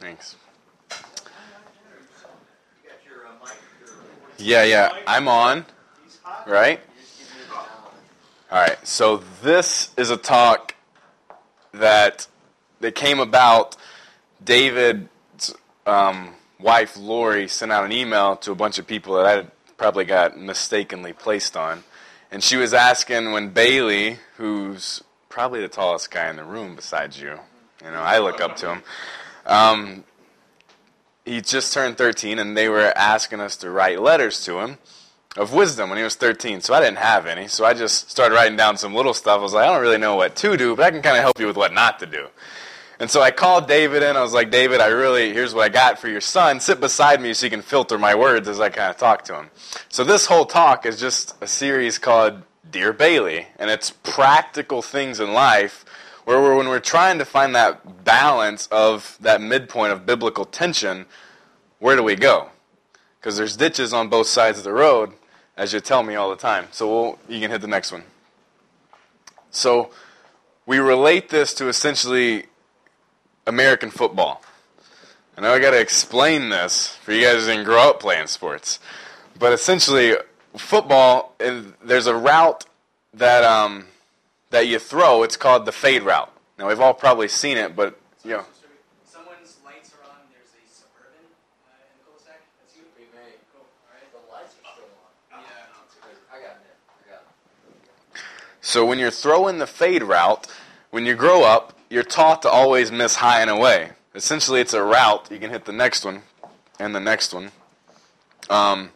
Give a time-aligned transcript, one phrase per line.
[0.00, 0.36] Thanks.
[4.38, 4.96] Yeah, yeah.
[5.06, 5.66] I'm on,
[6.46, 6.80] right?
[8.50, 8.86] All right.
[8.86, 10.76] So this is a talk
[11.72, 12.28] that
[12.80, 13.76] that came about.
[14.42, 15.52] David's
[15.84, 19.46] um, wife Lori sent out an email to a bunch of people that I
[19.76, 21.82] probably got mistakenly placed on,
[22.30, 27.20] and she was asking when Bailey, who's probably the tallest guy in the room besides
[27.20, 27.40] you,
[27.84, 28.82] you know, I look up to him.
[29.48, 30.04] Um,
[31.24, 34.78] he just turned 13, and they were asking us to write letters to him
[35.36, 36.60] of wisdom when he was 13.
[36.60, 37.48] So I didn't have any.
[37.48, 39.38] So I just started writing down some little stuff.
[39.38, 41.22] I was like, I don't really know what to do, but I can kind of
[41.22, 42.28] help you with what not to do.
[43.00, 44.16] And so I called David in.
[44.16, 46.58] I was like, David, I really, here's what I got for your son.
[46.58, 49.36] Sit beside me so you can filter my words as I kind of talk to
[49.36, 49.50] him.
[49.88, 55.20] So this whole talk is just a series called Dear Bailey, and it's practical things
[55.20, 55.84] in life
[56.28, 61.06] where we're, when we're trying to find that balance of that midpoint of biblical tension,
[61.78, 62.50] where do we go?
[63.18, 65.12] Because there's ditches on both sides of the road,
[65.56, 66.66] as you tell me all the time.
[66.70, 68.02] So we'll, you can hit the next one.
[69.50, 69.88] So
[70.66, 72.44] we relate this to essentially
[73.46, 74.42] American football.
[75.34, 78.26] I know I got to explain this for you guys who didn't grow up playing
[78.26, 78.80] sports,
[79.38, 80.14] but essentially,
[80.58, 81.34] football.
[81.38, 82.66] There's a route
[83.14, 83.86] that um,
[84.50, 85.22] that you throw.
[85.22, 86.30] It's called the fade route.
[86.58, 88.44] Now we've all probably seen it, but you know.
[89.04, 90.16] Someone's lights are on.
[90.32, 91.24] There's a suburban
[91.64, 92.40] uh, in the cul-de-sac.
[92.60, 92.82] That's you.
[92.96, 93.36] Be me.
[93.52, 93.62] Cool.
[93.62, 94.10] All right.
[94.12, 94.90] The lights are still
[95.32, 95.42] on.
[95.42, 95.48] Yeah.
[96.32, 96.76] I got it.
[96.88, 97.22] I got
[98.14, 98.20] it.
[98.60, 100.46] So when you're throwing the fade route,
[100.90, 103.90] when you grow up, you're taught to always miss high and away.
[104.14, 105.30] Essentially, it's a route.
[105.30, 106.22] You can hit the next one
[106.78, 107.52] and the next one.
[108.50, 108.90] Um,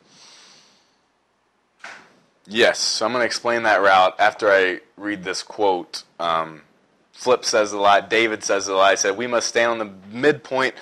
[2.53, 6.05] yes, so I'm going to explain that route after I read this quote.
[6.19, 6.63] Um,
[7.13, 8.11] Flip says a lot.
[8.11, 8.99] David says a lot.
[8.99, 10.75] Said, We must stand on the midpoint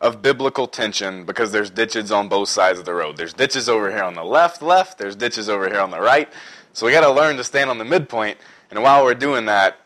[0.00, 3.16] of biblical tension because there's ditches on both sides of the road.
[3.16, 4.98] There's ditches over here on the left, left.
[4.98, 6.28] There's ditches over here on the right.
[6.72, 8.38] So we got to learn to stand on the midpoint.
[8.70, 9.78] And while we're doing that,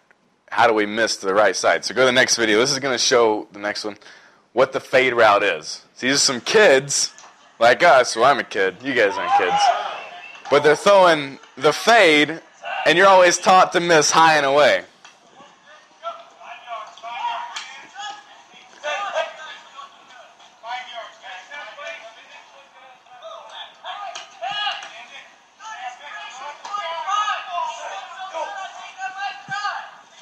[0.51, 1.85] how do we miss to the right side?
[1.85, 2.59] So go to the next video.
[2.59, 3.97] This is going to show the next one
[4.53, 5.87] what the fade route is.
[5.95, 7.15] So these are some kids
[7.59, 8.17] like us.
[8.17, 8.77] Well, I'm a kid.
[8.83, 9.92] You guys aren't kids.
[10.53, 12.43] But they're throwing the fade,
[12.85, 14.85] and you're always taught to miss high and away.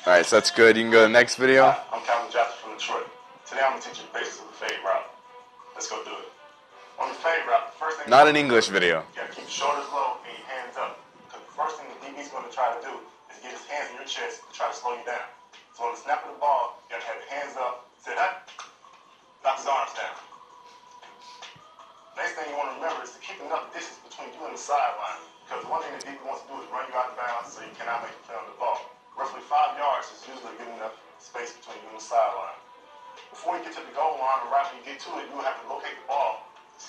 [0.06, 0.76] All right, so that's good.
[0.76, 1.74] You can go to the next video.
[1.92, 3.08] I'm Calvin Jackson from Detroit.
[3.46, 5.10] Today I'm gonna teach you the basics of the fade route.
[5.74, 6.29] Let's go do it.
[7.00, 9.00] On the fade route, the first thing Not an English video.
[9.16, 11.00] You gotta keep shoulders low and your hands up.
[11.24, 12.92] Because the first thing the DB's gonna try to do
[13.32, 15.24] is get his hands in your chest to try to slow you down.
[15.72, 18.52] So on the snap of the ball, you gotta have your hands up, sit up,
[19.40, 20.12] knock his arms down.
[22.20, 25.24] Next thing you wanna remember is to keep enough distance between you and the sideline.
[25.48, 27.64] Because one thing the DB wants to do is run you out of bounds so
[27.64, 28.76] you cannot make a play on the ball.
[29.16, 32.60] Roughly five yards is usually good enough space between you and the sideline.
[33.32, 35.34] Before you get to the goal line, or right when you get to it, you
[35.40, 36.39] will have to locate the ball,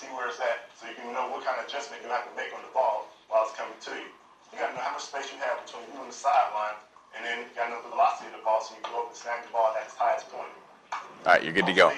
[0.02, 2.34] see where it's at, so you can know what kind of adjustment you have to
[2.34, 4.10] make on the ball while it's coming to you.
[4.50, 6.74] You got to know how much space you have between you and the sideline,
[7.14, 9.06] and then you got to know the velocity of the ball so you can go
[9.06, 10.50] up and snag the ball at its highest point.
[10.90, 11.94] All right, you're good to go.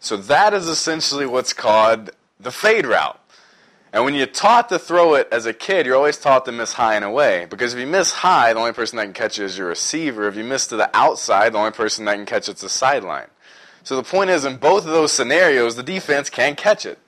[0.00, 2.10] So that is essentially what's called
[2.40, 3.20] the fade route.
[3.92, 6.72] And when you're taught to throw it as a kid, you're always taught to miss
[6.72, 7.46] high and away.
[7.48, 10.26] Because if you miss high, the only person that can catch it is your receiver.
[10.26, 13.28] If you miss to the outside, the only person that can catch it's the sideline.
[13.84, 16.98] So the point is, in both of those scenarios, the defense can't catch it.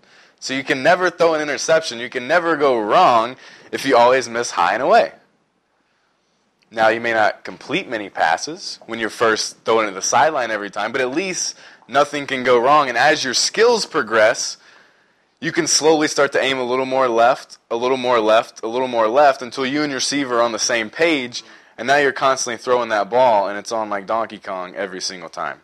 [0.47, 1.99] So you can never throw an interception.
[1.99, 3.35] You can never go wrong
[3.73, 5.11] if you always miss high and away.
[6.71, 10.71] Now, you may not complete many passes when you're first throwing to the sideline every
[10.71, 11.57] time, but at least
[11.89, 12.89] nothing can go wrong.
[12.89, 14.57] And as your skills progress,
[15.41, 18.69] you can slowly start to aim a little more left, a little more left, a
[18.69, 21.43] little more left until you and your receiver are on the same page,
[21.77, 25.29] and now you're constantly throwing that ball, and it's on like Donkey Kong every single
[25.29, 25.61] time.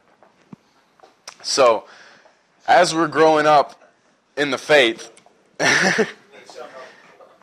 [1.41, 1.85] So,
[2.67, 3.79] as we're growing up
[4.37, 5.11] in the faith,
[5.61, 6.07] yeah,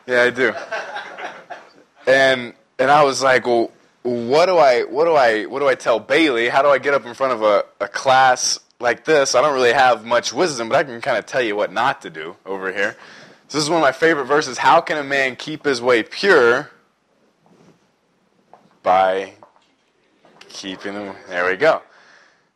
[0.08, 0.52] I do,
[2.06, 3.70] and and I was like, well,
[4.02, 6.48] what do I, what do I, what do I tell Bailey?
[6.48, 9.34] How do I get up in front of a, a class like this?
[9.34, 12.00] I don't really have much wisdom, but I can kind of tell you what not
[12.02, 12.96] to do over here.
[13.48, 14.56] So this is one of my favorite verses.
[14.56, 16.70] How can a man keep his way pure?
[18.82, 19.34] By
[20.48, 21.14] keeping them.
[21.28, 21.82] There we go.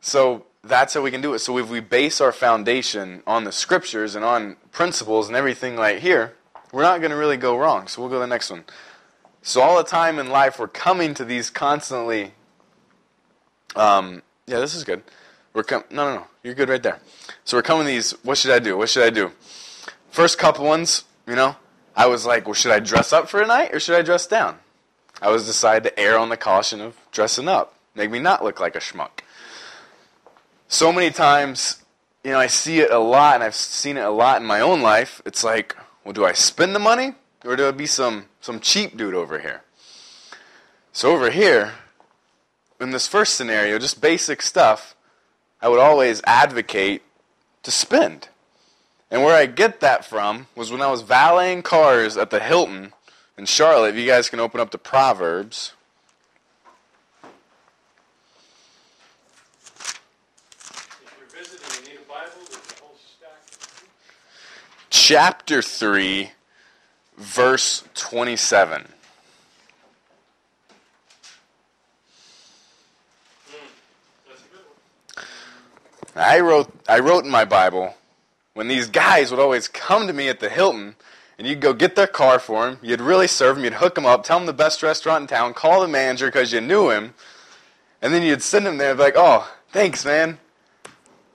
[0.01, 1.41] So that's how we can do it.
[1.41, 6.01] So if we base our foundation on the scriptures and on principles and everything right
[6.01, 6.35] here,
[6.73, 7.87] we're not going to really go wrong.
[7.87, 8.65] So we'll go to the next one.
[9.43, 12.33] So all the time in life, we're coming to these constantly.
[13.77, 15.03] Um, yeah, this is good.
[15.53, 16.27] We're com- no, no, no.
[16.43, 16.99] You're good right there.
[17.45, 18.13] So we're coming to these.
[18.25, 18.77] What should I do?
[18.77, 19.33] What should I do?
[20.11, 21.57] First couple ones, you know,
[21.97, 24.27] I was like, well, should I dress up for a night or should I dress
[24.27, 24.59] down?
[25.21, 28.61] I was decided to err on the caution of dressing up, make me not look
[28.61, 29.21] like a schmuck.
[30.69, 31.85] So many times,
[32.25, 34.61] you know, I see it a lot, and I've seen it a lot in my
[34.61, 35.23] own life.
[35.25, 37.15] It's like, well, do I spend the money
[37.45, 39.63] or do I be some some cheap dude over here?
[40.93, 41.73] So over here,
[42.81, 44.95] in this first scenario, just basic stuff,
[45.61, 47.03] I would always advocate
[47.63, 48.29] to spend.
[49.11, 52.93] And where I get that from was when I was valeting cars at the Hilton
[53.39, 53.95] in Charlotte.
[53.95, 55.73] If you guys can open up the Proverbs.
[57.23, 57.31] If
[61.19, 63.41] you're visiting and need a Bible, there's a whole stack.
[64.97, 66.31] Chapter 3,
[67.19, 68.87] verse 27.
[74.29, 74.61] That's a good
[75.17, 75.27] one.
[76.15, 77.97] I wrote I wrote in my Bible
[78.55, 80.95] when these guys would always come to me at the Hilton
[81.39, 84.07] and you'd go get their car for them, you'd really serve them, you'd hook them
[84.07, 87.15] up, tell them the best restaurant in town, call the manager because you knew him,
[88.01, 90.39] and then you'd send him there like, oh, thanks, man.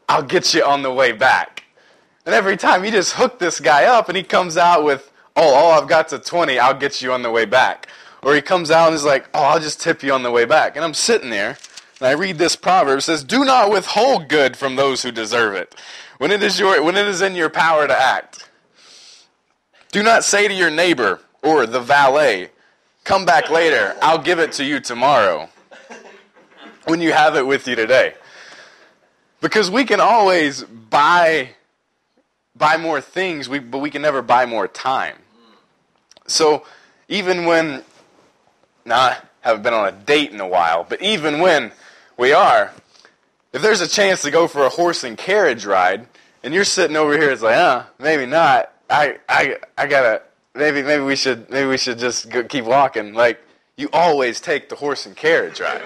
[0.07, 1.65] I'll get you on the way back.
[2.29, 5.55] And every time you just hook this guy up and he comes out with, oh,
[5.55, 7.87] all I've got's a 20, I'll get you on the way back.
[8.21, 10.45] Or he comes out and is like, oh, I'll just tip you on the way
[10.45, 10.75] back.
[10.75, 11.57] And I'm sitting there
[11.99, 15.73] and I read this proverb says, "Do not withhold good from those who deserve it,
[16.19, 18.47] when it is your when it is in your power to act.
[19.91, 22.51] Do not say to your neighbor or the valet,
[23.05, 23.95] "Come back later.
[24.03, 25.49] I'll give it to you tomorrow."
[26.85, 28.13] When you have it with you today.
[29.41, 31.55] Because we can always buy
[32.59, 35.15] buy more things, we, but we can never buy more time.
[36.27, 36.63] So
[37.07, 37.83] even when
[38.85, 41.71] now I haven't been on a date in a while, but even when
[42.17, 42.71] we are,
[43.53, 46.05] if there's a chance to go for a horse and carriage ride,
[46.43, 48.71] and you're sitting over here, it's like, uh, maybe not.
[48.89, 50.21] I, I, I gotta.
[50.55, 53.13] Maybe, maybe we should, maybe we should just go, keep walking.
[53.13, 53.39] Like
[53.77, 55.81] you always take the horse and carriage ride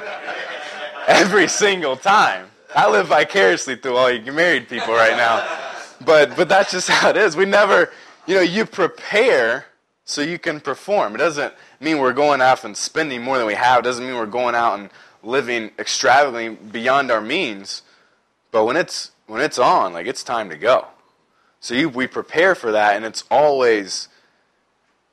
[1.07, 2.47] every single time.
[2.75, 5.45] I live vicariously through all you married people right now,
[6.05, 7.35] but but that's just how it is.
[7.35, 7.91] We never,
[8.25, 9.65] you know, you prepare
[10.05, 11.15] so you can perform.
[11.15, 13.79] It doesn't mean we're going out and spending more than we have.
[13.79, 14.89] It doesn't mean we're going out and
[15.21, 17.83] living extravagantly beyond our means.
[18.51, 20.88] But when it's when it's on, like it's time to go.
[21.59, 24.09] So you, we prepare for that, and it's always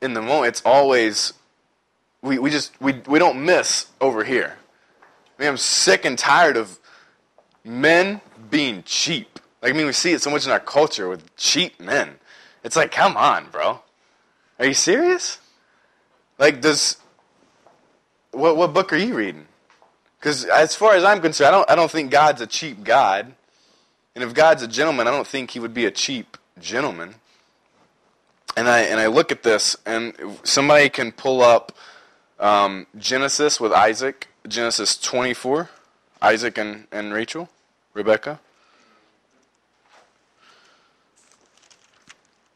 [0.01, 0.47] in the moment.
[0.47, 1.33] It's always
[2.21, 4.57] we, we just we, we don't miss over here.
[5.01, 6.79] I mean, I'm sick and tired of
[7.63, 9.30] men being cheap.
[9.61, 12.15] Like I mean, we see it so much in our culture with cheap men.
[12.63, 13.81] It's like, come on, bro.
[14.59, 15.39] Are you serious?
[16.37, 16.97] Like, does
[18.31, 19.47] what what book are you reading?
[20.19, 23.33] Because as far as I'm concerned, I don't I don't think God's a cheap God,
[24.15, 27.15] and if God's a gentleman, I don't think He would be a cheap gentleman.
[28.57, 31.71] And I and I look at this, and somebody can pull up
[32.39, 35.69] um, Genesis with Isaac, Genesis 24,
[36.21, 37.49] Isaac and, and Rachel,
[37.93, 38.39] Rebecca.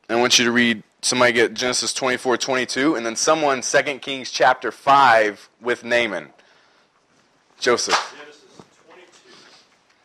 [0.10, 4.32] I want you to read somebody get Genesis 24, 22, and then someone 2 Kings
[4.32, 6.30] chapter 5 with Naaman.
[7.60, 7.96] Joseph.
[8.20, 8.44] Genesis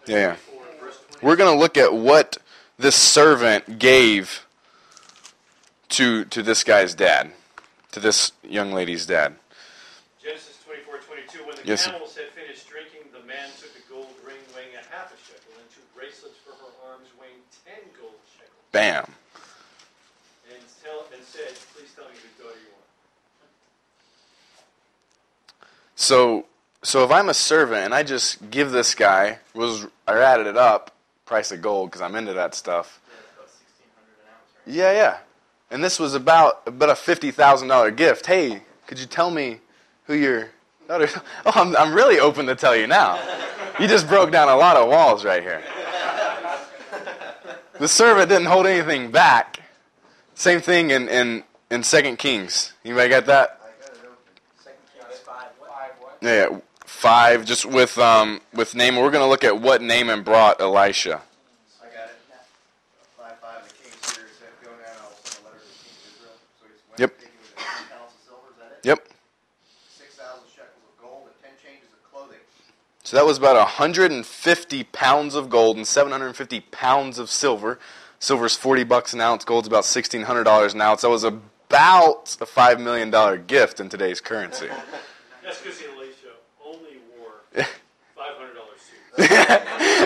[0.06, 0.12] 22.
[0.12, 0.36] Yeah, yeah.
[0.50, 1.26] 24, verse 20.
[1.26, 2.38] We're going to look at what
[2.78, 4.46] this servant gave
[5.90, 7.32] to to this guy's dad,
[7.92, 9.34] to this young lady's dad.
[10.22, 11.44] Genesis 24, 22.
[11.44, 14.84] When the Yes, camels had finished drinking, the man took a gold ring weighing a
[14.94, 18.64] half a shekel and two bracelets for her arms weighing ten gold shekels.
[18.72, 19.04] Bam.
[20.48, 22.86] And, tell, and said, Please tell me whose daughter you are.
[26.00, 26.46] So
[26.82, 30.56] so if I'm a servant and I just give this guy was I added it
[30.56, 33.02] up price of gold because I'm into that stuff.
[34.66, 35.18] Yeah, yeah.
[35.70, 38.24] And this was about about a fifty thousand dollar gift.
[38.24, 39.60] Hey, could you tell me
[40.04, 40.48] who your
[40.88, 41.06] daughter?
[41.44, 43.20] Oh, I'm I'm really open to tell you now.
[43.78, 45.62] You just broke down a lot of walls right here.
[47.78, 49.60] The servant didn't hold anything back.
[50.34, 52.72] Same thing in in in Second Kings.
[52.86, 53.59] Anybody got that?
[56.22, 57.44] Yeah, yeah, five.
[57.44, 61.22] Just with um with Naaman, we're going to look at what Naaman brought Elisha.
[61.82, 62.16] I got it.
[63.16, 66.36] Five five, the king said, go now, send a letter to the king of Israel.
[66.60, 67.18] So he went Yep.
[67.18, 68.86] taking with ten pounds of silver, is that it?
[68.88, 69.08] Yep.
[69.96, 72.38] Six thousand shekels of gold and ten changes of clothing.
[73.02, 77.78] So that was about 150 pounds of gold and 750 pounds of silver.
[78.18, 79.46] Silver's 40 bucks an ounce.
[79.46, 81.00] Gold's about $1,600 an ounce.
[81.00, 84.68] That was about a five million dollar gift in today's currency.
[85.42, 87.39] That's because Elisha only wore $500 suits.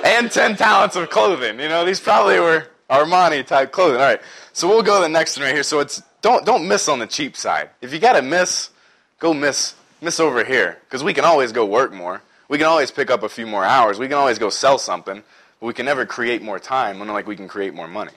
[0.05, 1.61] and 10 talents of clothing.
[1.61, 4.01] You know, these probably were Armani type clothing.
[4.01, 4.21] All right,
[4.53, 5.63] so we'll go to the next one right here.
[5.63, 7.71] So it's don't don't miss on the cheap side.
[7.81, 8.71] If you got to miss,
[9.19, 12.23] go miss miss over here because we can always go work more.
[12.49, 13.99] We can always pick up a few more hours.
[13.99, 15.23] We can always go sell something,
[15.61, 17.01] but we can never create more time.
[17.01, 18.13] Unlike we can create more money.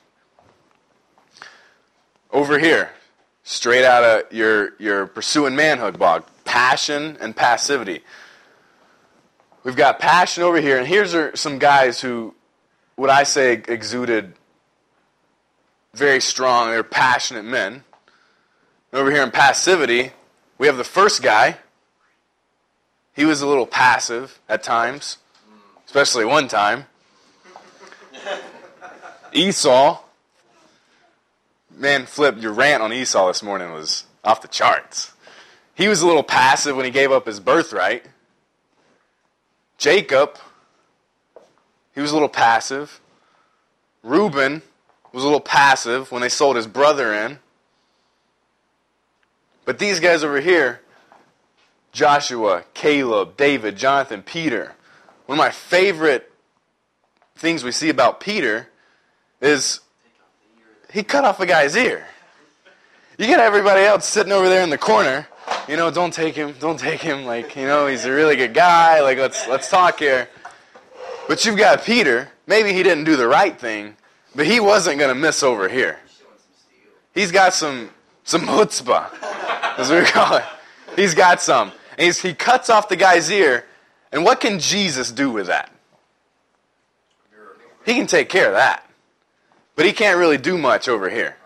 [2.31, 2.91] Over here,
[3.43, 8.03] straight out of your your pursuing manhood blog, passion and passivity.
[9.67, 12.33] We've got passion over here, and here's are some guys who,
[12.95, 14.31] what I say, exuded
[15.93, 16.69] very strong.
[16.69, 17.83] They're passionate men.
[18.93, 20.13] And over here in passivity,
[20.57, 21.57] we have the first guy.
[23.13, 25.17] He was a little passive at times,
[25.85, 26.85] especially one time.
[29.33, 29.99] Esau.
[31.75, 35.11] Man, Flip, your rant on Esau this morning was off the charts.
[35.75, 38.05] He was a little passive when he gave up his birthright.
[39.77, 40.37] Jacob,
[41.93, 42.99] he was a little passive.
[44.03, 44.61] Reuben
[45.11, 47.39] was a little passive when they sold his brother in.
[49.65, 50.81] But these guys over here,
[51.91, 54.73] Joshua, Caleb, David, Jonathan, Peter,
[55.25, 56.31] one of my favorite
[57.35, 58.67] things we see about Peter
[59.41, 59.81] is
[60.91, 62.07] he cut off a guy's ear.
[63.17, 65.27] You get everybody else sitting over there in the corner
[65.67, 67.25] you know, don't take him, don't take him.
[67.25, 69.01] Like, you know, he's a really good guy.
[69.01, 70.29] Like, let's let's talk here.
[71.27, 72.29] But you've got Peter.
[72.45, 73.97] Maybe he didn't do the right thing,
[74.33, 75.99] but he wasn't to miss over here.
[77.13, 77.89] He's got some
[78.23, 79.09] some chutzpah,
[79.77, 80.45] as we call it.
[80.95, 81.71] He's got some.
[81.97, 83.65] And he cuts off the guy's ear.
[84.11, 85.71] And what can Jesus do with that?
[87.85, 88.87] He can take care of that.
[89.75, 91.37] But he can't really do much over here.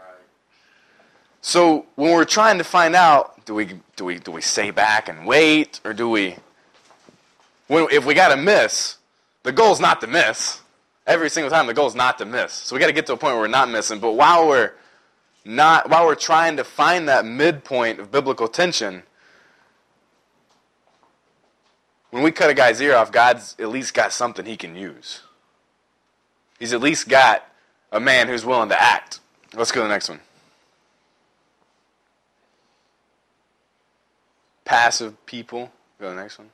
[1.42, 3.66] So when we're trying to find out, do we
[3.98, 6.38] do we do we stay back and wait, or do we?
[7.68, 8.96] When, if we got to miss,
[9.44, 10.62] the goal is not to miss.
[11.06, 12.54] Every single time, the goal is not to miss.
[12.54, 14.00] So we got to get to a point where we're not missing.
[14.00, 14.72] But while we're
[15.44, 19.04] not, while we're trying to find that midpoint of biblical tension,
[22.12, 25.24] when we cut a guy's ear off, God's at least got something he can use.
[26.58, 27.46] He's at least got
[27.92, 29.20] a man who's willing to act.
[29.54, 30.22] Let's go to the next one.
[34.72, 35.70] Passive people.
[36.00, 36.50] Go to the next one.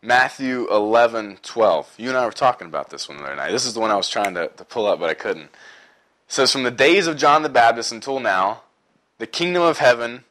[0.00, 1.94] Matthew 11, 12.
[1.98, 3.50] You and I were talking about this one the other night.
[3.50, 5.46] This is the one I was trying to, to pull up, but I couldn't.
[5.46, 5.50] It
[6.28, 8.62] says, From the days of John the Baptist until now,
[9.18, 10.22] the kingdom of heaven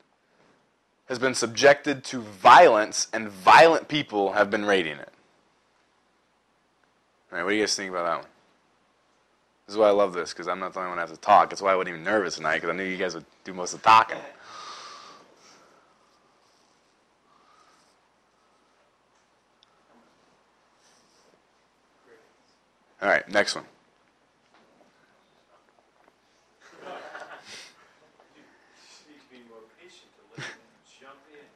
[1.09, 5.11] has been subjected to violence, and violent people have been raiding it.
[7.29, 8.31] All right, what do you guys think about that one?
[9.67, 11.21] This is why I love this, because I'm not the only one that has to
[11.21, 11.49] talk.
[11.49, 13.73] That's why I wasn't even nervous tonight, because I knew you guys would do most
[13.73, 14.17] of the talking.
[23.01, 23.63] All right, next one.
[29.07, 31.47] Need to be more patient to let them jump in.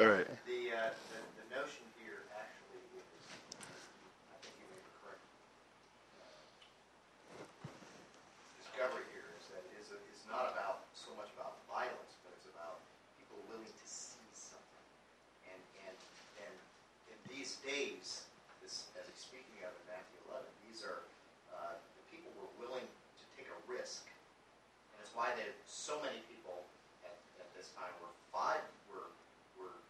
[0.00, 0.24] All right.
[0.48, 3.04] The, uh, the, the notion here actually is,
[4.32, 5.20] I think you made the correct
[6.24, 6.40] uh,
[8.64, 12.80] discovery here is that is it's not about so much about violence, but it's about
[13.20, 14.84] people willing to see something.
[15.52, 15.96] And and
[16.48, 16.56] and
[17.12, 18.24] in these days,
[18.68, 21.00] this as he's speaking of in Matthew 11, these are
[21.48, 24.04] uh, the people were willing to take a risk,
[24.92, 26.68] and it's why that so many people
[27.00, 28.60] at, at this time were five
[28.92, 29.08] were
[29.56, 29.80] were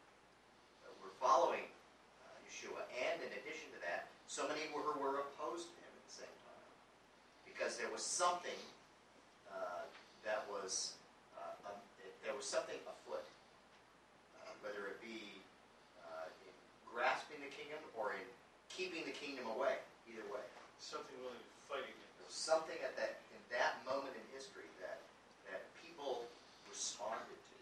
[0.87, 1.67] uh, were following
[2.23, 5.91] uh, Yeshua, and in addition to that, so many were who were opposed to him
[5.91, 6.71] at the same time,
[7.51, 8.63] because there was something
[9.51, 9.83] uh,
[10.23, 10.95] that was
[11.35, 11.83] uh, um,
[12.23, 13.27] there was something afoot,
[14.39, 15.43] uh, whether it be
[16.07, 16.55] uh, in
[16.87, 18.23] grasping the kingdom or in
[18.71, 19.83] keeping the kingdom away.
[20.07, 20.47] Either way,
[20.79, 25.03] Something willing to fight there was something at that in that moment in history that
[25.51, 26.23] that people
[26.71, 27.59] responded to.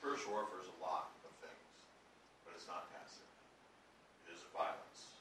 [0.00, 1.68] Spiritual warfare is a lot of things,
[2.48, 3.28] but it's not passive.
[4.24, 5.12] It is violence.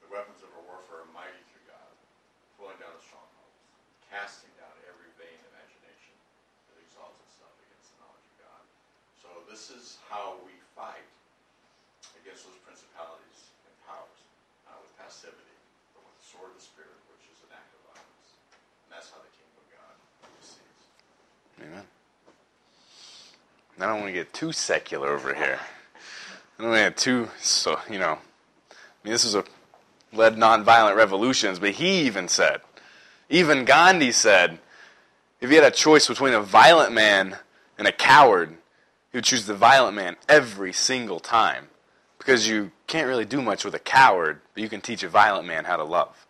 [0.00, 1.94] The weapons of our warfare are mighty through God,
[2.58, 3.62] pulling down the strongholds,
[4.10, 6.18] casting down every vain imagination
[6.66, 8.62] that exalts itself against the knowledge of God.
[9.22, 11.02] So this is how we fight
[12.22, 14.22] against those principalities and powers,
[14.62, 15.58] not with passivity,
[15.90, 18.30] but with the sword of the Spirit, which is an act of violence.
[18.86, 20.86] And that's how the kingdom of God proceeds.
[21.66, 21.86] Amen.
[23.82, 25.58] I don't want to get too secular over here.
[25.58, 28.22] I don't want to get too, so, you know.
[28.22, 29.42] I mean, this is a
[30.12, 32.60] led nonviolent revolutions, but he even said,
[33.28, 34.60] even Gandhi said,
[35.40, 37.36] if he had a choice between a violent man
[37.78, 38.56] and a coward,
[39.12, 41.68] he would choose the violent man every single time.
[42.18, 45.46] Because you can't really do much with a coward, but you can teach a violent
[45.46, 46.26] man how to love.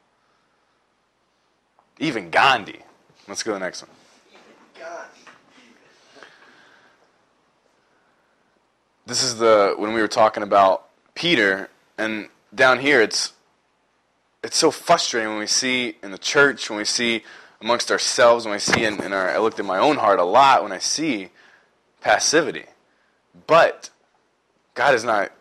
[1.99, 2.80] Even Gandhi.
[3.28, 3.90] Let's go to the next one.
[9.06, 11.68] This is the when we were talking about Peter,
[11.99, 13.32] and down here it's
[14.44, 17.25] it's so frustrating when we see in the church, when we see
[17.60, 20.25] amongst ourselves, when I see in, in our I looked at my own heart a
[20.25, 21.30] lot when I see
[22.00, 22.66] passivity.
[23.47, 23.90] But
[24.75, 25.33] God has not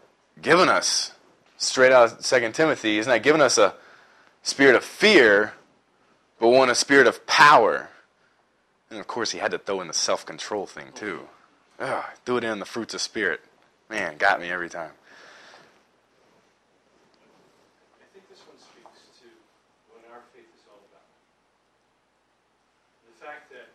[0.41, 1.13] given us
[1.57, 3.75] straight out of Second Timothy, He's not given us a
[4.43, 5.53] spirit of fear,
[6.39, 7.89] but one a spirit of power.
[8.89, 11.27] And of course, he had to throw in the self control thing too.
[11.79, 13.41] Ugh, threw it in the fruits of spirit.
[13.89, 14.91] Man, got me every time.
[17.97, 19.27] I think this one speaks to
[19.89, 21.09] what our faith is all about.
[23.09, 23.73] The fact that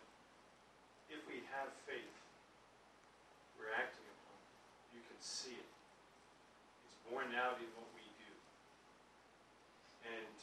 [1.11, 2.15] if we have faith,
[3.59, 4.95] we're acting upon it.
[4.95, 5.67] You can see it.
[6.87, 8.31] It's borne out in what we do.
[10.15, 10.37] And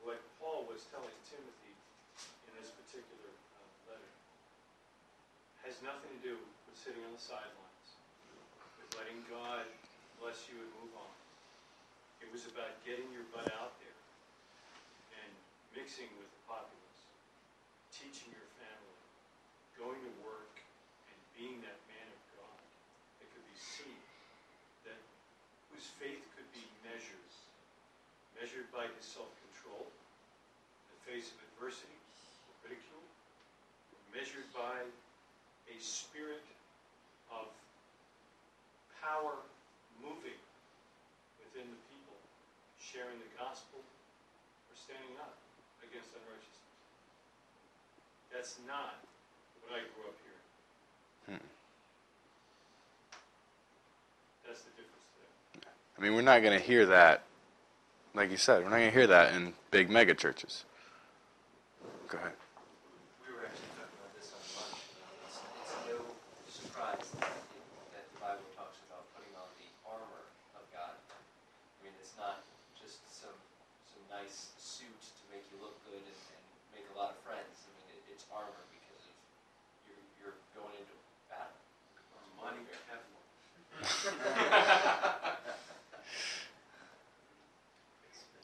[0.00, 1.76] what Paul was telling Timothy
[2.48, 4.12] in this particular uh, letter
[5.68, 7.88] has nothing to do with sitting on the sidelines,
[8.98, 9.62] letting God
[10.18, 11.14] bless you and move on.
[12.18, 14.00] It was about getting your butt out there
[15.14, 15.30] and
[15.78, 17.02] mixing with the populace,
[17.94, 18.98] teaching your family,
[19.78, 20.58] going to work,
[21.06, 22.58] and being that man of God
[23.22, 24.02] that could be seen,
[24.82, 24.98] that
[25.70, 27.30] whose faith could be measured,
[28.34, 31.94] measured by his self-control in the face of adversity,
[32.66, 33.06] ridicule,
[34.10, 34.82] measured by
[35.70, 36.42] a spirit
[39.02, 39.42] power
[39.98, 40.38] moving
[41.42, 42.16] within the people,
[42.78, 45.34] sharing the gospel, or standing up
[45.82, 46.78] against unrighteousness.
[48.30, 49.02] That's not
[49.66, 50.46] what I grew up hearing.
[51.36, 51.46] Hmm.
[54.46, 55.66] That's the difference there.
[55.98, 57.24] I mean, we're not going to hear that,
[58.14, 60.64] like you said, we're not going to hear that in big mega churches.
[62.08, 62.32] Go ahead.
[63.24, 64.80] We were actually talking about this on lunch.
[64.92, 65.96] you know, It's, it's no
[66.50, 67.32] surprise that,
[67.96, 70.92] that the Bible talks about putting on the armor of God.
[70.92, 72.44] I mean, it's not
[72.76, 73.32] just some
[73.88, 76.44] some nice suit to make you look good and, and
[76.76, 77.64] make a lot of friends.
[77.64, 79.14] I mean, it, it's armor because of
[79.88, 80.92] you're you're going into
[81.32, 81.56] battle.
[82.36, 82.60] Money
[82.92, 83.24] have one.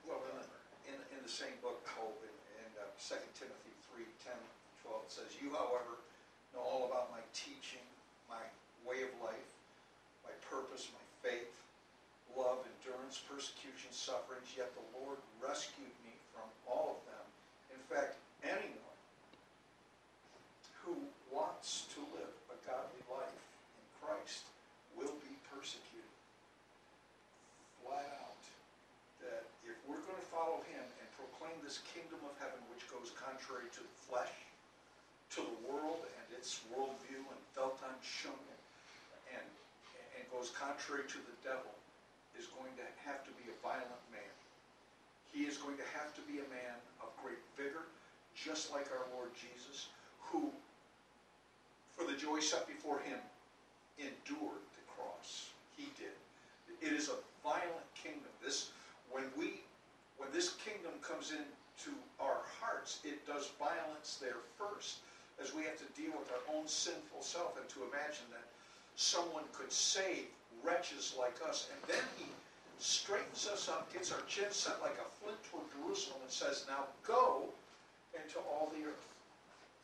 [0.09, 0.25] Well,
[0.89, 4.33] in, in, in the same book, Hope, in, in uh, 2 Timothy 3, 10,
[4.85, 5.97] 12, it says, You, however,
[6.53, 7.81] know all about my teaching,
[8.29, 8.45] my
[8.85, 9.53] way of life,
[10.21, 11.49] my purpose, my faith,
[12.37, 17.25] love, endurance, persecution, sufferings, yet the Lord rescued me from all of them.
[17.73, 19.01] In fact, anyone
[20.85, 21.01] who
[21.33, 23.45] wants to live a godly life
[23.81, 24.45] in Christ
[24.93, 26.13] will be persecuted.
[27.81, 28.45] Flat out
[29.25, 33.17] that if we're going to follow him and proclaim this kingdom of heaven, which goes
[33.17, 34.48] contrary to the flesh,
[35.39, 38.43] to the world and its worldview and Weltanschauung,
[39.31, 39.47] and,
[40.19, 41.71] and goes contrary to the devil,
[42.35, 44.35] is going to have to be a violent man.
[45.31, 47.87] He is going to have to be a man of great vigor,
[48.35, 50.51] just like our Lord Jesus, who,
[51.95, 53.19] for the joy set before him,
[53.99, 55.51] endured the cross.
[55.77, 56.15] He did.
[56.83, 58.31] It is a violent kingdom.
[58.43, 58.71] This,
[59.11, 59.63] when we,
[60.19, 64.99] when this kingdom comes into our hearts, it does violence there first,
[65.43, 68.47] as we have to deal with our own sinful self, and to imagine that
[68.97, 70.27] someone could save
[70.63, 72.27] wretches like us, and then he
[72.79, 76.87] straightens us up, gets our chin set like a flint toward Jerusalem, and says, "Now
[77.03, 77.51] go
[78.15, 79.07] into all the earth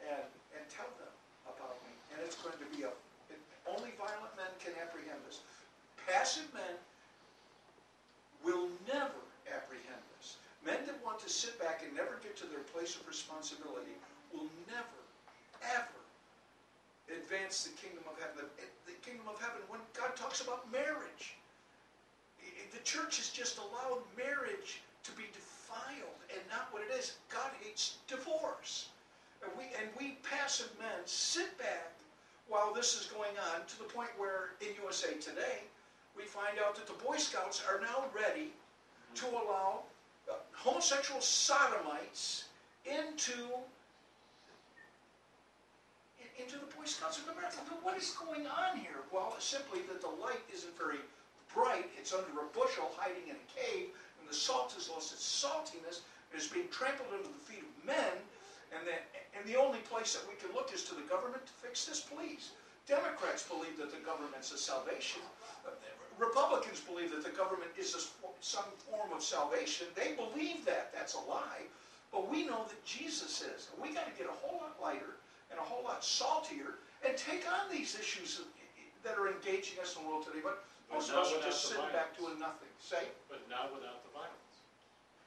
[0.03, 1.15] and and tell them
[1.47, 2.91] about me." And it's going to be a
[3.31, 5.41] it, only violent men can apprehend this.
[6.07, 6.75] Passive men
[8.43, 10.37] will never apprehend this.
[10.65, 13.95] Men that want to sit back and never get to their place of responsibility
[14.33, 15.01] will never,
[15.73, 16.01] ever
[17.09, 18.45] advance the kingdom of heaven.
[18.57, 21.37] The, the kingdom of heaven, when God talks about marriage,
[22.73, 27.17] the church has just allowed marriage to be defiled and not what it is.
[27.29, 28.89] God hates divorce.
[29.43, 31.93] And we, and we passive men sit back
[32.49, 35.65] while this is going on to the point where in USA Today,
[36.17, 38.53] we find out that the Boy Scouts are now ready
[39.15, 39.83] to allow
[40.31, 42.45] uh, homosexual sodomites
[42.85, 43.74] into in-
[46.39, 47.59] into the Boy Scouts of America.
[47.71, 49.07] Now, What is going on here?
[49.13, 51.03] Well, simply that the light isn't very
[51.55, 51.87] bright.
[51.99, 56.03] It's under a bushel hiding in a cave, and the salt has lost its saltiness
[56.31, 58.19] and is being trampled under the feet of men.
[58.75, 59.07] And, that,
[59.39, 62.01] and the only place that we can look is to the government to fix this,
[62.03, 62.51] please.
[62.91, 65.23] Democrats believe that the government's a salvation.
[66.19, 68.03] Republicans believe that the government is a,
[68.41, 69.87] some form of salvation.
[69.95, 70.93] They believe that.
[70.93, 71.71] That's a lie.
[72.13, 73.71] But we know that Jesus is.
[73.73, 75.17] And we got to get a whole lot lighter
[75.55, 78.43] and a whole lot saltier and take on these issues
[79.07, 80.43] that are engaging us in the world today.
[80.43, 82.19] But But most not of us are without just the sitting back violence.
[82.19, 82.73] doing nothing.
[82.83, 84.55] Say, But not without the violence.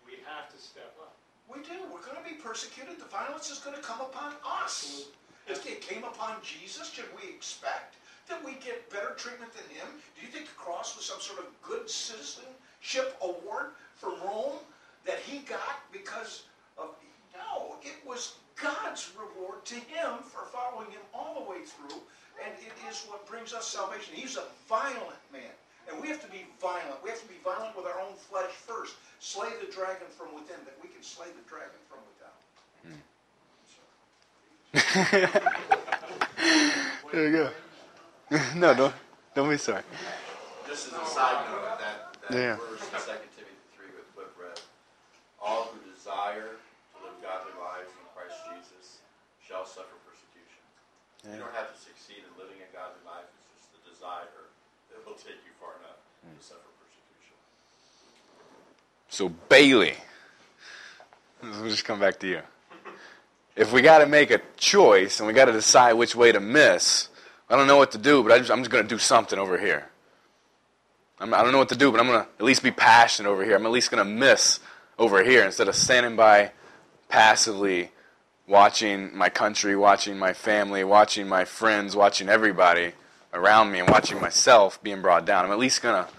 [0.04, 1.16] We have to step up.
[1.48, 1.80] we do.
[1.88, 3.00] We're going to be persecuted.
[3.00, 5.08] The violence is going to come upon us.
[5.48, 7.96] If it came upon Jesus, should we expect
[8.28, 9.88] that we get better treatment than him?
[10.20, 14.60] Do you think the cross was some sort of good citizenship award from Rome
[15.06, 16.44] that he got because
[16.78, 16.90] of.
[17.34, 22.02] No, it was God's reward to him for following him all the way through,
[22.44, 24.14] and it is what brings us salvation.
[24.16, 25.54] He's a violent man.
[25.90, 27.02] And we have to be violent.
[27.04, 28.96] We have to be violent with our own flesh first.
[29.20, 32.36] Slay the dragon from within, that we can slay the dragon from without.
[32.84, 33.00] Hmm.
[37.14, 37.50] There you go.
[38.56, 38.94] no, don't
[39.34, 39.82] don't be sorry.
[40.68, 42.56] Just as a side note of that, that Yeah.
[42.58, 44.60] verse in Second Timothy three with Cliff read,
[45.42, 49.00] all who desire to live godly lives in Christ Jesus
[49.40, 50.60] shall suffer persecution.
[51.32, 54.32] You don't have to succeed in living a godly life, it's just the desire
[54.92, 56.40] that will take you far enough to hmm.
[56.40, 57.36] suffer persecution.
[59.10, 59.96] So Bailey,
[61.44, 62.42] we'll just come back to you.
[63.58, 66.40] If we got to make a choice and we got to decide which way to
[66.40, 67.10] miss,
[67.50, 69.38] I don't know what to do, but I just, I'm just going to do something
[69.38, 69.90] over here.
[71.20, 73.30] I'm, I don't know what to do, but I'm going to at least be passionate
[73.30, 73.56] over here.
[73.56, 74.60] I'm at least going to miss
[75.00, 76.52] over here instead of standing by
[77.10, 77.92] passively
[78.48, 82.94] watching my country, watching my family, watching my friends, watching everybody
[83.34, 85.46] around me, and watching myself being brought down.
[85.46, 86.10] I'm at least going to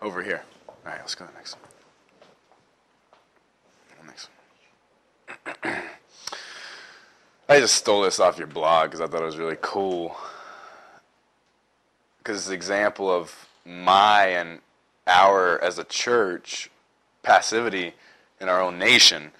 [0.00, 0.42] over here.
[0.68, 1.70] All right, let's go to the next one.
[4.00, 4.28] The Next
[5.62, 5.82] one.
[7.48, 10.16] I just stole this off your blog because I thought it was really cool.
[12.18, 14.60] Because it's an example of my and
[15.06, 16.70] our, as a church,
[17.22, 17.94] passivity
[18.40, 19.32] in our own nation.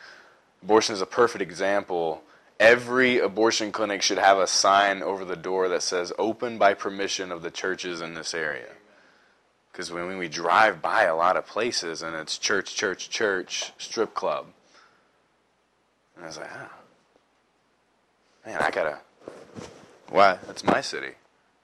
[0.62, 2.22] Abortion is a perfect example.
[2.58, 7.32] Every abortion clinic should have a sign over the door that says open by permission
[7.32, 8.68] of the churches in this area.
[9.72, 14.14] Because when we drive by a lot of places and it's church, church, church, strip
[14.14, 14.46] club.
[16.16, 16.72] And I was like, ah,
[18.44, 18.98] man, I gotta,
[20.10, 20.38] why?
[20.46, 21.12] That's my city.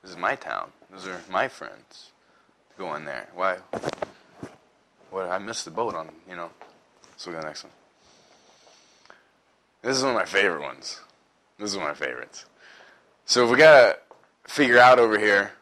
[0.02, 0.70] This is my town.
[0.90, 2.12] Those are my friends.
[2.78, 3.28] Go in there.
[3.35, 3.59] Why?
[5.11, 5.28] What?
[5.28, 6.50] I missed the boat on, you know.
[7.16, 7.72] So we go to the next one.
[9.87, 10.99] This is one of my favorite ones.
[11.61, 12.44] This is one of my favorites.
[13.25, 13.96] So we gotta
[14.42, 15.53] figure out over here,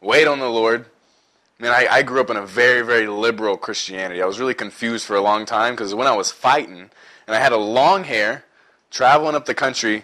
[0.00, 0.86] wait on the Lord.
[1.60, 4.20] Man, I, I grew up in a very, very liberal Christianity.
[4.20, 6.90] I was really confused for a long time because when I was fighting
[7.28, 8.44] and I had a long hair,
[8.90, 10.02] traveling up the country,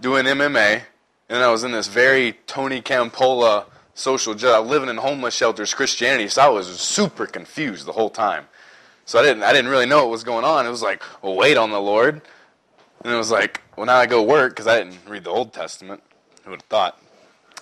[0.00, 0.84] doing MMA,
[1.28, 6.28] and I was in this very Tony Campolo social job, living in homeless shelters, Christianity.
[6.28, 8.46] So I was super confused the whole time.
[9.04, 10.64] So I didn't, I didn't really know what was going on.
[10.64, 12.22] It was like, well, wait on the Lord.
[13.06, 15.52] And it was like, well, now I go work because I didn't read the Old
[15.52, 16.02] Testament.
[16.42, 17.00] Who would have thought?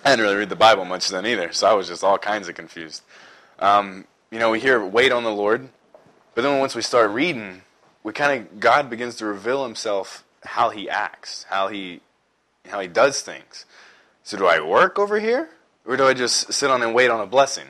[0.03, 2.49] I didn't really read the Bible much then either, so I was just all kinds
[2.49, 3.03] of confused.
[3.59, 5.69] Um, you know, we hear wait on the Lord,
[6.33, 7.61] but then once we start reading,
[8.01, 12.01] we kind of God begins to reveal Himself how He acts, how He
[12.67, 13.67] how He does things.
[14.23, 15.49] So do I work over here,
[15.85, 17.67] or do I just sit on and wait on a blessing?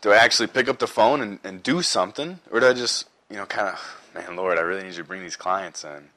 [0.00, 3.06] Do I actually pick up the phone and, and do something, or do I just
[3.28, 6.08] you know kind of man, Lord, I really need you to bring these clients in.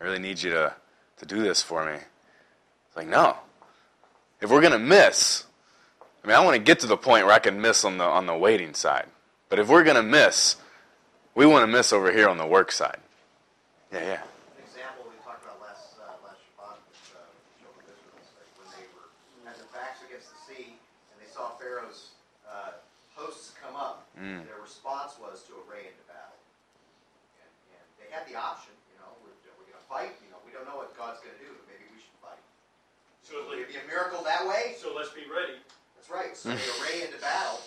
[0.00, 0.74] I really need you to
[1.18, 1.94] to do this for me.
[2.86, 3.36] It's like no
[4.40, 5.44] if we're gonna miss,
[6.22, 8.04] I mean, I want to get to the point where I can miss on the
[8.04, 9.06] on the waiting side.
[9.48, 10.56] But if we're gonna miss,
[11.34, 12.98] we want to miss over here on the work side.
[13.92, 14.22] Yeah, yeah.
[14.22, 17.24] An example we talked about last, uh, last Shabbat with, uh,
[17.58, 19.08] children of Israel, is like when they were,
[19.48, 22.12] had their backs against the sea, and they saw Pharaoh's,
[22.46, 22.76] uh,
[23.16, 24.44] hosts come up, Mm.
[24.46, 26.36] their response was to array into battle.
[27.40, 30.52] And, and they had the option, you know, we're, we're gonna fight, you know, we
[30.52, 32.42] don't know what God's gonna do, but maybe we should fight.
[33.28, 34.72] So, like, be a miracle that way?
[34.80, 35.60] so let's be ready.
[35.92, 36.32] That's right.
[36.32, 37.60] So they array into battle.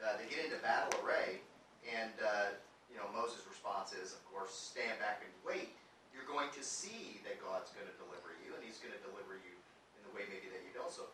[0.00, 1.44] Uh, they get into battle array,
[1.84, 2.56] and uh,
[2.88, 5.76] you know Moses' response is, of course, stand back and wait.
[6.16, 9.36] You're going to see that God's going to deliver you, and He's going to deliver
[9.36, 9.52] you
[10.00, 11.04] in the way maybe that you don't so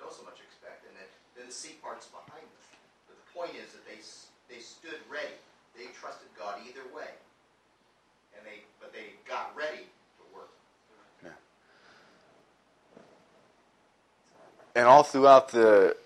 [0.00, 0.88] don't so much expect.
[0.88, 2.64] And then, then the sea part's behind them.
[3.12, 4.00] But the point is that they
[4.48, 5.36] they stood ready.
[5.76, 7.12] They trusted God either way,
[8.32, 10.48] and they but they got ready to work.
[14.78, 15.96] And all throughout the,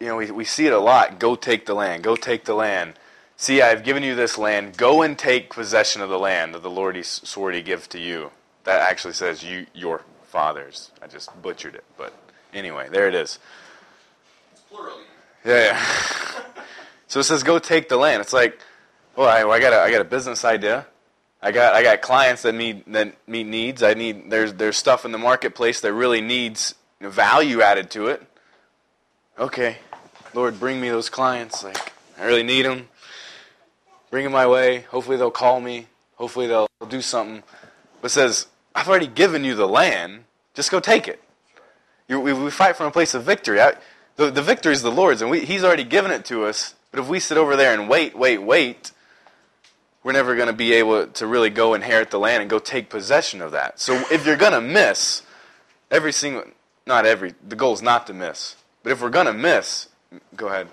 [0.00, 1.18] you know, we, we see it a lot.
[1.18, 2.02] Go take the land.
[2.02, 2.94] Go take the land.
[3.36, 4.78] See, I have given you this land.
[4.78, 7.98] Go and take possession of the land that the Lord he swore to give to
[7.98, 8.30] you.
[8.64, 10.90] That actually says you, your fathers.
[11.02, 12.14] I just butchered it, but
[12.54, 13.38] anyway, there it is.
[14.72, 15.02] Plurally.
[15.44, 16.42] Yeah, yeah.
[17.08, 18.22] so it says go take the land.
[18.22, 18.58] It's like,
[19.16, 20.86] well, I, well, I got a, I got a business idea.
[21.42, 23.82] I got I got clients that need that meet needs.
[23.82, 26.74] I need there's there's stuff in the marketplace that really needs
[27.10, 28.22] value added to it.
[29.38, 29.78] Okay,
[30.32, 31.64] Lord, bring me those clients.
[31.64, 32.88] Like I really need them.
[34.10, 34.80] Bring them my way.
[34.82, 35.88] Hopefully they'll call me.
[36.16, 37.42] Hopefully they'll do something.
[38.00, 40.24] But says I've already given you the land.
[40.54, 41.22] Just go take it.
[42.08, 43.60] You, we, we fight from a place of victory.
[43.60, 43.74] I,
[44.16, 46.74] the, the victory is the Lord's, and we, He's already given it to us.
[46.90, 48.92] But if we sit over there and wait, wait, wait,
[50.04, 52.88] we're never going to be able to really go inherit the land and go take
[52.88, 53.80] possession of that.
[53.80, 55.22] So if you're going to miss,
[55.90, 56.44] every single,
[56.86, 58.56] not every, the goal is not to miss.
[58.82, 59.88] But if we're going to miss,
[60.36, 60.68] go ahead.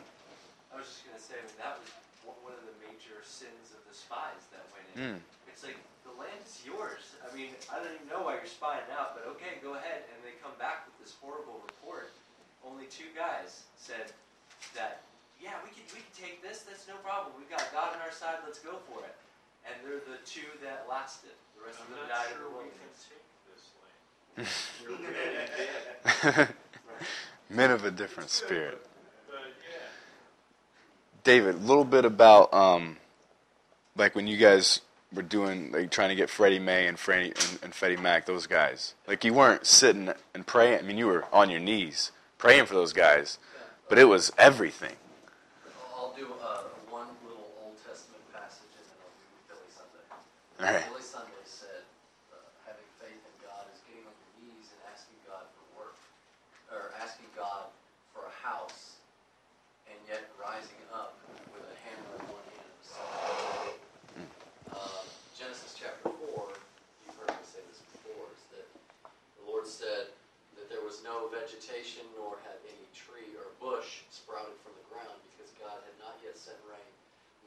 [0.74, 1.88] I was just going to say, I mean, that was
[2.28, 5.16] one one of the major sins of the spies that went in.
[5.16, 5.20] Mm.
[5.48, 7.16] It's like, the land is yours.
[7.24, 10.04] I mean, I don't even know why you're spying out, but okay, go ahead.
[10.12, 12.12] And they come back with this horrible report.
[12.68, 14.12] Only two guys said
[14.76, 15.08] that,
[15.40, 16.68] yeah, we can, we can take this.
[16.68, 17.34] That's no problem.
[17.40, 18.44] We've got God on our side.
[18.44, 19.16] Let's go for it.
[19.66, 21.34] And they're the two that lasted.
[21.58, 23.08] The rest I'm of them not died in sure the wilderness.
[23.08, 23.96] take this land.
[23.96, 24.31] We're really dead.
[27.50, 28.86] Men of a different spirit.
[31.24, 32.98] David, a little bit about um,
[33.96, 34.82] like when you guys
[35.14, 38.48] were doing like trying to get Freddie May and Freddie and, and Freddie Mac, those
[38.48, 38.96] guys.
[39.08, 40.80] Like you weren't sitting and praying.
[40.80, 43.38] I mean, you were on your knees praying for those guys,
[43.88, 44.96] but it was everything.
[45.94, 50.06] I'll do uh, one little Old Testament passage and then I'll do Billy Sunday.
[50.10, 50.90] All right.
[50.90, 51.86] Billy Sunday said,
[52.34, 56.02] uh, having faith in God is getting on your knees and asking God for work,
[56.74, 57.70] or asking God
[58.10, 58.98] for a house,
[59.86, 61.22] and yet rising up
[61.54, 63.06] with a hammer in one hand and a saw
[64.18, 64.34] in the
[64.74, 64.82] other.
[64.82, 65.06] Uh,
[65.38, 66.58] Genesis chapter 4,
[67.06, 68.66] you've heard me say this before, is that
[69.38, 70.10] the Lord said
[70.58, 75.20] that there was no vegetation nor had any tree or bush sprouted from the ground
[75.36, 76.92] because God had not yet sent rain,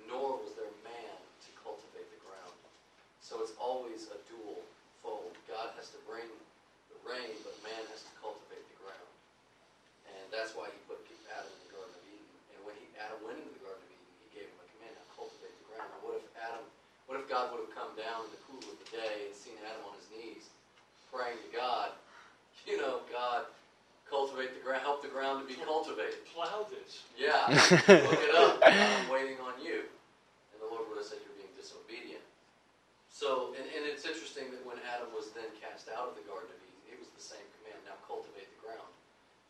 [0.04, 2.52] nor was there man to cultivate the ground.
[3.24, 4.60] So it's always a dual
[5.00, 5.32] fold.
[5.48, 6.28] God has to bring
[6.92, 9.08] the rain, but man has to cultivate the ground.
[10.04, 11.00] And that's why he put
[11.32, 12.36] Adam in the Garden of Eden.
[12.52, 15.00] And when he, Adam went into the Garden of Eden, he gave him a command,
[15.00, 15.88] now cultivate the ground.
[15.88, 16.64] Now what if Adam,
[17.08, 19.56] what if God would have come down in the cool of the day and seen
[19.64, 20.52] Adam on his knees
[21.08, 21.96] praying to God,
[22.68, 23.48] you know, God,
[24.14, 26.22] cultivate the ground, help the ground to be cultivated.
[26.31, 27.03] Plow this.
[27.18, 27.50] Yeah,
[28.07, 28.62] look it up.
[28.62, 29.90] I'm waiting on you.
[30.55, 32.22] And the Lord would have said, You're being disobedient.
[33.11, 36.46] So, and, and it's interesting that when Adam was then cast out of the Garden
[36.55, 38.87] of Eden, it was the same command now cultivate the ground.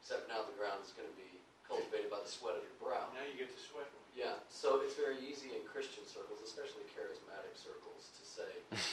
[0.00, 1.28] Except now the ground is going to be
[1.68, 3.12] cultivated by the sweat of your brow.
[3.12, 3.88] Now you get to sweat.
[4.16, 8.46] Yeah, so it's very easy in Christian circles, especially charismatic circles, to say,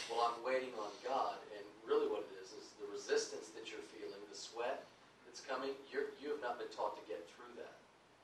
[0.09, 1.37] well, I'm waiting on God.
[1.53, 4.90] And really what it is, is the resistance that you're feeling, the sweat that's
[5.51, 7.75] coming, you're, you have not been taught to get through that.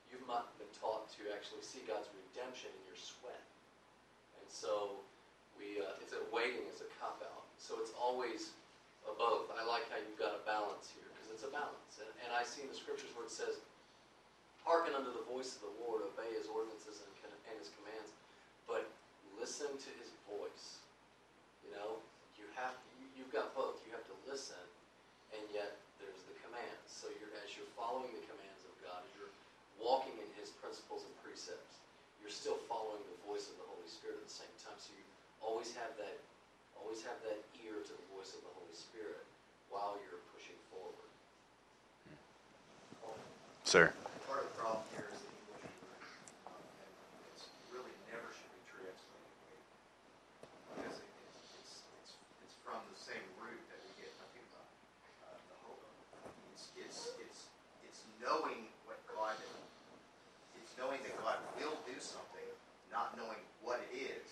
[0.08, 3.44] You've not been taught to actually see God's redemption in your sweat.
[4.40, 5.04] And so
[5.60, 7.44] we, uh, it's a waiting is a cop out.
[7.60, 8.56] So it's always
[9.04, 9.52] a both.
[9.52, 12.00] I like how you've got a balance here because it's a balance.
[12.00, 13.60] And, and I see in the scriptures where it says,
[14.64, 18.16] hearken unto the voice of the Lord, obey his ordinances and, and his commands,
[18.64, 18.88] but
[19.36, 20.80] listen to his voice.
[21.60, 22.00] You know,
[22.40, 23.80] you have you, you've got both.
[23.84, 24.60] You have to listen,
[25.36, 26.87] and yet there's the commands.
[26.98, 29.30] So you're as you're following the commands of God, as you're
[29.78, 31.78] walking in His principles and precepts,
[32.18, 34.74] you're still following the voice of the Holy Spirit at the same time.
[34.82, 35.06] So you
[35.38, 36.18] always have that,
[36.74, 39.22] always have that ear to the voice of the Holy Spirit
[39.70, 41.08] while you're pushing forward.
[43.62, 43.92] Sir.
[44.24, 46.02] Part of the problem here is the English word,
[46.48, 46.92] um, and
[47.36, 49.60] it's really never should be translated
[50.72, 52.12] because it, it's, it's, it's,
[52.48, 54.72] it's from the same root that we get nothing about
[55.20, 55.84] uh, the hope.
[56.48, 57.52] It's, it's, it's,
[57.84, 59.36] it's knowing what God,
[60.56, 62.48] it's knowing that God will do something,
[62.88, 64.28] not knowing what it is,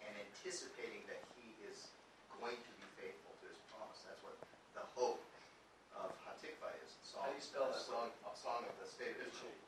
[0.00, 1.92] and anticipating that He is
[2.40, 4.00] going to be faithful to His promise.
[4.00, 4.40] That's what
[4.72, 5.20] the hope
[5.92, 6.96] of Hatikva is.
[7.04, 7.84] Song, How do you spell that?
[8.48, 9.60] Song of the state of Israel.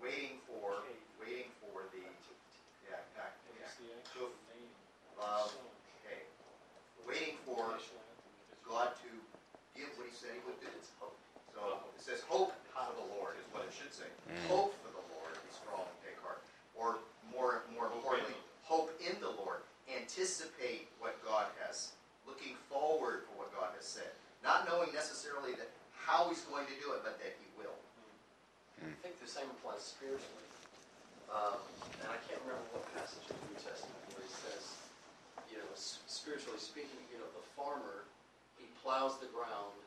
[0.00, 0.80] Waiting for,
[1.20, 2.00] waiting for the,
[2.88, 3.68] yeah, yeah.
[5.20, 5.52] Vav,
[6.00, 6.24] Hey.
[7.04, 7.76] Waiting for
[8.64, 9.12] God to
[9.76, 10.72] give what He said He would do.
[10.80, 11.12] So
[11.92, 14.08] it says, hope for the Lord is what it should say.
[14.24, 14.40] Mm.
[14.48, 16.40] Hope for the Lord, be strong and take heart.
[16.72, 19.68] Or more, more importantly, hope in the Lord.
[19.84, 21.92] Anticipate what God has,
[22.24, 24.16] looking forward for what God has said.
[24.40, 27.42] Not knowing necessarily that how He's going to do it, but that He will.
[27.42, 27.51] I think
[29.22, 30.46] the same applies spiritually.
[31.30, 31.62] Um,
[32.02, 34.76] and I can't remember what passage in the New Testament where he says,
[35.46, 38.04] you know, spiritually speaking, you know, the farmer,
[38.58, 39.78] he plows the ground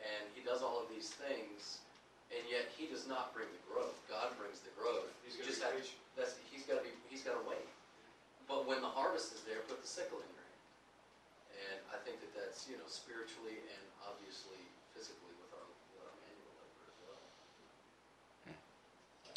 [0.00, 1.84] and he does all of these things,
[2.32, 4.00] and yet he does not bring the growth.
[4.08, 5.12] God brings the growth.
[5.20, 7.68] He's You gonna be have, that's, he's gotta be, he's gotta wait.
[8.48, 10.64] But when the harvest is there, put the sickle in your hand.
[11.52, 14.58] And I think that that's, you know, spiritually and obviously
[14.96, 17.20] physically with our, with our manual labor as well.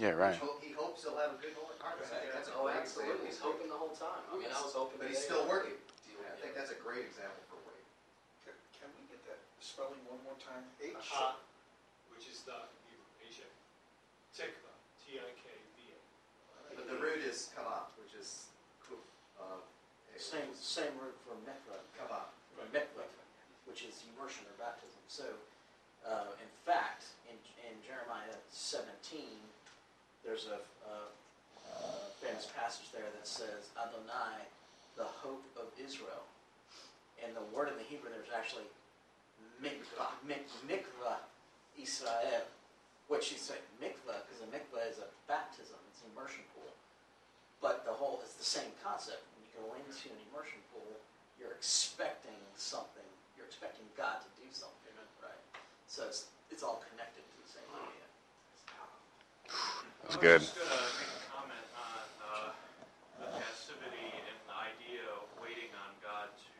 [0.02, 0.36] Yeah, right.
[0.42, 2.12] Ho- He hopes he'll have a good harvest.
[2.14, 4.24] I think that's a Oh, great absolutely, he's hoping the whole time.
[4.32, 4.98] I mean, I was hoping.
[4.98, 5.78] But he's still working.
[6.10, 6.58] could I think it.
[6.58, 7.86] that's a great example for Wade.
[8.48, 10.66] Can can we get that spelling one more time?
[10.82, 10.98] H?
[11.14, 11.38] Ha,
[12.10, 12.58] which is the
[12.90, 13.48] Hebrew, H-A.
[14.34, 14.72] Tikva,
[15.06, 15.98] T-I-K-V-A.
[16.74, 18.50] But the root is kavah, which is
[18.82, 18.98] kuf,
[19.38, 19.62] uh,
[20.18, 22.34] Same, same root for mikvah, Kavah.
[22.58, 23.06] or mikvah,
[23.70, 24.98] which is immersion or baptism.
[25.06, 25.26] So,
[26.02, 29.38] uh, in fact, in, in Jeremiah 17,
[30.24, 30.96] there's a, a,
[31.68, 34.48] a famous passage there that says, Adonai,
[34.96, 36.24] the hope of Israel.
[37.20, 38.68] And the word in the Hebrew there's actually
[39.60, 41.24] mikvah, mik, mikvah
[41.76, 42.48] Israel,
[43.08, 46.72] which you say mikvah, because a mikvah is a baptism, it's an immersion pool.
[47.64, 49.24] But the whole, it's the same concept.
[49.36, 51.00] When you go into an immersion pool,
[51.40, 53.08] you're expecting something.
[53.40, 54.92] You're expecting God to do something,
[55.24, 55.44] right?
[55.88, 57.23] So it's, it's all connected
[60.04, 62.52] Uh, on uh,
[63.24, 66.56] the passivity and the idea of waiting on God to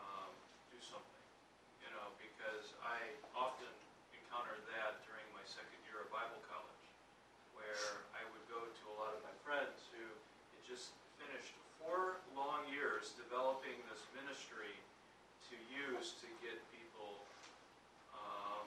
[0.00, 0.32] um,
[0.72, 1.24] do something.
[1.84, 2.98] You know, because I
[3.36, 3.68] often
[4.16, 6.84] encountered that during my second year of Bible college,
[7.52, 10.02] where I would go to a lot of my friends who
[10.56, 14.72] had just finished four long years developing this ministry
[15.52, 17.20] to use to get people
[18.16, 18.66] um,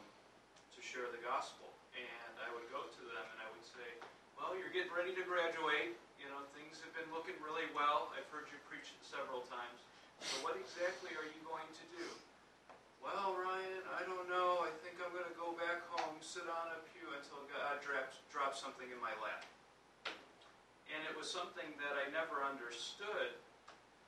[0.77, 1.73] to share the gospel.
[1.95, 3.87] And I would go to them and I would say,
[4.35, 5.95] Well, you're getting ready to graduate.
[6.19, 8.11] You know, things have been looking really well.
[8.11, 9.79] I've heard you preach it several times.
[10.19, 12.07] So, what exactly are you going to do?
[12.99, 14.67] Well, Ryan, I don't know.
[14.67, 18.19] I think I'm going to go back home, sit on a pew until God drops,
[18.27, 19.47] drops something in my lap.
[20.91, 23.31] And it was something that I never understood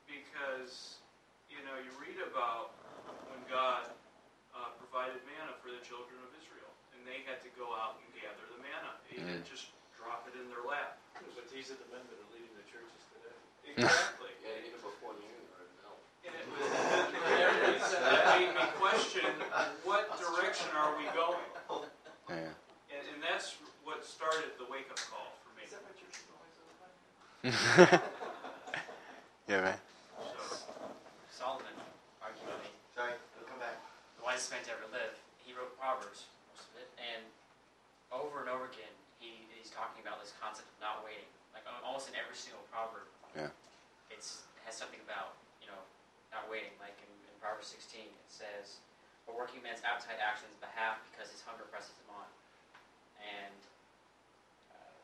[0.04, 1.00] because,
[1.48, 2.76] you know, you read about
[3.32, 3.88] when God
[4.52, 8.08] uh, provided manna for the children of Israel, and they had to go out and
[8.20, 9.00] gather the manna.
[9.08, 9.77] He didn't just
[10.08, 10.96] drop it in their lap.
[11.36, 13.36] But these are the men that are leading the churches today.
[13.76, 14.32] Exactly.
[14.48, 15.28] Yeah, even before you
[15.60, 15.92] or no.
[16.24, 16.64] And it was,
[18.00, 19.28] that made me question,
[19.84, 21.44] what direction are we going?
[22.32, 22.48] Yeah.
[22.88, 25.68] And, and that's what started the wake-up call for me.
[29.52, 29.76] yeah, man.
[30.16, 30.64] So,
[31.28, 31.76] Solomon,
[32.24, 33.76] arguably, Sorry, we'll come back.
[34.16, 35.12] the wisest man to ever live,
[35.44, 37.24] he wrote Proverbs, most of it, and
[38.12, 38.97] over and over again, he, he's
[39.78, 41.30] talking about this concept of not waiting.
[41.54, 43.06] Like almost in every single proverb,
[43.38, 43.54] Yeah.
[44.10, 45.82] it's it has something about you know
[46.34, 46.74] not waiting.
[46.82, 48.82] Like in, in Proverbs 16, it says,
[49.30, 52.28] "A working man's appetite acts on his behalf because his hunger presses him on."
[53.22, 53.62] And
[54.74, 54.98] uh,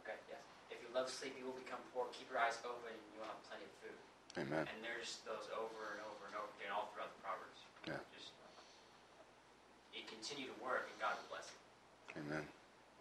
[0.00, 0.40] Okay, yes.
[1.02, 2.06] If you love sleep, you will become poor.
[2.14, 3.98] Keep your eyes open, and you will have plenty of food.
[4.38, 4.70] Amen.
[4.70, 7.58] And there's those over and over and over again all throughout the Proverbs.
[7.90, 7.98] Yeah.
[8.14, 8.46] Just uh,
[9.90, 11.58] you continue to work, and God will bless you.
[12.22, 12.46] Amen.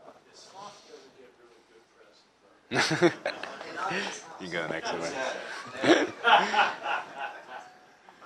[0.01, 2.17] The sloth doesn't get really good press
[2.73, 3.21] in
[4.41, 5.13] you go next one.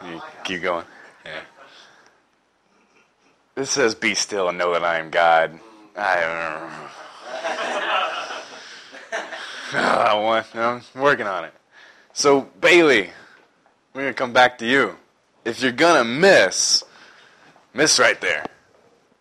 [0.08, 0.88] You keep going.
[1.26, 1.44] Yeah.
[3.56, 5.60] This says, "Be still and know that I am God."
[5.98, 6.24] I
[9.78, 10.56] I want.
[10.56, 11.54] I'm working on it.
[12.14, 13.10] So Bailey,
[13.94, 14.96] we're gonna come back to you.
[15.44, 16.84] If you're gonna miss,
[17.74, 18.46] miss right there.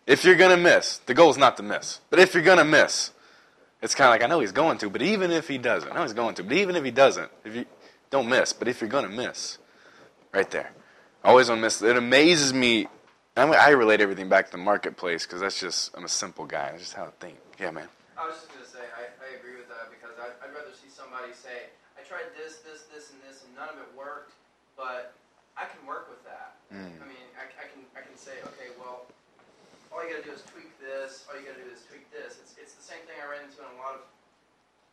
[0.07, 1.99] If you're gonna miss, the goal is not to miss.
[2.09, 3.11] But if you're gonna miss,
[3.81, 5.95] it's kind of like I know he's going to, but even if he doesn't, I
[5.95, 7.65] know he's going to, but even if he doesn't, if you
[8.09, 9.57] don't miss, but if you're gonna miss,
[10.33, 10.71] right there,
[11.21, 11.81] always don't miss.
[11.81, 12.87] It amazes me.
[13.35, 16.71] I relate everything back to the marketplace because that's just I'm a simple guy.
[16.71, 17.35] That's just how I think.
[17.59, 17.89] Yeah, man.
[18.17, 20.87] I was just gonna say, I, I agree with that because I'd, I'd rather see
[21.25, 24.37] somebody say, I tried this, this, this, and this, and none of it worked,
[24.77, 25.17] but
[25.57, 26.61] I can work with that.
[26.69, 27.01] Mm.
[27.01, 29.09] I mean, I, I can, I can say, okay, well,
[29.89, 32.37] all you gotta do is tweak this, all you gotta do is tweak this.
[32.37, 34.05] It's, it's the same thing I ran into in a lot of,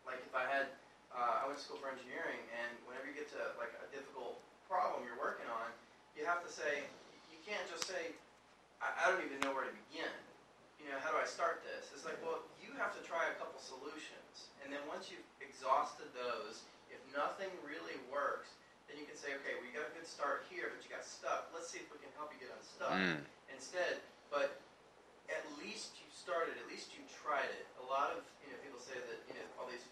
[0.09, 0.73] like if I had,
[1.13, 4.41] uh, I went to school for engineering, and whenever you get to like a difficult
[4.65, 5.69] problem you're working on,
[6.17, 6.89] you have to say,
[7.29, 8.17] you can't just say,
[8.81, 10.17] I, I don't even know where to begin
[10.83, 11.95] you know, how do I start this?
[11.95, 14.51] It's like, well, you have to try a couple solutions.
[14.67, 15.23] And then once you've
[15.63, 18.51] exhausted those, if nothing really works,
[18.91, 21.47] then you can say, okay, we got a good start here, but you got stuck.
[21.55, 23.23] Let's see if we can help you get unstuck Mm.
[23.55, 24.03] instead.
[24.27, 24.59] But
[25.31, 27.71] at least you started, at least you tried it.
[27.79, 29.87] A lot of, you know, people say that, you know, all these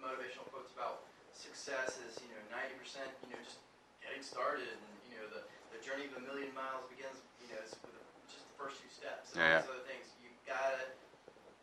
[0.00, 1.04] motivational quotes about
[1.36, 3.56] success is you know ninety percent you know just
[4.04, 5.40] getting started and you know the,
[5.72, 8.92] the journey of a million miles begins you know with the, just the first few
[8.92, 10.92] steps and Yeah, all these other things you gotta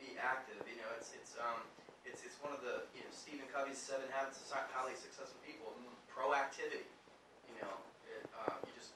[0.01, 1.61] be active you know it's it's um
[2.41, 5.73] one of the you know Stephen Covey's seven habits of highly successful people
[6.09, 6.85] proactivity
[7.47, 7.73] you know
[8.05, 8.93] it, um, you just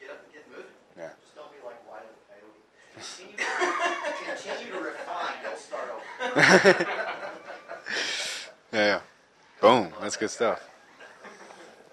[0.00, 1.14] get up and get moving Yeah.
[1.22, 2.64] Just don't be like Wiley Coyote.
[2.96, 6.04] Continue to, continue to refine, don't start over.
[8.74, 9.00] Yeah, yeah.
[9.60, 9.92] Boom.
[10.00, 10.68] That's good stuff.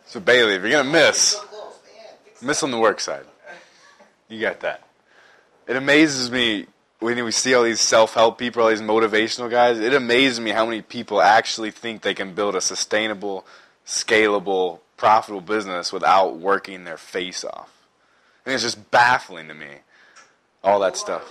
[0.08, 2.06] So Bailey, if you're gonna miss, So close, man.
[2.26, 3.26] Fix miss on the work side.
[4.30, 4.82] You got that.
[5.68, 6.66] It amazes me
[7.02, 9.80] when we see all these self-help people, all these motivational guys.
[9.80, 13.46] It amazes me how many people actually think they can build a sustainable,
[13.86, 17.74] scalable, profitable business without working their face off.
[18.46, 19.82] And it's just baffling to me.
[20.64, 21.26] All that stuff.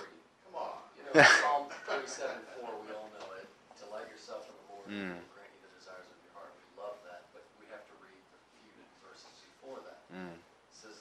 [0.51, 0.75] Come on.
[0.99, 3.47] You know, Psalm thirty-seven four, we all know it.
[3.79, 5.15] Delight yourself in the Lord, Mm.
[5.23, 6.51] will grant you the desires of your heart.
[6.59, 8.75] We love that, but we have to read the few
[9.07, 10.03] verses before that.
[10.11, 10.35] Mm.
[10.35, 10.99] It says,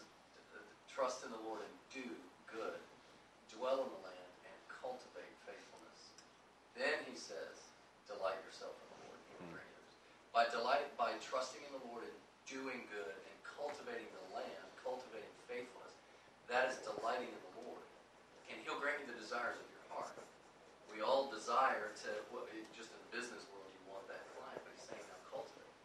[0.54, 2.06] "Uh, "Trust in the Lord and do
[2.46, 2.78] good.
[3.50, 6.14] Dwell in the land and cultivate faithfulness."
[6.78, 7.66] Then He says,
[8.06, 9.98] "Delight yourself in the Lord, and He will grant you." this."
[10.40, 12.16] By delight, by trusting in the Lord and
[12.48, 15.92] doing good and cultivating the land, cultivating faithfulness,
[16.48, 17.84] that is delighting in the Lord
[18.48, 20.16] and he'll grant you the desires of your heart.
[20.96, 24.64] We all desire to, well, it- just in the business world, you want that client,
[24.64, 25.76] but he's saying now cultivate.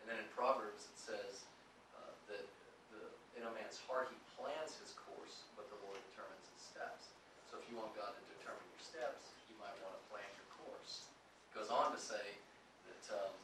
[0.00, 1.44] And then in Proverbs it says
[1.92, 2.48] uh, that
[2.88, 7.12] the, in a man's heart he plans his course, but the Lord determines his steps.
[7.52, 10.48] So if you want God to determine your steps, you might want to plan your
[10.64, 11.12] course.
[11.44, 12.40] It goes on to say
[12.88, 13.36] that um,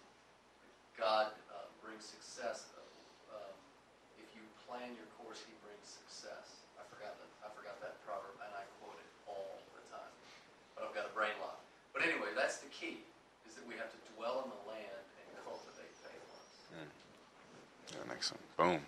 [1.05, 2.72] God uh, brings success.
[3.28, 3.52] Um,
[4.16, 6.64] if you plan your course, He brings success.
[6.80, 7.28] I forgot that.
[7.44, 10.09] I forgot that proverb, and I quote it all the time.
[10.72, 11.61] But I've got a brain lock.
[11.92, 13.05] But anyway, that's the key:
[13.44, 16.88] is that we have to dwell in the land and cultivate faithfulness.
[17.92, 18.40] Yeah, next one.
[18.57, 18.80] Boom.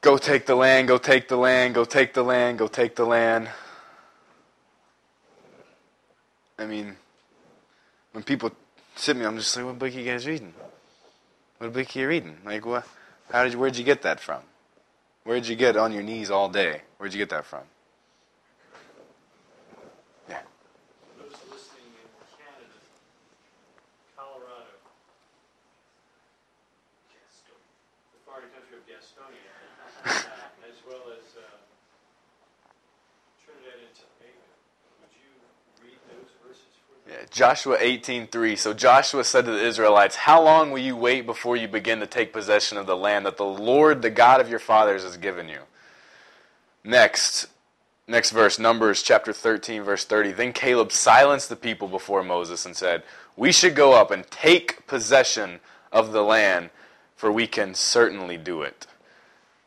[0.00, 3.04] Go take the land, go take the land, go take the land, go take the
[3.04, 3.50] land.
[6.58, 6.96] I mean,
[8.12, 8.56] when people
[8.96, 10.52] sit me, I'm just like, what book are you guys reading?
[11.58, 12.38] What book are you reading?
[12.44, 12.86] Like, what?
[13.30, 13.58] How did you?
[13.58, 14.42] Where'd you get that from?
[15.24, 16.82] Where'd you get on your knees all day?
[16.98, 17.64] Where'd you get that from?
[20.28, 20.42] Yeah.
[21.18, 22.06] Those listening in
[22.38, 22.78] Canada,
[24.14, 24.70] Colorado,
[28.14, 29.50] the foreign country of Gastonia,
[30.70, 31.42] as well as uh,
[33.42, 34.46] Trinidad and Tobago,
[35.02, 35.34] would you
[35.82, 37.18] read those verses for them?
[37.18, 38.56] Yeah, Joshua 18:3.
[38.56, 42.06] So Joshua said to the Israelites, "How long will you wait before you begin to
[42.06, 45.46] take possession of the land that the Lord, the God of your fathers, has given
[45.46, 45.60] you?"
[46.82, 47.48] Next,
[48.08, 50.32] next verse, Numbers chapter 13 verse 30.
[50.32, 53.02] Then Caleb silenced the people before Moses and said,
[53.36, 55.60] "We should go up and take possession
[55.92, 56.70] of the land,
[57.16, 58.86] for we can certainly do it."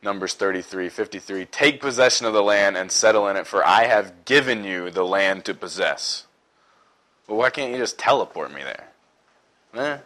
[0.01, 1.45] Numbers 33, 53.
[1.45, 5.05] Take possession of the land and settle in it, for I have given you the
[5.05, 6.26] land to possess.
[7.30, 8.88] Well, why can't you just teleport me there?
[9.75, 9.97] Eh?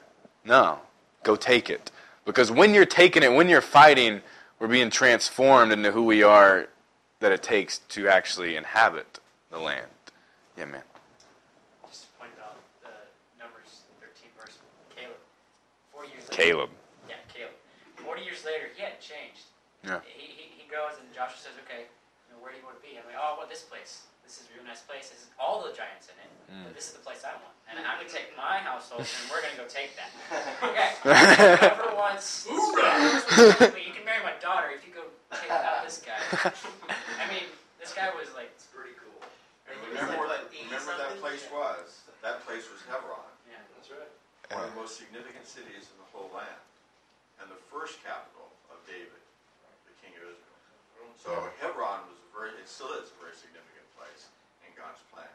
[0.43, 0.79] No.
[1.23, 1.89] Go take it.
[2.25, 4.19] Because when you're taking it, when you're fighting,
[4.59, 6.67] we're being transformed into who we are
[7.21, 9.21] that it takes to actually inhabit
[9.51, 9.87] the land.
[10.57, 10.83] Yeah, man.
[11.87, 12.91] Just out the
[13.39, 14.59] Numbers 13 verse.
[14.91, 15.15] Caleb.
[16.11, 16.43] Years later.
[16.43, 16.69] Caleb.
[17.07, 17.55] Yeah, Caleb.
[18.03, 19.47] Forty years later, he hadn't changed.
[19.87, 20.03] Yeah.
[20.03, 22.83] He, he, he goes and Joshua says, okay, you know, where do you want to
[22.83, 22.99] be?
[22.99, 24.11] I'm like, oh, well, this place.
[24.27, 25.07] This is a real nice place.
[25.07, 26.32] This is all the giants in it.
[26.51, 26.63] Mm.
[26.67, 27.53] But this is the place I want.
[27.71, 30.11] And I'm going to take my household and we're going to go take that.
[30.63, 30.89] Okay.
[31.03, 32.45] Whoever wants.
[32.49, 36.19] You can marry my daughter if you go take out this guy.
[37.19, 37.45] I mean,
[37.81, 39.19] this guy was like, It's pretty cool.
[39.67, 41.57] And remember, like, what, 80 remember that place Yeah.
[41.57, 41.87] was,
[42.21, 43.59] that place was Hebron, yeah.
[43.75, 44.11] That's right.
[44.53, 46.61] one of the most significant cities in the whole land,
[47.41, 49.19] and the first capital of David,
[49.87, 51.11] the king of Israel.
[51.19, 51.31] So
[51.63, 54.27] Hebron was very, it still is a very significant place
[54.67, 55.31] in God's plan.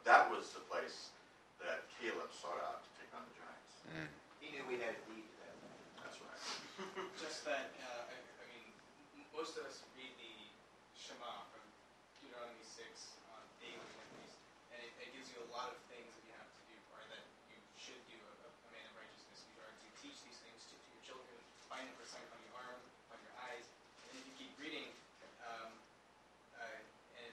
[0.00, 1.12] But that was the place
[1.60, 4.08] that Caleb sought out to take on the giants.
[4.40, 5.52] He knew we had a deed to that.
[6.00, 6.40] That's right.
[7.20, 8.64] Just that, uh, I, I mean,
[9.36, 10.32] most of us read the
[10.96, 11.60] Shema from
[12.16, 12.80] Deuteronomy 6
[13.28, 14.40] on daily at least,
[14.72, 17.04] and it, it gives you a lot of things that you have to do, or
[17.12, 19.44] that you should do, a, a man of righteousness.
[19.52, 21.36] You are to teach these things to, to your children,
[21.68, 22.80] bind them for a sign on your arm,
[23.12, 23.68] on your eyes,
[24.08, 24.88] and if you keep reading,
[25.44, 25.68] um,
[26.56, 26.80] uh,
[27.20, 27.32] and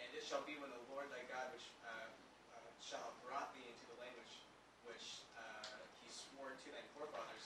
[0.00, 2.08] and it shall be when the Lord thy God, which uh,
[2.54, 4.34] uh, shall have brought thee into the land which
[4.88, 5.06] which
[5.36, 7.44] uh, he swore to thy forefathers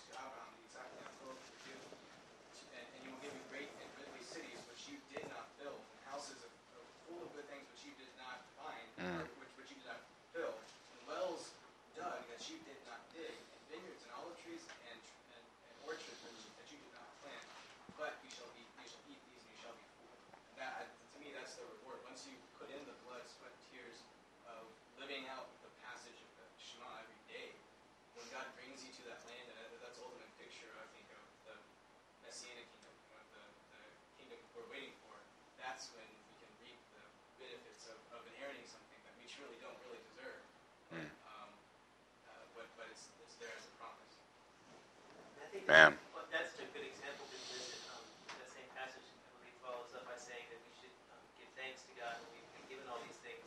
[46.10, 48.02] Well, that's a good example because um,
[48.34, 49.06] that same passage,
[49.38, 52.50] I follows up by saying that we should um, give thanks to God when we've
[52.58, 53.46] been given all these things.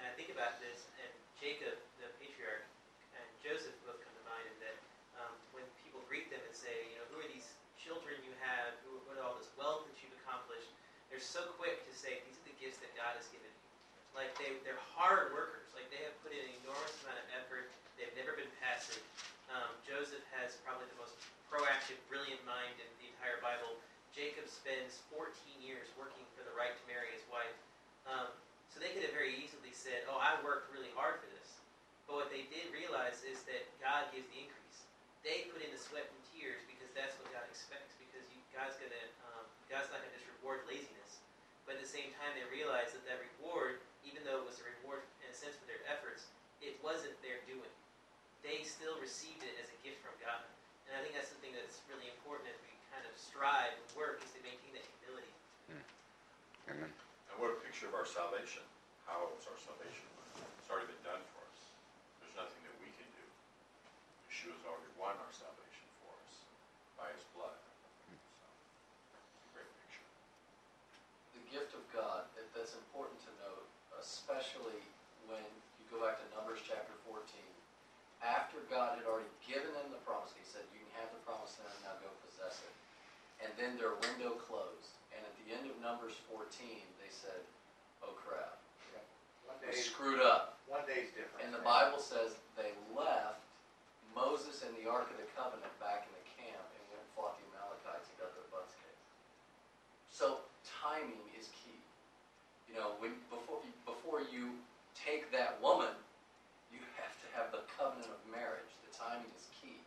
[0.00, 2.64] And I think about this, and Jacob, the patriarch,
[3.12, 4.76] and Joseph both come to mind, and that
[5.20, 8.72] um, when people greet them and say, you know, who are these children you have?
[8.88, 10.72] Who, what all this wealth that you've accomplished?
[11.12, 13.60] They're so quick to say, these are the gifts that God has given you.
[14.16, 15.68] Like they, they're hard workers.
[15.76, 17.68] Like they have put in an enormous amount of effort.
[18.00, 19.04] They've never been passive.
[19.52, 21.20] Um, Joseph has probably the most
[21.52, 23.76] proactive, brilliant mind in the entire Bible.
[24.16, 25.28] Jacob spends 14
[25.60, 27.52] years working for the right to marry his wife.
[28.08, 28.32] Um,
[28.72, 31.60] so they could have very easily said, "Oh, I worked really hard for this."
[32.08, 34.88] But what they did realize is that God gives the increase.
[35.20, 37.92] They put in the sweat and tears because that's what God expects.
[38.00, 41.20] Because you, God's gonna, um, God's not gonna just reward laziness.
[41.68, 44.66] But at the same time, they realized that that reward, even though it was a
[44.80, 46.32] reward in a sense for their efforts,
[46.64, 47.70] it wasn't their doing.
[48.40, 49.81] They still received it as a.
[50.92, 54.20] And I think that's something that's really important as we kind of strive and work
[54.20, 55.32] is to maintain that humility.
[55.72, 55.84] Hmm.
[56.68, 56.92] Amen.
[56.92, 58.60] And what a picture of our salvation.
[59.08, 60.04] How was our salvation?
[60.60, 61.60] It's already been done for us.
[62.20, 63.24] There's nothing that we can do.
[64.28, 66.44] Yeshua's already won our salvation for us
[67.00, 67.56] by his blood.
[68.12, 68.44] So,
[69.32, 70.04] it's a great picture.
[71.40, 73.64] the gift of God, that, that's important to note,
[73.96, 74.84] especially
[75.24, 75.40] when
[75.80, 77.16] you go back to Numbers chapter 14.
[78.22, 81.10] After God had already given them the promise, He said, You can have
[81.64, 82.74] land, now go possess it.
[83.42, 84.94] And then their window closed.
[85.14, 86.46] And at the end of Numbers 14,
[86.98, 87.42] they said,
[88.02, 88.58] Oh crap,
[89.46, 90.58] One we day, screwed up.
[90.66, 91.46] one day's different.
[91.46, 93.42] And the Bible says they left
[94.14, 97.38] Moses and the Ark of the Covenant back in the camp and went and fought
[97.38, 99.04] the Amalekites and got their butts kicked.
[100.10, 101.78] So timing is key.
[102.66, 104.56] You know, when before before you
[104.96, 105.92] take that woman,
[106.72, 108.70] you have to have the covenant of marriage.
[108.86, 109.78] The timing is key.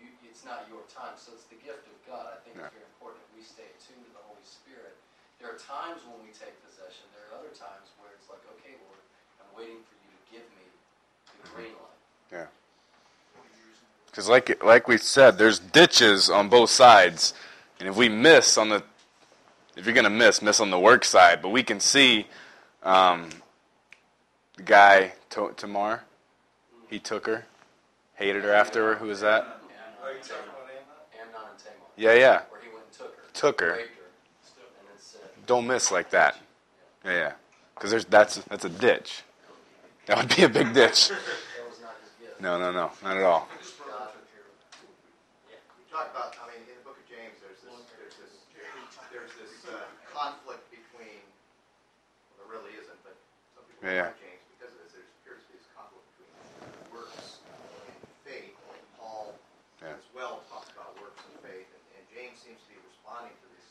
[0.00, 0.82] You, it's not your
[1.14, 2.26] time, so it's the gift of God.
[2.34, 2.66] I think Yeah.
[2.66, 4.96] it's very important that we stay attuned to the Holy Spirit.
[5.38, 7.06] There are times when we take possession.
[7.14, 8.98] There are other times where it's like, okay, Lord,
[9.38, 10.66] I'm waiting for you to give me
[11.42, 12.02] the green light.
[12.32, 12.46] Yeah.
[14.06, 17.34] Because like like we said, there's ditches on both sides,
[17.78, 18.82] and if we miss on the,
[19.76, 21.42] if you're gonna miss, miss on the work side.
[21.42, 22.26] But we can see,
[22.84, 23.30] um,
[24.56, 26.04] the guy to- Tamar,
[26.88, 27.46] he took her,
[28.14, 28.94] hated her after her.
[28.96, 29.42] Who was that?
[29.42, 30.40] Amnon and Tamar.
[31.20, 31.83] Amnon and Tamar.
[31.96, 32.42] Yeah, yeah.
[32.50, 33.22] Where he went and took her.
[33.32, 33.72] Took her.
[33.72, 33.90] Raped.
[33.90, 36.36] And then said, Don't miss like that.
[37.04, 37.32] Yeah, yeah.
[37.74, 39.22] Because there's that's that's a ditch.
[40.06, 41.08] That would be a big ditch.
[41.10, 41.18] that
[41.68, 42.40] was not his gift.
[42.40, 43.48] No, no, no, not at all.
[43.48, 44.52] God took care of
[45.48, 45.60] it.
[45.80, 48.34] We talk about, I mean, in the book of James, there's this, there's this,
[49.08, 49.80] there's this uh,
[50.12, 51.24] conflict between,
[52.36, 53.16] well, there really isn't, but
[53.56, 54.12] some people Yeah, yeah.
[54.12, 54.92] like James because of this.
[54.92, 56.32] There appears to be this conflict between
[56.92, 57.96] works and
[58.28, 58.52] faith.
[58.60, 59.32] And Paul
[59.80, 59.96] Yeah.
[59.96, 63.46] as well talks about works and faith, and, and James seems to be responding to
[63.56, 63.66] this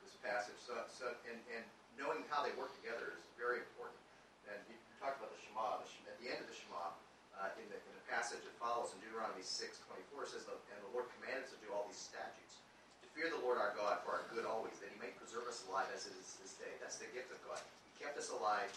[0.00, 0.56] this passage.
[0.58, 1.62] So, so and, and
[2.00, 4.00] knowing how they work together is very important.
[4.48, 5.84] And you talked about the Shema.
[5.84, 6.96] The, Sh- at the end of the Shema,
[7.36, 10.80] uh, in, the, in the passage that follows in Deuteronomy 6, 24, it says, And
[10.80, 12.64] the Lord commanded us to do all these statutes,
[13.04, 15.64] to fear the Lord our God for our good always, that he may preserve us
[15.68, 16.72] alive as it is this day.
[16.80, 17.60] That's the gift of God.
[17.88, 18.72] He kept us alive.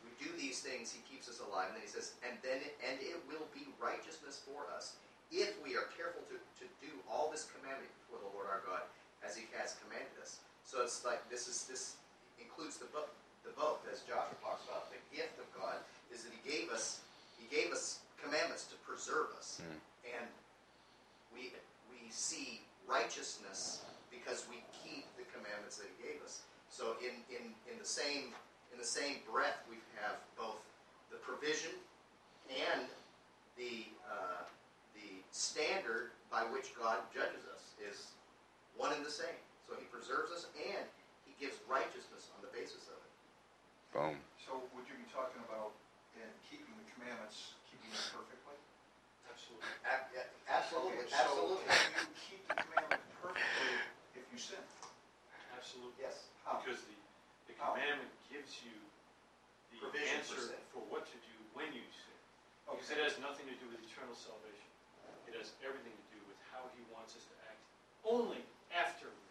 [0.00, 1.70] We do these things, he keeps us alive.
[1.70, 4.96] And then he says, And then and it will be righteousness for us
[5.30, 8.82] if we are careful to, to do all this commandment before the Lord our God
[9.22, 10.42] as he has commanded us.
[10.70, 11.98] So it's like this is this
[12.38, 13.10] includes the book
[13.42, 14.86] the both, as Joshua talks about.
[14.94, 15.82] The gift of God
[16.14, 17.02] is that He gave us
[17.34, 19.58] He gave us commandments to preserve us,
[20.06, 20.30] and
[21.34, 21.50] we
[21.90, 23.82] we see righteousness
[24.14, 26.46] because we keep the commandments that He gave us.
[26.70, 28.30] So in in in the same
[28.70, 30.62] in the same breath, we have both
[31.10, 31.74] the provision
[32.46, 32.86] and
[33.58, 34.46] the uh,
[34.94, 38.14] the standard by which God judges us is
[38.78, 39.34] one and the same.
[39.70, 40.82] So He preserves us and
[41.22, 43.12] He gives righteousness on the basis of it.
[43.94, 44.18] Boom.
[44.42, 45.70] So would you be talking about
[46.18, 48.58] in keeping the commandments, keeping them perfectly?
[49.30, 49.70] Absolutely.
[49.86, 51.62] A- a- Absolutely, Okay, absolutely.
[51.70, 53.70] So can you keep the commandment perfectly
[54.18, 54.58] if you sin?
[55.54, 56.02] Absolutely.
[56.02, 56.26] Yes.
[56.42, 56.58] How?
[56.58, 56.98] Because the,
[57.46, 57.78] the How?
[57.78, 58.74] commandment gives you
[59.70, 60.62] the Provision answer sin.
[60.74, 62.18] for what to do when you sin.
[62.66, 64.66] Because it has nothing to do with eternal salvation.
[65.30, 67.62] It has everything to do with how he wants us to act
[68.02, 68.42] only
[68.74, 69.29] after we're saved.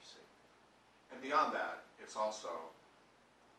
[1.11, 2.49] And beyond that, it's also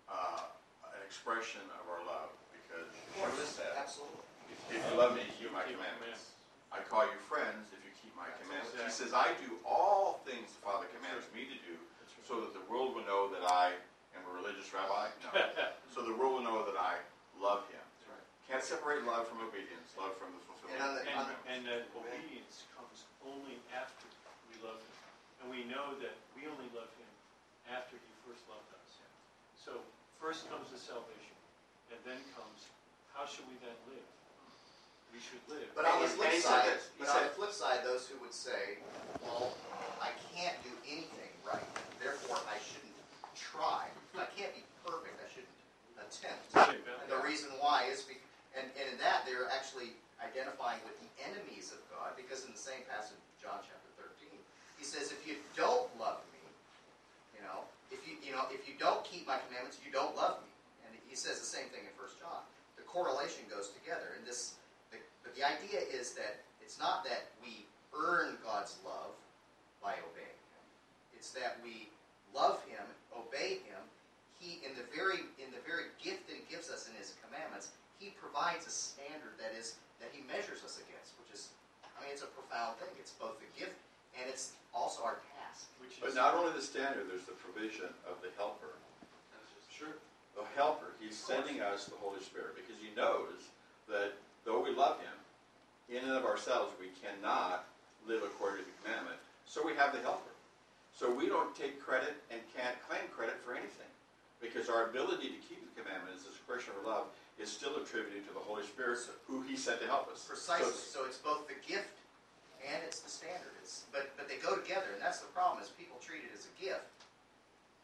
[0.07, 0.49] uh,
[0.95, 4.27] an expression of our love because Yeshua said, Absolutely.
[4.71, 6.31] If you love me, Keep my commandments.
[6.71, 8.79] I call you friends if you keep my commandments.
[8.79, 11.75] He says, I do all things the Father commands me to do
[12.23, 13.75] so that the world will know that I
[14.15, 15.11] am a religious rabbi.
[15.27, 15.43] No.
[15.95, 17.03] so the world will know that I
[17.43, 17.83] love him.
[17.83, 18.27] That's right.
[18.47, 20.79] Can't separate love from obedience, love from the fulfillment.
[20.79, 24.07] And on the, on And, the, and that obedience comes only after
[24.47, 24.51] we
[29.61, 29.77] So
[30.17, 31.37] first comes the salvation,
[31.93, 32.65] and then comes,
[33.13, 34.09] how should we then live?
[35.13, 35.69] We should live.
[35.77, 38.17] But on the flip and he said side, but on the flip side, those who
[38.25, 38.81] would say,
[39.21, 39.53] well,
[40.01, 41.67] I can't do anything right,
[42.01, 42.97] therefore I shouldn't
[43.37, 43.91] try.
[44.17, 45.61] I can't be perfect, I shouldn't
[45.99, 46.47] attempt.
[46.57, 48.23] And the reason why is, because,
[48.57, 49.93] and, and in that, they're actually
[50.23, 54.31] identifying with the enemies of God, because in the same passage, John chapter 13,
[54.79, 56.45] he says, if you don't love me,
[57.35, 57.99] you know, if
[58.31, 60.55] you, know, if you don't keep my commandments, you don't love me.
[60.87, 62.47] And he says the same thing in First John.
[62.78, 64.14] The correlation goes together.
[64.14, 64.55] And this,
[64.95, 69.18] the, but the idea is that it's not that we earn God's love
[69.83, 70.64] by obeying Him.
[71.18, 71.91] It's that we
[72.31, 73.83] love Him, obey Him.
[74.39, 77.74] He, in the very, in the very gift that He gives us in His commandments,
[77.99, 81.51] He provides a standard that is that He measures us against, which is,
[81.83, 82.95] I mean, it's a profound thing.
[82.95, 83.74] It's both the gift
[84.14, 85.18] and it's also our
[86.01, 88.73] But not only the standard, there's the provision of the helper.
[89.69, 90.01] sure.
[90.35, 93.53] The helper, he's sending us the Holy Spirit because he knows
[93.89, 95.17] that though we love him,
[95.91, 97.67] in and of ourselves we cannot
[98.07, 99.19] live according to the commandment.
[99.45, 100.33] So we have the helper.
[100.97, 103.89] So we don't take credit and can't claim credit for anything.
[104.41, 107.07] Because our ability to keep the commandment, commandments, this expression of love,
[107.39, 110.25] is still attributed to the Holy Spirit who he sent to help us.
[110.25, 110.73] Precisely.
[110.73, 111.89] So So it's both the gift
[112.67, 113.53] and it's the standard.
[113.65, 116.47] It's, but, but they go together, and that's the problem, is people treat it as
[116.49, 116.85] a gift.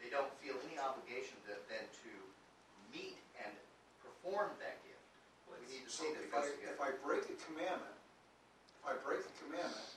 [0.03, 2.13] They don't feel any obligation to, then to
[2.93, 3.53] meet and
[4.05, 5.01] perform that gift.
[5.49, 6.79] We need to So see that if I, goes if.
[6.79, 7.97] I break a commandment,
[8.77, 9.89] if I break a commandment,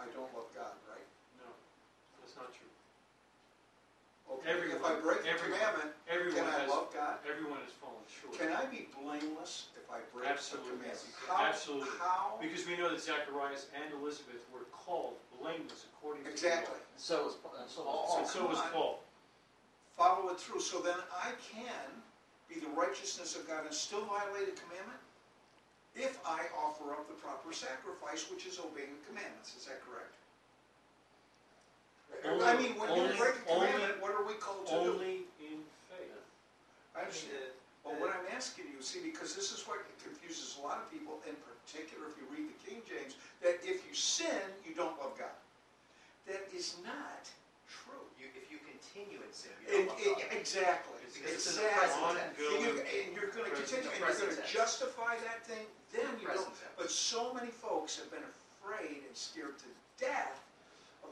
[0.00, 1.04] I don't love God, right?
[1.38, 1.46] No,
[2.24, 2.70] that's not true.
[4.40, 7.20] Okay, if I break the everyone- commandment, Everyone can I has, love God?
[7.28, 8.34] everyone has fallen short.
[8.40, 9.68] Can I be blameless
[9.98, 10.70] if I the Absolutely.
[10.70, 11.14] commandment?
[11.28, 11.88] How- Absolutely.
[11.98, 12.38] How?
[12.40, 16.74] Because we know that Zacharias and Elizabeth were called blameless according to the Exactly.
[16.74, 16.80] law.
[16.96, 18.72] So was, uh, so Oh, And so was come.
[18.72, 19.00] Paul.
[19.96, 22.02] Follow it through, so then I can
[22.48, 24.98] be the righteousness of God and still violate a commandment?
[25.94, 30.14] If I offer up the proper sacrifice, which is obeying the commandments, is that correct?
[32.24, 34.78] I mean, when you only- break a only- commandment, what are we called to do?
[34.92, 36.12] Only in faith.
[36.94, 37.52] I understand.
[37.84, 41.18] Well, what I'm asking you, see, because this is what confuses a lot of people,
[41.26, 45.18] in particular if you read the King James, that if you sin, you don't love
[45.18, 45.34] God.
[46.30, 47.26] That is not
[47.66, 48.06] true.
[48.18, 50.38] You, if you continue in sin, you It- don't love it- God.
[50.38, 50.98] exactly.
[51.12, 52.02] Because it's in Exactly.
[52.02, 52.18] present.
[52.22, 56.06] And you- And you're going to continue, and you're going to justify that thing, then
[56.20, 56.36] you don't.
[56.46, 56.58] tense.
[56.78, 59.66] But so many folks have been afraid and scared to
[59.98, 60.51] death of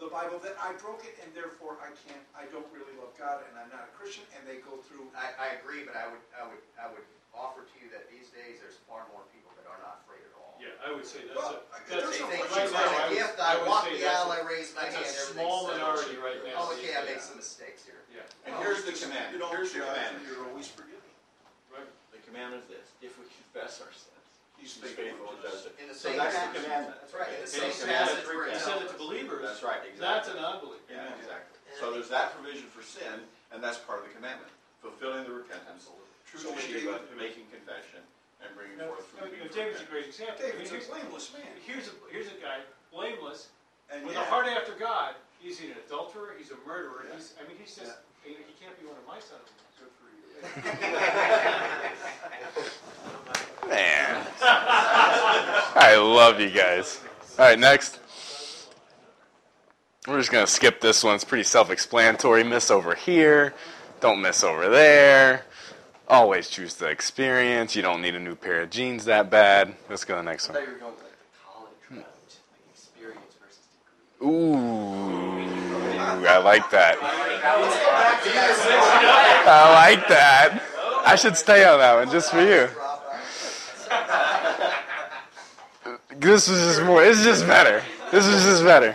[0.01, 3.45] the Bible that I broke it, and therefore I can't, I don't really love God,
[3.45, 6.25] and I'm not a Christian, and they go through I, I agree, but I would,
[6.33, 7.05] I would, I would
[7.37, 10.33] offer to you that these days there's far more people that are not afraid at
[10.41, 10.57] all.
[10.57, 12.65] Yeah, I would say that's Well, a, I- that's there's They a, think question right
[12.65, 14.73] it's now, like I a would, gift, I I walk the aisle, a- I raise
[14.73, 15.85] my hand, that's a small settled.
[15.85, 16.65] minority right now.
[16.65, 17.11] Oh, okay, I Yeah.
[17.13, 18.01] made some mistakes here.
[18.09, 19.37] Yeah, And Well, here's the command.
[19.37, 20.17] You don't Here's the command.
[20.25, 21.05] you're always forgiven.
[21.69, 21.87] right.
[22.17, 24.20] The commandment is this: if we confess our sins,
[24.61, 25.67] He's He's faithful and just.
[25.81, 26.63] In the So same that's the passage.
[26.63, 26.97] commandment.
[27.01, 28.69] That's right, in the And same the commandment passage where it He repent.
[28.69, 29.41] said it to believers.
[29.43, 30.05] That's right, exactly.
[30.05, 30.85] That's an unbelief.
[30.93, 31.57] Yeah, exactly.
[31.81, 34.53] So there's that provision for sin, and that's part of the commandment,
[34.85, 35.89] fulfilling the repentance,
[36.29, 38.05] true So when Shiva, David- making confession,
[38.45, 39.33] and bringing Now, forth I fruit.
[39.33, 40.37] mean, of David's a great example.
[40.45, 41.53] I mean, David's a here's, blameless man.
[41.65, 42.61] here's a here's a guy
[42.93, 43.49] blameless
[43.93, 45.15] And with yet- a heart after God.
[45.41, 46.35] He's an adulterer.
[46.37, 47.05] He's a murderer.
[47.09, 47.17] Yeah.
[47.17, 49.49] He's I mean he's just he, he can't be one of my sons.
[49.81, 50.21] Good for you.
[53.71, 54.27] Man.
[54.43, 57.01] I love you guys.
[57.39, 58.01] All right, next.
[60.07, 61.15] We're just going to skip this one.
[61.15, 62.43] It's pretty self explanatory.
[62.43, 63.55] Miss over here.
[64.01, 65.45] Don't miss over there.
[66.09, 67.77] Always choose the experience.
[67.77, 69.75] You don't need a new pair of jeans that bad.
[69.89, 70.57] Let's go to the next one.
[70.59, 72.07] thought you were going with like the college route,
[72.49, 73.69] like experience versus
[74.19, 74.29] degree.
[74.29, 76.99] Ooh, I like that.
[79.47, 80.63] I like that.
[81.07, 82.69] I should stay on that one just for you.
[86.21, 87.03] This is just more.
[87.03, 87.83] Is just better.
[88.11, 88.95] This is just better.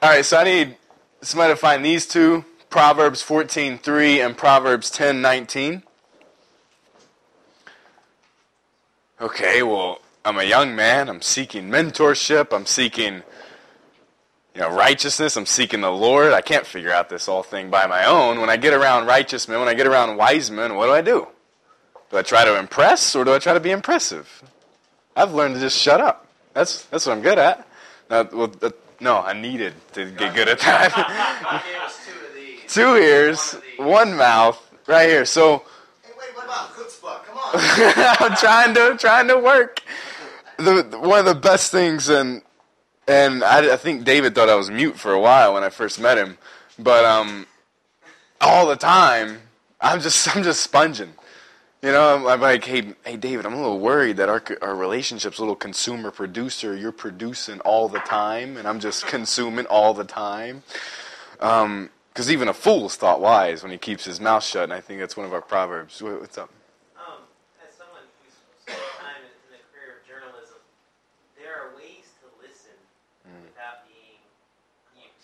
[0.00, 0.76] All right, so I need
[1.20, 5.82] somebody to find these two: Proverbs fourteen three and Proverbs ten nineteen.
[9.20, 11.08] Okay, well, I'm a young man.
[11.08, 12.54] I'm seeking mentorship.
[12.54, 13.24] I'm seeking,
[14.54, 15.36] you know, righteousness.
[15.36, 16.32] I'm seeking the Lord.
[16.32, 18.40] I can't figure out this whole thing by my own.
[18.40, 21.00] When I get around righteous men, when I get around wise men, what do I
[21.00, 21.26] do?
[22.10, 24.44] Do I try to impress or do I try to be impressive?
[25.16, 26.26] I've learned to just shut up.
[26.52, 27.66] That's that's what I'm good at.
[28.10, 30.92] Now, well, uh, no, I needed to get good at that.
[30.94, 32.72] God gave us two of these.
[32.72, 33.86] Two ears, One of these.
[33.86, 35.24] one mouth, right here.
[35.24, 35.64] So
[36.04, 37.24] Hey, wait, what about chutzpah?
[37.24, 37.50] Come on.
[38.30, 39.80] I'm trying to trying to work.
[40.58, 42.42] The the- one of the best things, and
[43.08, 46.00] and I, I think David thought I was mute for a while when I first
[46.00, 46.38] met him,
[46.78, 47.46] but um,
[48.40, 49.40] all the time
[49.80, 51.12] I'm just I'm just sponging.
[51.86, 54.74] You know, I'm, I'm like, hey, hey, David, I'm a little worried that our our
[54.74, 56.74] relationship's a little consumer producer.
[56.74, 60.64] You're producing all the time, and I'm just consuming all the time.
[61.38, 64.80] Um, because even a fool's thought wise when he keeps his mouth shut, and I
[64.80, 66.02] think that's one of our proverbs.
[66.02, 66.50] What's up?
[66.98, 67.22] Um,
[67.62, 68.34] as someone who's
[68.66, 70.58] spent time in, in the career of journalism,
[71.38, 72.74] there are ways to listen
[73.46, 74.18] without being
[74.98, 75.22] mute.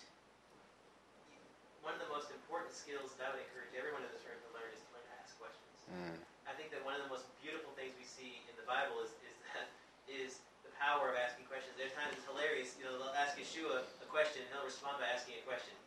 [1.82, 4.50] One of the most important skills that I would encourage everyone in this room to
[4.54, 6.22] learn is to learn to ask questions.
[6.52, 9.08] I think that one of the most beautiful things we see in the Bible is,
[9.24, 9.72] is that
[10.04, 11.72] is the power of asking questions.
[11.80, 12.76] There's times it's hilarious.
[12.76, 15.78] You know, they'll ask Yeshua a question, and he'll respond by asking a question.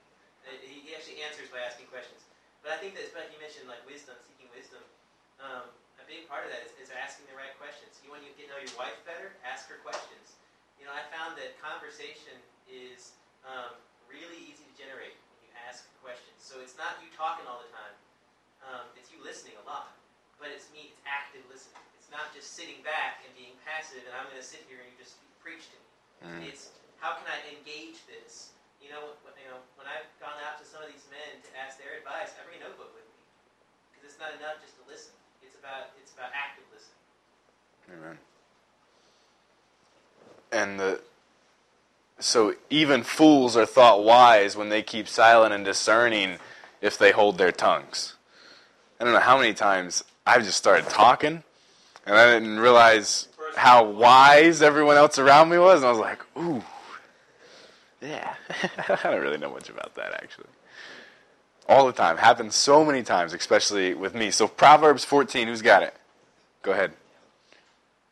[0.48, 2.24] Uh, He, he actually answers by asking questions.
[2.64, 4.80] But I think that, especially you mentioned like wisdom, seeking wisdom.
[5.43, 5.68] Um,
[6.00, 8.00] a big part of that is, is asking the right questions.
[8.00, 9.36] You want to get to know your wife better?
[9.43, 10.39] Ask her questions.
[10.80, 12.39] You know, I found that conversation
[12.72, 13.76] is um,
[14.08, 16.39] really easy to generate when you ask questions.
[16.39, 17.96] So it's not you talking all the time.
[18.64, 19.91] Um, it's you listening a lot.
[20.39, 21.84] But it's me, it's active listening.
[22.00, 24.88] It's not just sitting back and being passive and I'm going to sit here and
[24.88, 26.48] you just preach to me.
[26.48, 26.72] It's
[27.04, 28.55] how can I engage this?
[28.86, 31.50] You know, when, you know, when I've gone out to some of these men to
[31.58, 33.18] ask their advice, I bring a notebook with me
[33.90, 35.18] because it's not enough just to listen.
[35.42, 37.02] It's about it's about active listening.
[37.98, 38.18] Amen.
[40.54, 41.02] And the
[42.22, 46.38] so even fools are thought wise when they keep silent and discerning
[46.80, 48.14] if they hold their tongues.
[49.02, 51.44] I don't know how many times I've just started talking
[52.06, 56.20] and I didn't realize how wise everyone else around me was, and I was like,
[56.38, 56.64] ooh,
[58.06, 58.36] yeah.
[59.03, 60.47] I don't really know much about that actually.
[61.68, 62.18] All the time.
[62.18, 64.30] Happens so many times, especially with me.
[64.30, 65.95] So Proverbs 14, who's got it?
[66.62, 66.93] Go ahead.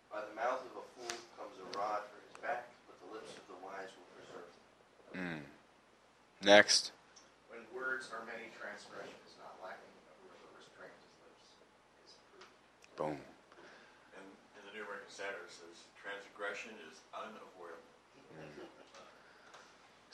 [0.09, 3.29] By the mouth of a fool comes a rod for his back, but the lips
[3.37, 4.49] of the wise will preserve
[5.13, 5.21] him.
[5.21, 6.45] Mm.
[6.45, 6.93] Next.
[7.53, 11.45] When words are many, transgression is not lacking, but whoever restrains his lips
[12.09, 12.49] is approved.
[12.97, 13.17] Boom.
[14.17, 14.25] And
[14.57, 17.93] in the New American Standard it says transgression is unavoidable.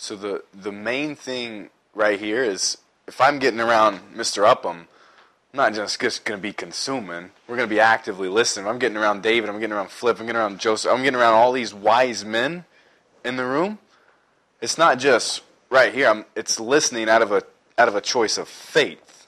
[0.10, 4.44] So the the main thing right here is if I'm getting around Mr.
[4.44, 4.88] Upham,
[5.54, 7.30] I'm not just, just going to be consuming.
[7.48, 8.66] We're going to be actively listening.
[8.66, 9.52] I'm getting around David.
[9.52, 10.20] I'm getting around Flip.
[10.20, 10.92] I'm getting around Joseph.
[10.92, 12.66] I'm getting around all these wise men
[13.24, 13.78] in the room.
[14.62, 16.10] It's not just right here.
[16.10, 17.44] I'm, it's listening out of a
[17.78, 19.28] out of a choice of faith.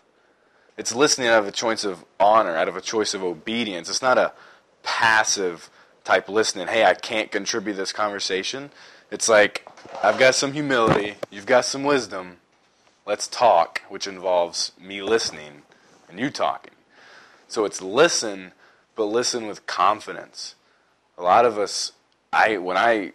[0.80, 3.88] It's listening out of a choice of honor, out of a choice of obedience.
[3.88, 4.34] It's not a
[4.82, 5.70] passive
[6.04, 6.70] type listening.
[6.70, 8.72] Hey, I can't contribute this conversation.
[9.12, 9.68] It's like
[10.02, 11.16] I've got some humility.
[11.30, 12.38] You've got some wisdom.
[13.06, 15.64] Let's talk, which involves me listening
[16.10, 16.74] and you talking.
[17.48, 18.54] So it's listen,
[18.96, 20.56] but listen with confidence.
[21.18, 21.92] A lot of us,
[22.32, 23.12] I when I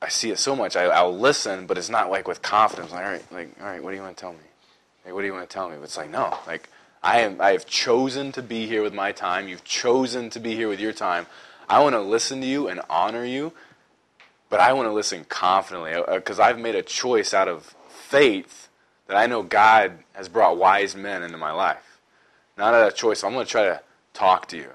[0.00, 2.92] I see it so much, I, I'll listen, but it's not like with confidence.
[2.92, 4.38] Like, all right, like, all right, what do you want to tell me?
[5.04, 5.76] Like, what do you want to tell me?
[5.76, 6.68] But it's like, no, like,
[7.02, 9.48] I am, I have chosen to be here with my time.
[9.48, 11.26] You've chosen to be here with your time.
[11.68, 13.52] I want to listen to you and honor you,
[14.48, 18.68] but I want to listen confidently because I've made a choice out of faith
[19.06, 22.00] that I know God has brought wise men into my life.
[22.56, 23.22] Not out of choice.
[23.22, 23.80] I'm going to try to
[24.14, 24.70] talk to you.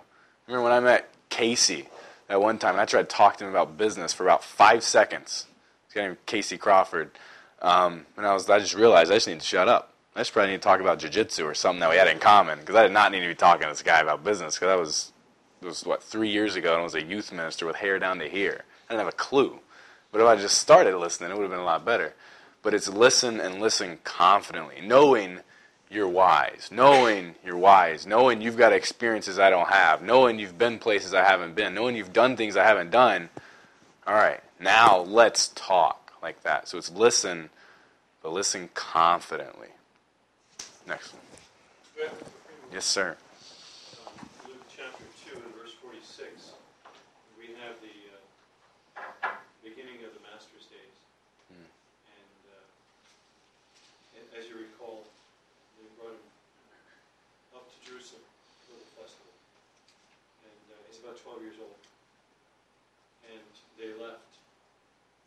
[0.47, 1.87] Remember when I met Casey
[2.27, 4.83] that one time, and I tried to talk to him about business for about five
[4.83, 5.47] seconds.
[5.87, 7.11] This guy named Casey Crawford.
[7.61, 9.93] Um, and I was, I just realized I just need to shut up.
[10.15, 12.59] I just probably need to talk about jiu-jitsu or something that we had in common
[12.59, 14.79] because I did not need to be talking to this guy about business because that
[14.79, 15.13] was,
[15.61, 18.27] was what three years ago and I was a youth minister with hair down to
[18.27, 18.65] here.
[18.91, 19.57] I didn't have a clue.
[20.11, 22.13] But if I just started listening, it would have been a lot better.
[22.61, 25.39] But it's listen and listen confidently, knowing
[25.89, 30.77] you're wise, knowing you're wise, knowing you've got experiences I don't have, knowing you've been
[30.77, 33.29] places I haven't been, knowing you've done things I haven't done.
[34.05, 36.67] All right, now let's talk like that.
[36.67, 37.49] So it's listen,
[38.21, 39.69] but listen confidently.
[40.85, 42.11] Next one.
[42.73, 43.15] Yes, sir.
[44.47, 46.51] Luke chapter 2 and verse 46,
[47.39, 50.97] we have the uh, beginning of the Master's days.
[51.51, 51.67] Hmm.
[52.15, 52.65] And uh,
[54.17, 55.03] a- as you recall,
[55.77, 56.25] they brought him
[57.53, 58.23] up to Jerusalem
[58.65, 59.35] for the festival.
[60.47, 61.77] And uh, he's about 12 years old.
[63.29, 63.43] And
[63.77, 64.31] they left,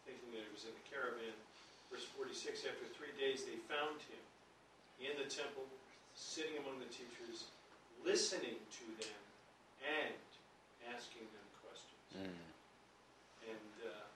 [0.08, 1.36] thinking that it was in a caravan.
[1.92, 4.22] Verse 46, after three days they found him
[5.04, 5.68] in the temple,
[6.16, 7.52] sitting among the teachers,
[8.00, 9.20] listening to them
[9.84, 10.16] and
[10.88, 12.08] asking them questions.
[12.16, 12.40] Mm.
[13.52, 14.08] And uh,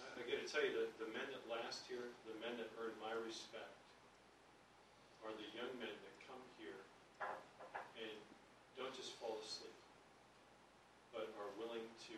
[0.00, 2.72] I, I got to tell you, the, the men that last here, the men that
[2.80, 3.76] earn my respect,
[5.24, 6.80] are the young men that come here
[8.00, 8.16] and
[8.80, 9.76] don't just fall asleep,
[11.12, 12.16] but are willing to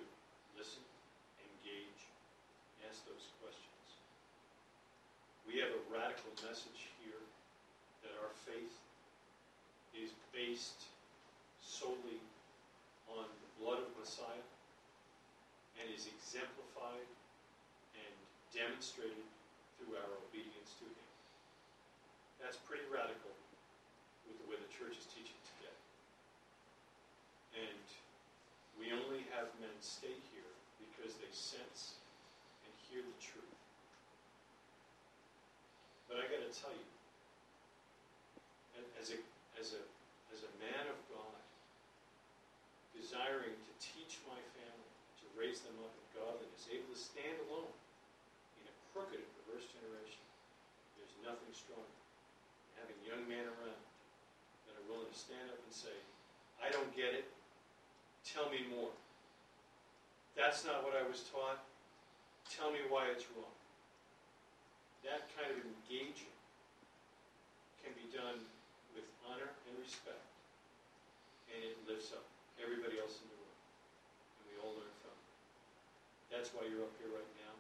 [0.55, 0.87] listen,
[1.43, 2.07] engage,
[2.87, 3.99] ask those questions.
[5.43, 7.19] We have a radical message here
[8.07, 8.79] that our faith
[9.99, 10.87] is based
[11.59, 12.23] solely
[13.11, 14.47] on the blood of Messiah
[15.83, 17.11] and is exemplified
[17.99, 18.15] and
[18.55, 19.27] demonstrated
[19.77, 21.11] through our obedience to Him.
[22.41, 23.35] That's pretty radical
[24.27, 25.79] with the way the church is teaching today.
[27.67, 27.87] And
[28.79, 32.01] we only have men stay here because they sense
[32.65, 33.57] and hear the truth.
[36.09, 36.89] But I got to tell you,
[38.97, 39.19] as a,
[39.61, 39.83] as a,
[40.33, 41.41] as a man of God,
[42.97, 47.73] desiring to teach my family, to raise them up in godliness, able to stand alone
[48.57, 50.25] in a crooked and perverse generation,
[50.97, 51.85] there's nothing stronger
[52.65, 53.85] than having young men around
[54.65, 55.93] that are willing to stand up and say,
[56.65, 57.29] I don't get it.
[58.25, 58.95] Tell me more.
[60.43, 61.63] That's not what I was taught.
[62.51, 63.55] Tell me why it's wrong.
[65.07, 66.35] That kind of engaging
[67.79, 68.43] can be done
[68.91, 70.27] with honor and respect,
[71.47, 72.27] and it lifts up
[72.59, 75.31] everybody else in the room, and we all learn from it.
[76.35, 77.55] That's why you're up here right now,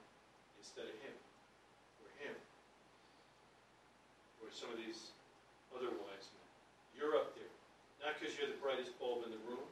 [0.59, 1.15] instead of him,
[2.03, 2.35] or him,
[4.43, 5.15] or some of these
[5.71, 6.49] other wise men.
[6.99, 7.55] You're up there,
[8.03, 9.71] not because you're the brightest bulb in the room,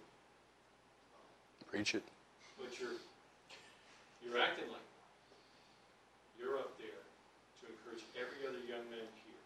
[1.66, 2.06] Preach it.
[4.31, 5.43] But you're you're acting like one.
[6.39, 7.03] You're up there
[7.61, 9.45] to encourage every other young man here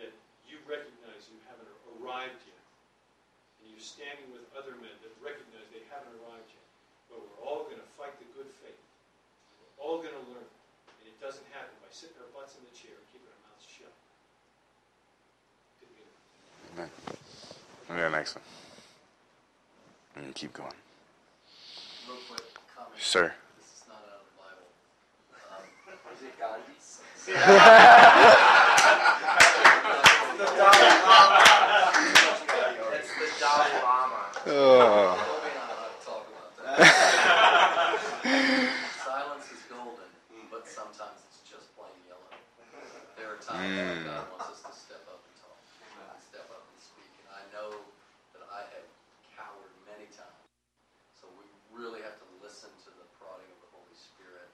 [0.00, 0.12] that
[0.48, 1.68] you recognize you haven't
[2.00, 2.64] arrived yet,
[3.60, 6.66] and you're standing with other men that recognize they haven't arrived yet.
[7.12, 8.80] But we're all going to fight the good faith.
[9.60, 12.72] We're all going to learn, and it doesn't happen by sitting our butts in the
[12.72, 13.92] chair and keeping our mouths shut.
[15.84, 16.08] Didn't.
[16.72, 16.90] Amen.
[17.92, 18.48] Okay, next one.
[20.16, 20.72] And keep going.
[22.82, 22.98] Comment.
[22.98, 23.30] Sir.
[23.58, 24.66] This is not out of the Bible.
[25.54, 25.62] Um,
[26.10, 26.98] Is it Gandhi's?
[27.22, 27.38] the
[30.58, 31.38] Dalai Lama.
[32.98, 34.34] It's the Dalai Lama.
[34.50, 35.14] Oh.
[35.14, 36.74] Told me not to talk about that.
[38.98, 40.10] Silence is golden,
[40.50, 42.34] but sometimes it's just plain yellow.
[43.14, 44.10] There are times when Mm.
[44.10, 45.54] God wants us to step up and talk,
[46.18, 47.14] step up and speak.
[47.22, 47.78] And I know
[48.34, 48.90] that I have
[49.38, 50.50] cowered many times.
[51.14, 54.50] So we really have to listen to the prodding of the Holy Spirit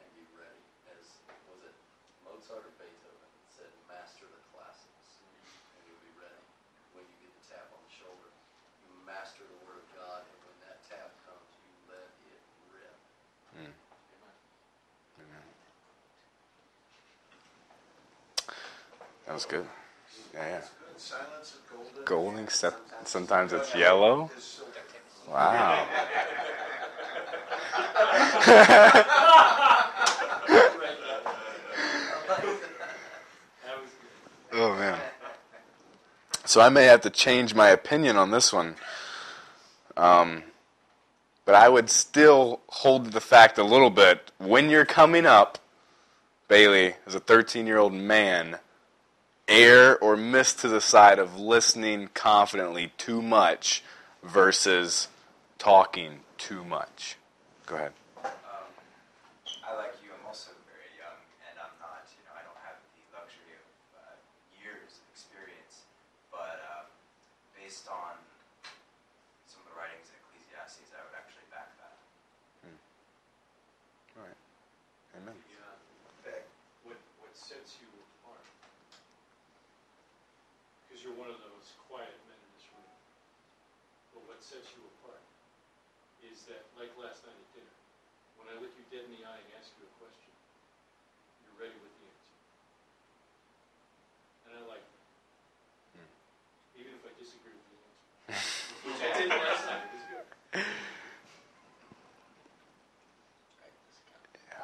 [0.00, 0.64] and be ready.
[0.96, 1.04] As
[1.52, 1.76] was it
[2.24, 5.20] Mozart or Beethoven said, master the classics,
[5.76, 6.40] and you'll be ready
[6.96, 8.32] when you get the tap on the shoulder.
[8.88, 12.40] You master the Word of God, and when that tap comes, you let it
[12.72, 12.96] rip.
[13.60, 13.76] Mm.
[15.20, 15.44] Amen.
[19.36, 19.66] That was good.
[20.32, 20.62] Yeah, yeah.
[22.06, 22.06] Golden.
[22.06, 24.30] Golden, except sometimes it's yellow.
[25.30, 25.86] Wow.
[34.54, 34.98] oh man.
[36.46, 38.76] So I may have to change my opinion on this one.
[39.98, 40.44] Um,
[41.44, 45.58] but I would still hold to the fact a little bit when you're coming up,
[46.48, 48.60] Bailey, as a 13 year old man,
[49.48, 53.82] err or miss to the side of listening confidently too much
[54.22, 55.08] versus
[55.58, 57.16] talking too much.
[57.66, 57.92] Go ahead.
[58.24, 58.32] Um,
[59.62, 60.10] I like you.
[60.10, 61.18] I'm also very young,
[61.50, 62.02] and I'm not.
[62.14, 64.18] You know, I don't have the luxury of uh,
[64.62, 65.86] years of experience.
[66.30, 66.86] But um,
[67.54, 68.18] based on
[69.46, 71.94] some of the writings in Ecclesiastes, I would actually back that.
[74.18, 74.40] All right.
[75.22, 75.34] Amen.
[75.50, 75.70] Yeah.
[76.82, 77.88] What, what sets you
[78.22, 78.42] apart?
[80.86, 82.94] Because you're one of those quiet men in this room.
[84.14, 85.20] But what sets you apart
[86.24, 87.76] is that, like last night at dinner,
[88.38, 90.32] when I look you dead in the eye and ask you a question,
[91.44, 92.36] you're ready with the answer.
[94.48, 95.04] And I like that.
[95.92, 96.80] Hmm.
[96.80, 97.76] Even if I disagree with the
[98.32, 98.80] answer.
[98.80, 99.84] Which I did last night.
[99.84, 100.24] It was good.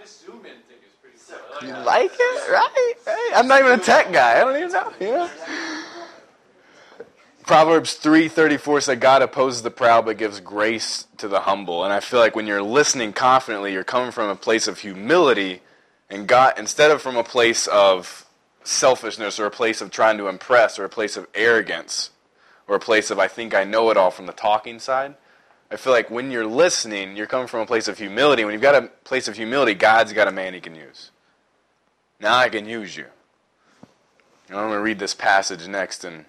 [0.01, 1.37] This zoom in thing is pretty cool.
[1.37, 1.85] I You that.
[1.85, 2.97] like it, right?
[3.05, 3.33] right?
[3.37, 4.41] I'm not even a tech guy.
[4.41, 4.89] I don't even know.
[4.89, 5.29] Know.
[7.47, 11.85] Proverbs three thirty four said, "God opposes the proud, but gives grace to the humble."
[11.85, 15.63] And I feel like when you're listening confidently, you're coming from a place of humility,
[16.09, 18.27] and God instead of from a place of
[18.65, 22.11] selfishness or a place of trying to impress or a place of arrogance
[22.69, 25.17] or a place of I think I know it all from the talking side.
[25.71, 28.45] I feel like when you're listening, you're coming from a place of humility.
[28.45, 31.11] When you've got a place of humility, God's got a man he can use.
[32.21, 33.07] Now I can use you.
[34.49, 36.05] And I'm going to read this passage next.
[36.05, 36.27] And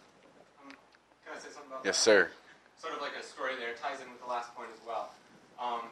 [1.25, 2.31] Can I say something about yes, sir.
[2.79, 5.11] Sort of like a story there, ties in with the last point as well.
[5.59, 5.87] Um,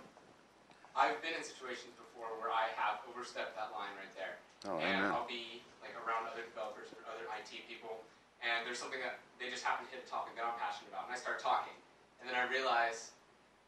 [0.96, 4.36] I've been in situations before where I have overstepped that line right there.
[4.68, 5.12] Oh, and amen.
[5.12, 8.04] I'll be like around other developers or other IT people,
[8.44, 11.10] and there's something that they just happen to hit a topic that I'm passionate about,
[11.10, 11.74] and I start talking,
[12.22, 13.16] and then I realize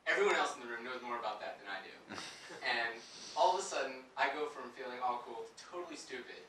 [0.06, 1.96] everyone else in the room knows more about that than I do,
[2.78, 2.94] and
[3.34, 6.44] all of a sudden I go from feeling all cool to totally stupid,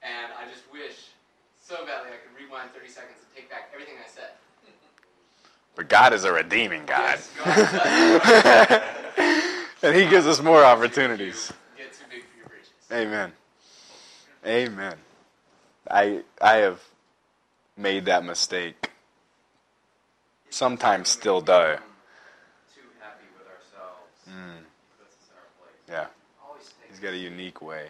[0.00, 1.12] and I just wish
[1.60, 4.40] so badly I could rewind 30 seconds and take back everything I said.
[5.76, 7.18] But God is a redeeming God.
[7.46, 7.72] Yes,
[8.64, 8.82] God
[9.82, 11.52] and He gives us more opportunities.
[11.76, 12.70] Get too big for your britches.
[12.92, 13.32] Amen.
[14.46, 14.96] Amen.
[15.90, 16.80] I I have
[17.76, 18.90] made that mistake.
[20.50, 21.46] Sometimes still do.
[21.46, 21.52] Too
[23.00, 24.28] happy with ourselves.
[24.28, 24.64] Mm,
[24.98, 25.88] Puts us in our place.
[25.88, 26.06] yeah.
[26.90, 27.86] He's got a unique way.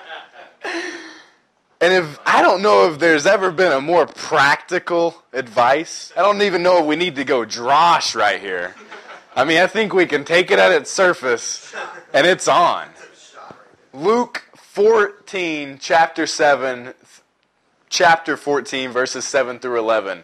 [1.83, 6.13] And if I don't know if there's ever been a more practical advice.
[6.17, 8.77] I don't even know if we need to go drosh right here.
[9.35, 11.75] I mean, I think we can take it at its surface
[12.15, 12.87] and it's on.
[13.93, 16.95] Luke 14, chapter 7,
[17.89, 20.23] chapter 14, verses 7 through 11.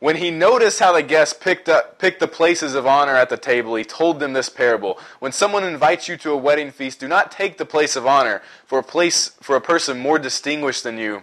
[0.00, 3.36] When he noticed how the guests picked up picked the places of honor at the
[3.36, 4.98] table, he told them this parable.
[5.18, 8.40] When someone invites you to a wedding feast, do not take the place of honor,
[8.66, 11.22] for a place for a person more distinguished than you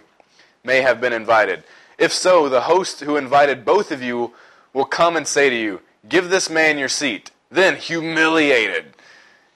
[0.62, 1.64] may have been invited.
[1.98, 4.32] If so, the host who invited both of you
[4.72, 8.94] will come and say to you, "Give this man your seat." Then, humiliated,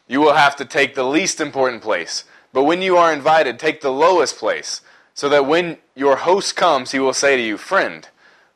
[0.08, 2.24] you will have to take the least important place.
[2.52, 4.80] But when you are invited, take the lowest place,
[5.14, 8.08] so that when your host comes, he will say to you, "Friend,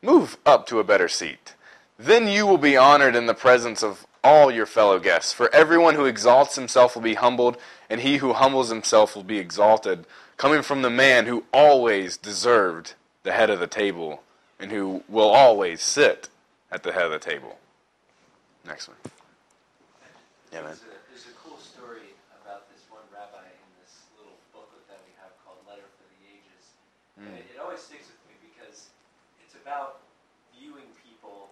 [0.07, 1.55] Move up to a better seat.
[1.99, 5.33] Then you will be honored in the presence of all your fellow guests.
[5.33, 7.57] For everyone who exalts himself will be humbled,
[7.91, 10.07] and he who humbles himself will be exalted.
[10.37, 12.95] Coming from the man who always deserved
[13.25, 14.23] the head of the table,
[14.61, 16.29] and who will always sit
[16.71, 17.59] at the head of the table.
[18.65, 18.97] Next one.
[20.53, 20.71] Yeah, man.
[20.71, 22.15] There's a, there's a cool story
[22.47, 26.21] about this one rabbi in this little booklet that we have called Letter for the
[26.31, 26.63] Ages.
[27.19, 27.43] And Mm.
[27.43, 28.91] it, it always sticks with me because
[29.43, 29.99] it's about
[30.55, 31.51] viewing people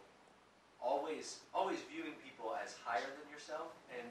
[0.83, 4.07] always always viewing people as higher than yourself and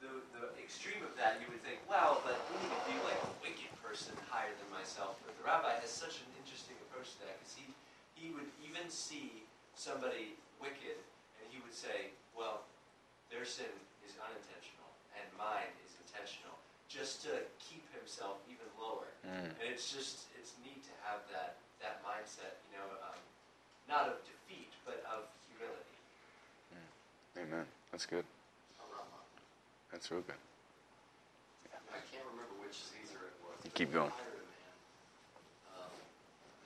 [0.00, 3.32] the the extreme of that you would think, wow, but who would view like a
[3.44, 5.18] wicked person higher than myself?
[5.26, 7.66] But the rabbi has such an interesting approach to that because he
[8.14, 9.42] he would even see
[9.74, 10.94] somebody wicked
[11.40, 12.68] and he would say, well,
[13.32, 13.72] their sin
[14.06, 16.54] is unintentional and mine is intentional,
[16.86, 19.10] just to keep himself even lower.
[19.26, 19.50] Mm.
[19.58, 23.18] And it's just it's neat to have that that mindset, you know, um,
[23.90, 25.98] not of defeat but of humility.
[27.38, 27.64] Amen.
[27.90, 28.24] That's good.
[29.90, 30.38] That's real good.
[31.90, 33.58] I can't remember which Caesar it was.
[33.64, 34.10] You keep going.
[34.14, 34.74] Hired a man,
[35.74, 35.94] um,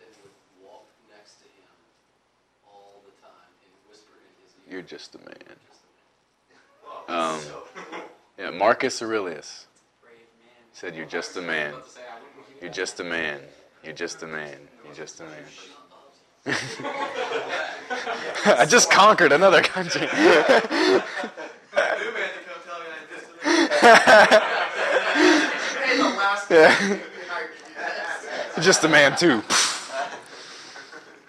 [0.05, 1.72] and would walk next to him
[2.68, 4.64] all the time and whisper in his ear.
[4.75, 5.57] You're just a man.
[7.07, 7.41] Um,
[8.37, 9.68] yeah, Marcus Aurelius
[10.72, 11.75] said, "You're just a man.
[12.61, 13.39] You're just a man.
[13.85, 14.59] You're just a man.
[14.85, 15.45] You're just a man."
[18.47, 20.01] I just conquered another country.
[20.01, 21.05] New man to
[22.43, 23.47] come tell me I'm just a
[25.85, 26.99] Hey, the last Yeah.
[28.61, 29.41] Just a man too.
[29.47, 30.18] But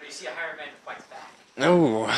[0.04, 1.30] you see a hired man who fights back.
[1.56, 2.08] No.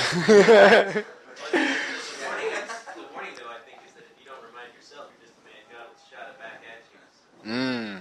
[1.50, 2.52] The warning,
[2.94, 5.44] the warning, though, I think, is that if you don't remind yourself you're just a
[5.48, 7.00] man, God will shot it back at you.
[7.48, 8.00] Mm.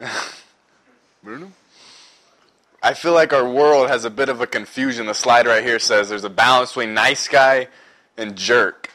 [1.22, 1.52] Bruno?
[2.82, 5.06] I feel like our world has a bit of a confusion.
[5.06, 7.68] The slide right here says there's a balance between nice guy
[8.16, 8.90] and jerk.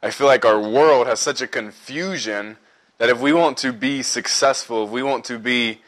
[0.00, 2.56] I feel like our world has such a confusion
[2.98, 5.80] that if we want to be successful, if we want to be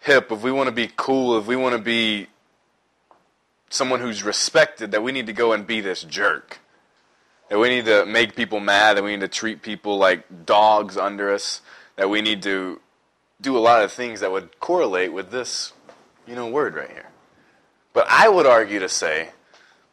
[0.00, 2.28] hip, if we want to be cool, if we want to be
[3.70, 6.60] someone who's respected, that we need to go and be this jerk.
[7.50, 10.96] That we need to make people mad, that we need to treat people like dogs
[10.96, 11.62] under us,
[11.96, 12.80] that we need to
[13.40, 15.72] do a lot of things that would correlate with this,
[16.28, 17.08] you know, word right here.
[17.92, 19.30] But I would argue to say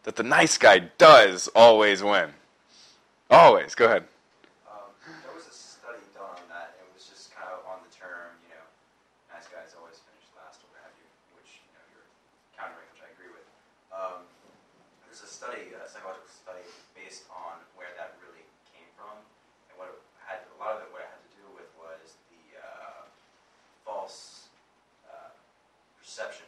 [0.03, 2.30] that the nice guy does always win.
[3.32, 3.74] Always.
[3.74, 4.05] Go ahead.
[4.70, 7.82] Um, there was a study done on that, and it was just kind of on
[7.82, 8.66] the term, you know,
[9.34, 12.05] nice guys always finish last or what have you, which, you know, you're
[12.53, 13.49] countering, which I agree with.
[13.89, 14.30] Um,
[15.10, 16.62] there's a study, a psychological study,
[16.93, 19.18] based on where that really came from,
[19.68, 22.16] and what it had, a lot of it, what it had to do with was
[22.30, 23.03] the uh,
[23.84, 24.47] false
[25.10, 25.34] uh,
[25.99, 26.47] perception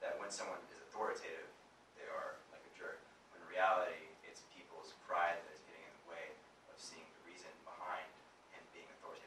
[0.00, 1.48] that when someone is authoritative,
[1.96, 3.00] they are like a jerk.
[3.32, 3.96] When in reality,
[4.28, 6.26] it's people's pride that is getting in the way
[6.68, 8.06] of seeing the reason behind
[8.52, 9.26] him being authoritative.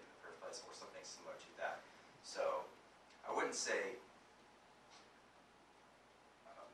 [3.49, 3.97] Wouldn't say.
[6.45, 6.69] um, I'm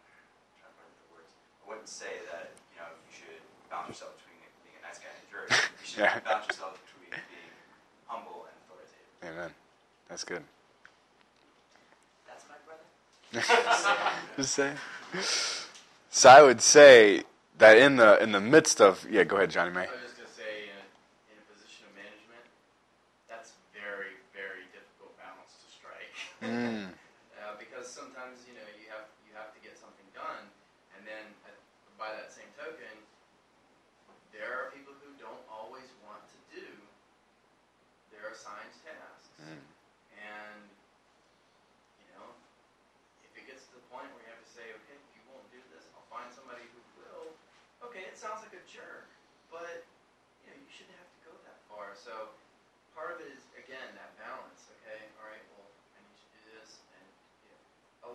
[0.60, 1.32] trying to remember the words.
[1.64, 3.40] I wouldn't say that you know you should
[3.72, 5.48] balance yourself between being a nice guy and a jerk.
[5.80, 6.20] You should Yeah.
[6.20, 7.56] balance yourself between being
[8.12, 9.08] humble and authoritative.
[9.24, 9.52] Amen.
[10.12, 10.44] That's good.
[12.28, 12.84] That's my brother.
[14.36, 14.76] Just say.
[16.12, 17.24] So I would say
[17.58, 19.88] that in the in the midst of yeah, go ahead, Johnny May.
[19.88, 20.84] I was just gonna say, in a,
[21.32, 22.44] in a position of management,
[23.32, 26.12] that's very, very difficult balance to strike.
[26.46, 26.93] Mm.
[27.41, 30.46] uh, because sometimes you know you have you have to get something done,
[30.98, 31.52] and then uh,
[31.98, 32.93] by that same token,
[34.30, 36.68] there are people who don't always want to do
[38.14, 39.60] their assigned tasks, Mm.
[40.22, 40.62] and
[42.00, 42.30] you know,
[43.26, 45.48] if it gets to the point where you have to say, okay, if you won't
[45.52, 47.34] do this, I'll find somebody who will.
[47.89, 49.10] Okay, it sounds like a jerk,
[49.52, 49.84] but
[50.46, 51.91] you know, you shouldn't have to go that far.
[52.00, 52.32] So
[52.96, 54.64] part of it is again that balance.
[54.80, 57.08] Okay, all right, well, I need you to do this, and
[57.43, 57.60] you know,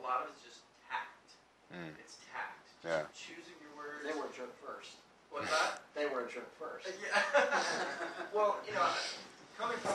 [0.00, 1.28] a lot of it's just tact.
[1.68, 1.92] Mm.
[2.00, 2.64] It's tact.
[2.64, 3.04] Just Yeah.
[3.12, 4.00] choosing your words.
[4.08, 4.96] They were a jerk first.
[5.28, 5.84] What's that?
[5.94, 6.88] They were a jerk first.
[7.04, 7.20] Yeah.
[8.32, 8.88] well, you know,
[9.60, 9.94] coming from,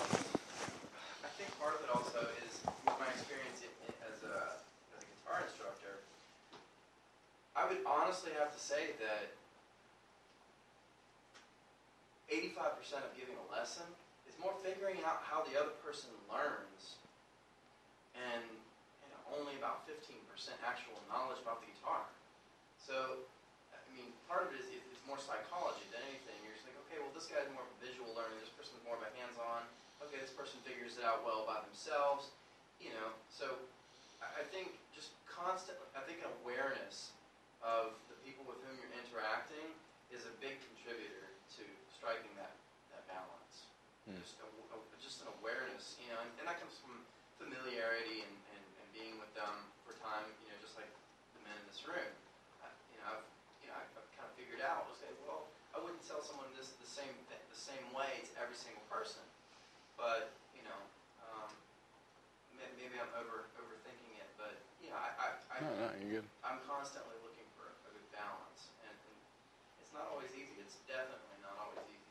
[1.25, 4.61] I think part of it also is with my experience in, in, as a
[4.95, 6.05] as a guitar instructor.
[7.57, 9.33] I would honestly have to say that
[12.31, 13.85] 85% of giving a lesson
[14.27, 16.97] is more figuring out how the other person learns,
[18.15, 18.64] and you know,
[19.34, 20.21] only about 15%
[20.61, 22.05] actual knowledge about the guitar.
[22.78, 23.26] So,
[23.73, 26.38] I mean, part of it is it's more psychology than anything.
[26.45, 28.38] You're just like, okay, well, this guy's more of a visual learner.
[28.38, 29.65] This person's more of a hands-on.
[30.05, 32.30] Okay, this person figures it out well by themselves.
[32.78, 33.55] You know, so
[34.19, 35.80] I think just constant.
[35.95, 37.15] I think awareness
[37.63, 39.71] of the people with whom you're interacting
[40.11, 41.63] is a big contributor to
[41.95, 42.51] striking that
[42.91, 43.71] that balance.
[44.05, 44.19] Hmm.
[44.19, 47.01] Just a, a, just an awareness, you know, and, and that comes from
[47.41, 48.34] familiarity and,
[49.36, 50.23] and, and being with them for time.
[50.43, 50.88] You know, just like
[51.36, 52.11] the men in this room.
[52.63, 53.27] I, you know, I've
[53.59, 54.88] you know I've, I've kind of figured out.
[54.95, 58.55] Okay, well, I wouldn't tell someone this the same th- the same way to every
[58.55, 59.23] single person,
[59.99, 60.79] but you know,
[61.27, 61.51] um,
[62.79, 64.29] maybe I'm over overthinking it.
[64.39, 66.27] But you know, I I, I No, no, you're good.
[66.47, 69.15] I'm constantly looking for a good balance, and, and
[69.83, 70.55] it's not always easy.
[70.63, 72.03] It's definitely not always easy.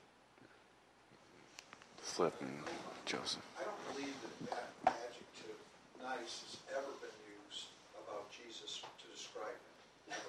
[2.05, 2.61] Flip and
[3.09, 3.43] Joseph.
[3.59, 5.57] I don't believe that that adjective
[5.99, 10.21] nice has ever been used about Jesus to describe him.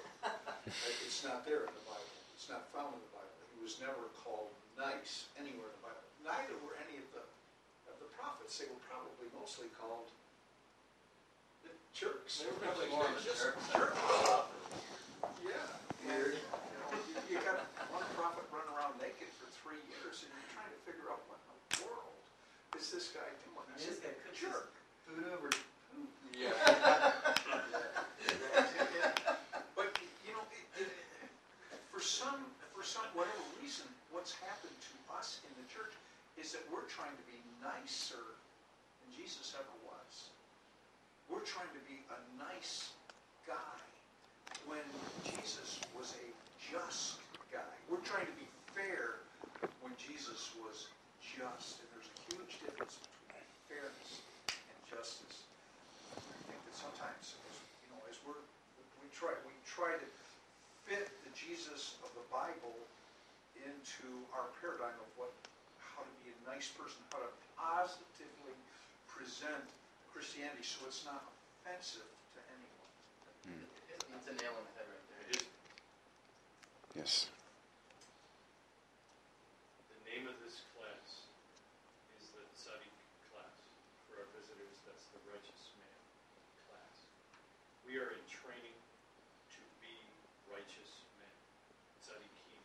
[0.64, 2.06] Like, It's not there in the Bible.
[2.38, 3.34] It's not found in the Bible.
[3.54, 6.06] He was never called nice anywhere in the Bible.
[6.22, 7.22] Neither were any of the
[7.90, 8.54] of the prophets.
[8.62, 10.06] They were probably mostly called
[11.66, 12.42] the jerks.
[12.42, 13.66] They were probably more of the Just jerks.
[13.74, 13.98] jerks.
[15.42, 15.66] Yeah.
[16.06, 16.38] Weird.
[16.38, 16.46] You,
[16.78, 17.58] know, you, you got
[17.90, 21.42] one prophet running around naked for three years, and you're trying to figure out what
[21.50, 22.14] in the world
[22.78, 23.66] is this guy doing?
[23.66, 24.70] I This said, guy jerk.
[25.10, 26.10] Food over poop.
[26.34, 26.54] Yeah.
[29.78, 29.88] but
[30.26, 30.44] you know,
[30.78, 30.90] it, it,
[31.90, 32.38] for some,
[32.74, 33.86] for some, whatever reason,
[34.26, 35.94] what's happened to us in the church
[36.34, 38.18] is that we're trying to be nicer
[38.98, 40.34] than Jesus ever was.
[41.30, 42.90] We're trying to be a nice
[43.46, 43.78] guy
[44.66, 44.82] when
[45.22, 46.26] Jesus was a
[46.58, 47.22] just
[47.54, 47.70] guy.
[47.86, 49.22] We're trying to be fair
[49.78, 50.90] when Jesus was
[51.22, 51.78] just.
[51.78, 55.46] And there's a huge difference between fairness and justice.
[56.18, 56.18] I
[56.50, 58.42] think that sometimes, as, you know, as we're
[58.98, 60.08] we try we try to
[60.82, 62.74] fit the Jesus of the Bible
[63.66, 65.32] into our paradigm of what
[65.82, 68.54] how to be a nice person, how to positively
[69.10, 69.66] present
[70.12, 71.24] Christianity so it's not
[71.64, 72.06] offensive
[72.36, 72.92] to anyone.
[73.48, 74.14] Hmm.
[74.16, 75.22] It's a nail on the head right there.
[75.32, 75.44] It is
[76.96, 77.28] Yes.
[79.92, 81.28] The name of this class
[82.16, 82.96] is the Tzaddik
[83.28, 83.56] class.
[84.08, 86.00] For our visitors, that's the righteous man
[86.64, 86.96] class.
[87.84, 88.76] We are in training
[89.52, 89.92] to be
[90.48, 91.36] righteous men.
[92.00, 92.64] Tzaddikim.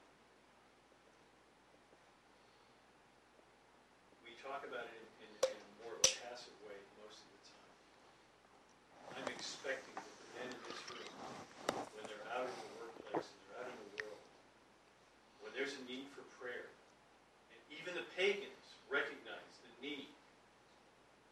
[4.23, 7.41] We talk about it in, in, in more of a passive way most of the
[7.51, 7.71] time.
[9.19, 11.11] I'm expecting that the men in this room,
[11.99, 14.21] when they're out in the workplace and they're out in the world,
[15.43, 16.69] when there's a need for prayer,
[17.51, 20.07] and even the pagans recognize the need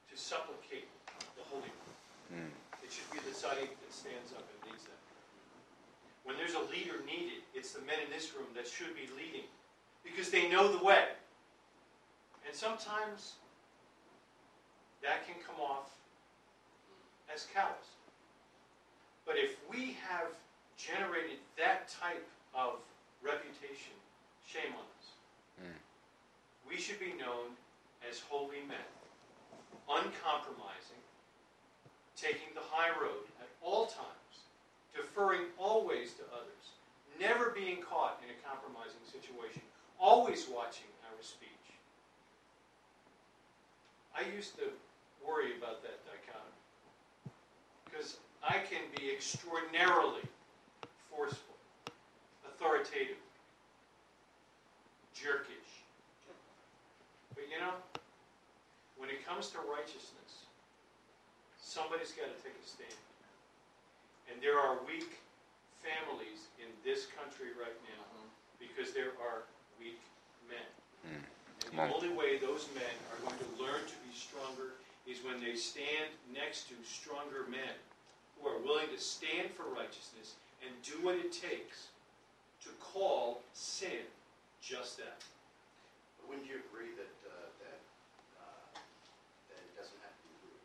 [0.09, 0.89] to supplicate
[1.37, 1.95] the Holy One.
[2.33, 2.51] Mm.
[2.81, 4.97] It should be the tzaddik that stands up and leads them.
[6.25, 9.49] When there's a leader needed, it's the men in this room that should be leading
[10.05, 11.09] because they know the way.
[12.45, 13.41] And sometimes
[15.01, 15.89] that can come off
[17.33, 17.97] as callous.
[19.25, 20.29] But if we have
[20.77, 22.79] generated that type of
[23.21, 23.97] reputation,
[24.45, 25.07] shame on us.
[25.61, 25.79] Mm.
[26.67, 27.57] We should be known
[28.07, 28.89] as holy men,
[29.89, 31.03] uncompromising,
[32.15, 34.47] taking the high road at all times,
[34.95, 36.78] deferring always to others,
[37.19, 39.61] never being caught in a compromising situation,
[39.99, 41.49] always watching our speech.
[44.15, 44.71] I used to
[45.19, 46.59] worry about that dichotomy
[47.85, 50.23] because I can be extraordinarily
[51.11, 51.55] forceful,
[52.47, 53.19] authoritative,
[55.13, 55.83] jerkish.
[57.35, 57.75] But you know,
[58.97, 60.47] when it comes to righteousness,
[61.59, 63.03] somebody's got to take a stand.
[64.31, 65.19] And there are weak
[65.81, 68.03] families in this country right now
[68.60, 69.47] because there are
[69.80, 69.99] weak
[70.47, 70.69] men.
[71.07, 71.23] Mm.
[71.72, 74.76] And the only way those men are going to learn to be stronger
[75.07, 77.76] is when they stand next to stronger men
[78.38, 81.89] who are willing to stand for righteousness and do what it takes
[82.64, 84.06] to call sin
[84.61, 85.23] just that.
[86.27, 87.80] Wouldn't you agree that, uh, that,
[88.38, 88.69] uh,
[89.49, 90.61] that it doesn't have to be rude?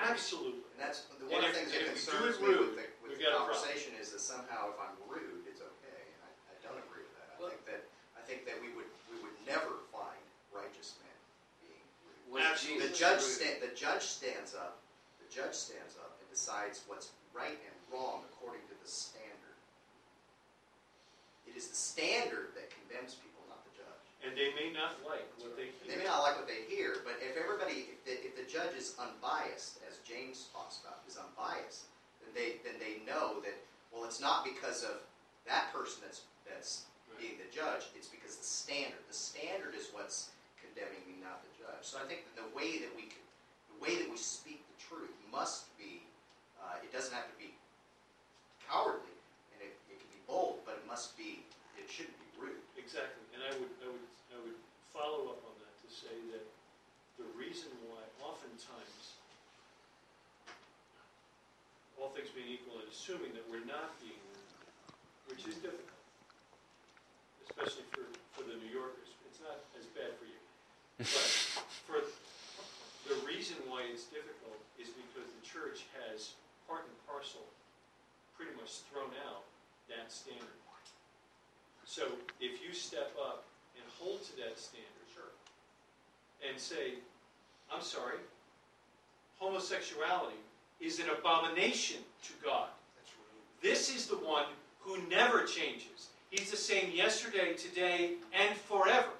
[0.00, 0.64] Absolutely.
[0.74, 2.48] And that's, the one of the things that and if we do concerns it me
[2.48, 3.60] rude, with the, with the got a problem.
[3.60, 7.14] conversation is that somehow if I'm rude, it's okay, and I, I don't agree with
[7.20, 7.36] that.
[7.36, 7.82] I think that,
[8.16, 10.20] I think that we would, we would never find
[10.50, 11.16] righteous men
[11.62, 12.42] being rude.
[12.42, 12.88] Absolutely.
[12.88, 14.80] The judge, sta- the judge stands up,
[15.20, 19.54] the judge stands up and decides what's right and wrong according to the standard.
[21.46, 23.29] It is the standard that condemns people, not the judge.
[24.20, 25.88] And they may not like what they hear.
[25.88, 28.76] They may not like what they hear, but if everybody, if the, if the judge
[28.76, 31.88] is unbiased, as James talks about, is unbiased,
[32.20, 33.56] then they, then they know that,
[33.88, 35.00] well, it's not because of
[35.48, 36.84] that person that's, that's
[37.20, 41.52] being the judge, it's because the standard, the standard is what's condemning me, not the
[41.60, 41.84] judge.
[41.84, 43.12] So I think that the way that we,
[43.72, 46.00] the way that we speak the truth must be,
[46.56, 47.52] uh, it doesn't have to be
[48.64, 49.16] cowardly,
[49.52, 51.44] and it, it can be bold, but it must be,
[51.76, 52.60] it shouldn't be rude.
[52.80, 54.58] Exactly, and I would, I would, I would
[55.00, 56.44] follow up on that to say that
[57.16, 59.16] the reason why oftentimes,
[61.96, 64.20] all things being equal and assuming that we're not being
[65.32, 66.04] which is difficult,
[67.46, 68.02] especially for,
[68.34, 70.40] for the New Yorkers, it's not as bad for you.
[70.98, 71.28] But
[71.86, 72.02] for,
[73.06, 76.34] the reason why it's difficult is because the church has
[76.66, 77.46] part and parcel
[78.34, 79.46] pretty much thrown out
[79.86, 80.58] that standard.
[81.86, 82.10] So
[82.42, 83.46] if you step up
[83.80, 84.86] and hold to that standard,
[86.48, 86.94] and say,
[87.72, 88.16] I'm sorry,
[89.38, 90.36] homosexuality
[90.80, 92.68] is an abomination to God.
[93.62, 94.46] This is the one
[94.80, 96.08] who never changes.
[96.30, 99.10] He's the same yesterday, today, and forever.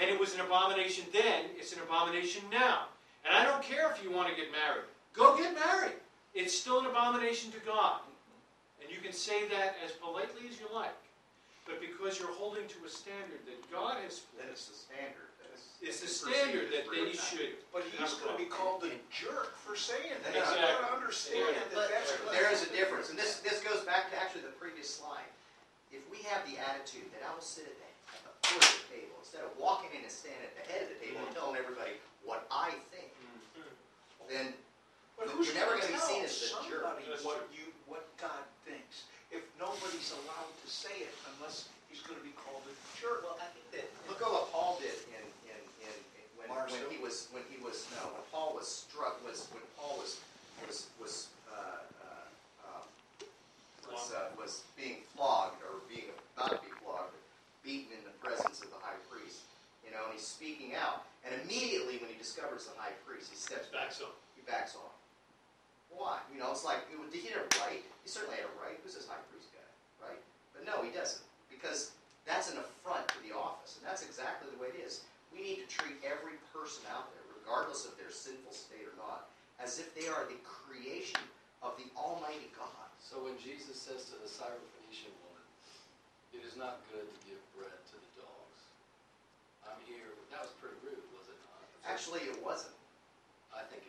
[0.00, 2.86] And it was an abomination then, it's an abomination now.
[3.24, 4.86] And I don't care if you want to get married.
[5.12, 5.96] Go get married.
[6.34, 8.00] It's still an abomination to God.
[8.00, 8.82] Mm-hmm.
[8.84, 10.94] And you can say that as politely as you like.
[11.68, 15.28] But because you're holding to a standard that God has Then it's the standard.
[15.44, 17.20] That's, it's the standard that they rude.
[17.20, 17.60] should.
[17.70, 20.32] But he's going to be called a jerk for saying that.
[20.32, 20.64] Exactly.
[20.64, 22.16] You got to understand that But that's.
[22.32, 25.28] there is a difference, and this, this goes back to actually the previous slide.
[25.92, 28.72] If we have the attitude that I will sit at the, at the foot of
[28.80, 31.32] the table, instead of walking in and standing at the head of the table and
[31.36, 33.68] telling everybody what I think, mm-hmm.
[34.28, 34.56] then
[35.16, 36.84] But You're who's never going to be seen as the jerk.
[36.84, 38.56] somebody That's what you, what God thinks?
[38.57, 38.57] If
[39.58, 43.26] nobody's allowed to say it unless he's going to be called a jerk.
[43.26, 45.94] Well, I think that look at what Paul did in in, in, in
[46.38, 49.98] when, when he was when he was no when Paul was struck was when Paul
[49.98, 50.22] was
[50.62, 51.14] was was
[51.50, 52.26] uh, uh,
[52.70, 52.86] um,
[53.90, 56.08] was uh, was being flogged or being
[56.38, 57.22] about to be flogged, but
[57.66, 59.42] beaten in the presence of the high priest.
[59.86, 63.38] You know, and he's speaking out, and immediately when he discovers the high priest, he
[63.40, 63.88] steps back.
[63.88, 64.12] Backs up.
[64.36, 64.97] He backs off.
[65.92, 66.20] Why?
[66.32, 67.82] You know, it's like, did he have a right?
[68.04, 68.76] He certainly had a right.
[68.84, 69.68] Who's this high priest guy,
[70.04, 70.20] right?
[70.54, 71.96] But no, he doesn't, because
[72.28, 75.02] that's an affront to the office, and that's exactly the way it is.
[75.32, 79.32] We need to treat every person out there, regardless of their sinful state or not,
[79.56, 81.20] as if they are the creation
[81.64, 82.88] of the Almighty God.
[83.00, 85.44] So when Jesus says to the Syrophoenician woman,
[86.36, 88.60] it is not good to give bread to the dogs.
[89.64, 91.64] I'm here, that was pretty rude, was it not?
[91.88, 92.76] Actually, it wasn't.
[93.48, 93.87] I think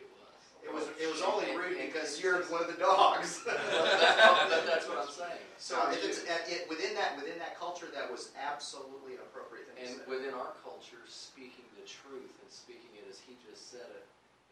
[0.70, 0.86] it was.
[1.02, 1.20] It was.
[1.26, 3.42] Only And- rude because you're one of the dogs.
[3.50, 5.42] But that's what I'm saying.
[5.58, 9.66] So if it's, uh, it, within that within that culture, that was absolutely an appropriate
[9.74, 10.10] thing And to say.
[10.10, 14.04] within our culture, speaking the truth and speaking it as he just said it,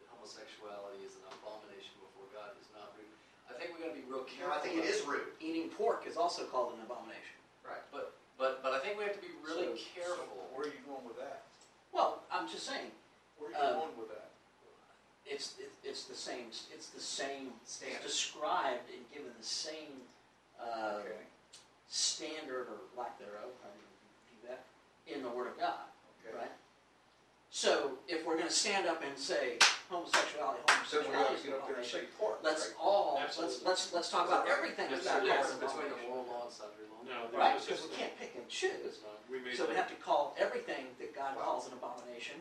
[0.03, 3.09] that homosexuality is an abomination before God is not rude.
[3.49, 4.55] I think we got to be real No, careful.
[4.55, 5.27] I think it is of- rude.
[5.41, 7.35] Eating pork is also called an abomination.
[7.65, 7.81] Right.
[7.91, 10.29] But but but I think we have to be really So- careful.
[10.29, 11.43] So where are you going with that?
[11.91, 12.93] Well, I'm just saying,
[13.41, 14.28] Where are you Um, going with that?
[15.29, 17.97] It's, it- it's the same, it's the same, Standard.
[18.03, 20.01] it's described and given the same,
[20.59, 21.23] uh, Okay.
[21.87, 23.89] standard or lack thereof, I mean,
[24.41, 24.61] do that,
[25.07, 25.87] in the Word of God,
[26.25, 26.35] Okay.
[26.37, 26.51] right?
[27.51, 29.57] So if we're gonna stand up and say
[29.89, 32.43] homosexuality, Then we ought homosexuality to get up there and That's important.
[32.43, 32.75] let's right?
[32.79, 33.65] all, let's, Absolutely.
[33.65, 36.09] let's, let's talk about everything There's that's a not difference called between a abomination.
[36.13, 37.01] moral law and sundry law.
[37.09, 38.99] No, Right, there's because just, we can't pick and choose.
[39.31, 39.57] we made.
[39.57, 42.37] So we have to call everything that God calls an abomination,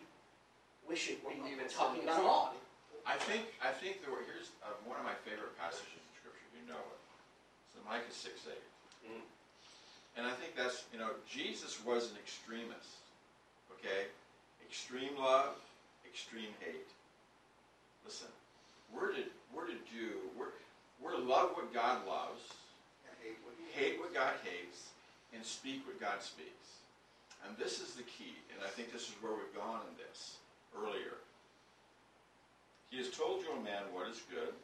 [0.87, 2.55] we should be Even talking about is all.
[3.09, 6.45] I think, I think there were, here's uh, one of my favorite passages in Scripture,
[6.53, 7.01] you know it.
[7.73, 8.53] It's in Micah 6 8.
[9.09, 9.25] Mhm.
[10.21, 13.01] And I think that's, you know, Jesus was an extremist,
[13.73, 14.13] okay?
[14.61, 15.57] Extreme love,
[16.05, 16.93] extreme hate.
[18.05, 18.29] Listen,
[18.93, 19.25] we're to,
[19.57, 20.53] we're to do, we're,
[21.01, 22.45] we're to love what God loves,
[23.09, 24.93] And hate what hate what God hates,
[25.33, 26.85] and speak what God speaks.
[27.47, 30.37] And this is the key, and I think this is where we've gone in this
[30.77, 31.25] earlier.
[32.91, 34.57] He has told you, O man, what is good,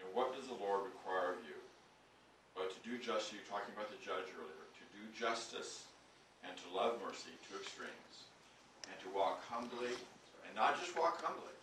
[0.00, 1.56] and what does the Lord require of you?
[2.52, 5.88] But to do justice, you're talking about the judge earlier, to do justice
[6.44, 8.28] and to love mercy to extremes,
[8.86, 9.96] and to walk humbly,
[10.44, 11.56] and not just walk humbly,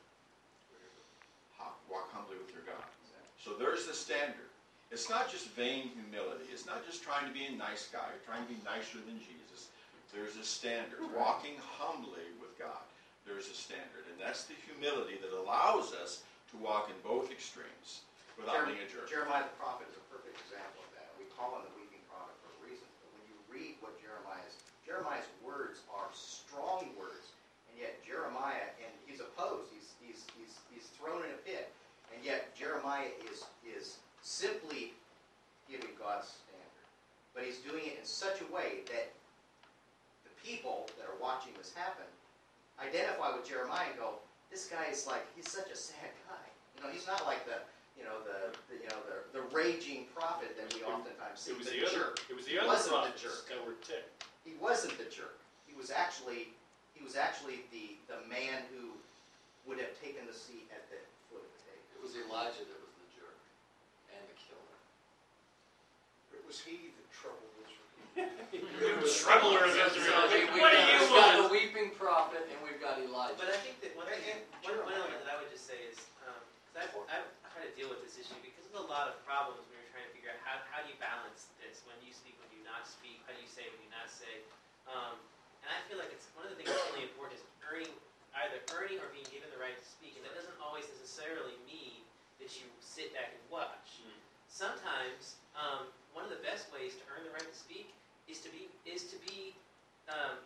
[1.89, 2.89] walk humbly with your God.
[3.38, 4.49] So there's the standard.
[4.91, 6.45] It's not just vain humility.
[6.51, 9.69] It's not just trying to be a nice guy, trying to be nicer than Jesus.
[10.13, 11.01] There's a standard.
[11.17, 12.85] Walking humbly with God.
[13.23, 14.05] There's a standard.
[14.11, 18.03] And that's the humility that allows us to walk in both extremes
[18.37, 19.09] without Jerem- being a jerk.
[19.09, 21.09] Jeremiah the prophet is a perfect example of that.
[21.17, 22.85] We call him the weeping prophet for a reason.
[23.01, 27.33] But when you read what Jeremiah's Jeremiah's words are strong words,
[27.71, 29.71] and yet Jeremiah and he's opposed.
[29.73, 31.71] He's he's he's he's thrown in a pit,
[32.13, 34.93] and yet Jeremiah is is simply
[35.65, 36.85] giving God's standard.
[37.33, 39.09] But he's doing it in such a way that
[40.27, 42.05] the people that are watching this happen
[42.84, 44.19] identify with Jeremiah and go,
[44.51, 46.45] "This guy is like he's such a sad guy."
[46.77, 47.64] You know, he's not like the
[47.97, 51.51] you know the, the you know the, the raging prophet that we oftentimes see.
[51.53, 52.19] It was the the other, jerk.
[52.30, 53.41] it was He the other wasn't the jerk.
[53.49, 54.26] that were ticked.
[54.43, 55.39] He wasn't the jerk.
[55.69, 56.51] He was actually
[56.97, 58.97] he was actually the the man who
[59.69, 60.99] would have taken the seat at the
[61.31, 61.85] foot of the table.
[61.95, 63.38] It was Elijah that was the jerk
[64.11, 64.76] and the killer.
[66.35, 67.52] It was he that troubled Israel.
[67.52, 67.52] It was
[68.14, 70.30] Troubler of Israel.
[70.30, 71.38] We- we've What do got- you We've got want?
[71.41, 73.35] the weeping prophet and we've got Elijah.
[73.38, 75.65] But I think that one, And- thing, and one, one element that I would just
[75.65, 79.07] say is, because I, I try to deal with this issue because there's a lot
[79.10, 81.81] of problems when you're trying to figure out how, how do you balance this?
[81.85, 83.22] When do you speak, when do you not speak?
[83.26, 84.41] How do you say, when do you not say?
[84.90, 85.18] Um,
[85.65, 87.94] and I feel like it's one of the things that's really important is earning,
[88.45, 90.18] either earning or being given the right to speak.
[90.18, 92.06] And that doesn't always necessarily mean
[92.41, 94.02] that you sit back and watch.
[94.06, 94.18] Mm.
[94.49, 97.94] Sometimes um, one of the best ways to earn the right to speak
[98.27, 99.56] is to be is to be
[100.10, 100.40] um,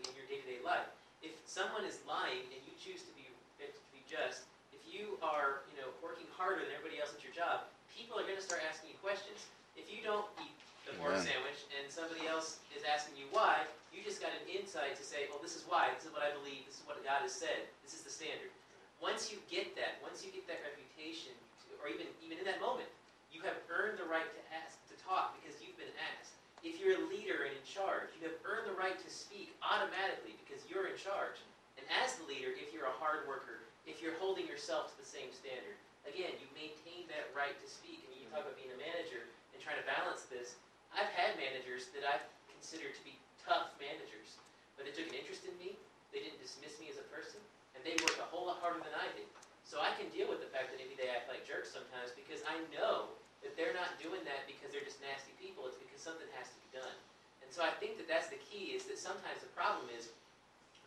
[0.00, 0.88] in your day-to-day life.
[1.20, 3.28] If someone is lying and you choose to be
[3.60, 7.34] to be just, if you are you know working harder than everybody else at your
[7.34, 9.46] job, people are going to start asking you questions.
[9.78, 11.22] If you don't eat the pork Amen.
[11.22, 13.62] sandwich and somebody else is asking you why,
[13.94, 15.94] you just got an insight to say, well, this is why.
[15.94, 16.66] This is what I believe.
[16.66, 17.70] This is what God has said.
[17.86, 18.50] This is the standard.
[18.98, 21.34] Once you get that, once you get that reputation,
[21.82, 22.86] or even even in that moment,
[23.34, 26.36] you have earned the right to ask to talk because you've been asked.
[26.62, 30.38] If you're a leader and in charge, you have earned the right to speak automatically
[30.38, 31.42] because you're in charge.
[31.74, 35.06] And as the leader, if you're a hard worker, if you're holding yourself to the
[35.06, 35.74] same standard,
[36.06, 38.06] again, you maintain that right to speak.
[38.06, 40.54] And you talk about being a manager and trying to balance this.
[40.94, 44.38] I've had managers that I've considered to be tough managers,
[44.78, 45.74] but they took an interest in me.
[46.14, 47.42] They didn't dismiss me as a person,
[47.74, 49.26] and they worked a whole lot harder than I did.
[49.66, 52.44] So I can deal with the fact that maybe they act like jerks sometimes because
[52.46, 55.66] I know that they're not doing that because they're just nasty people.
[55.66, 56.96] It's because something has to be done.
[57.42, 60.08] And so I think that that's the key is that sometimes the problem is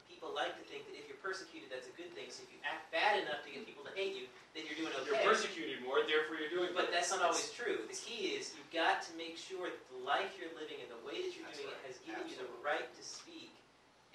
[0.07, 2.31] people like to think that if you're persecuted, that's a good thing.
[2.31, 4.25] So if you act bad enough to get people to hate you,
[4.55, 5.11] then you're doing okay.
[5.19, 7.03] You're persecuted more, therefore you're doing But better.
[7.03, 7.83] that's not always true.
[7.91, 11.01] The key is you've got to make sure that the life you're living and the
[11.03, 11.83] way that you're That's doing right.
[11.83, 13.51] it has given you the right to speak.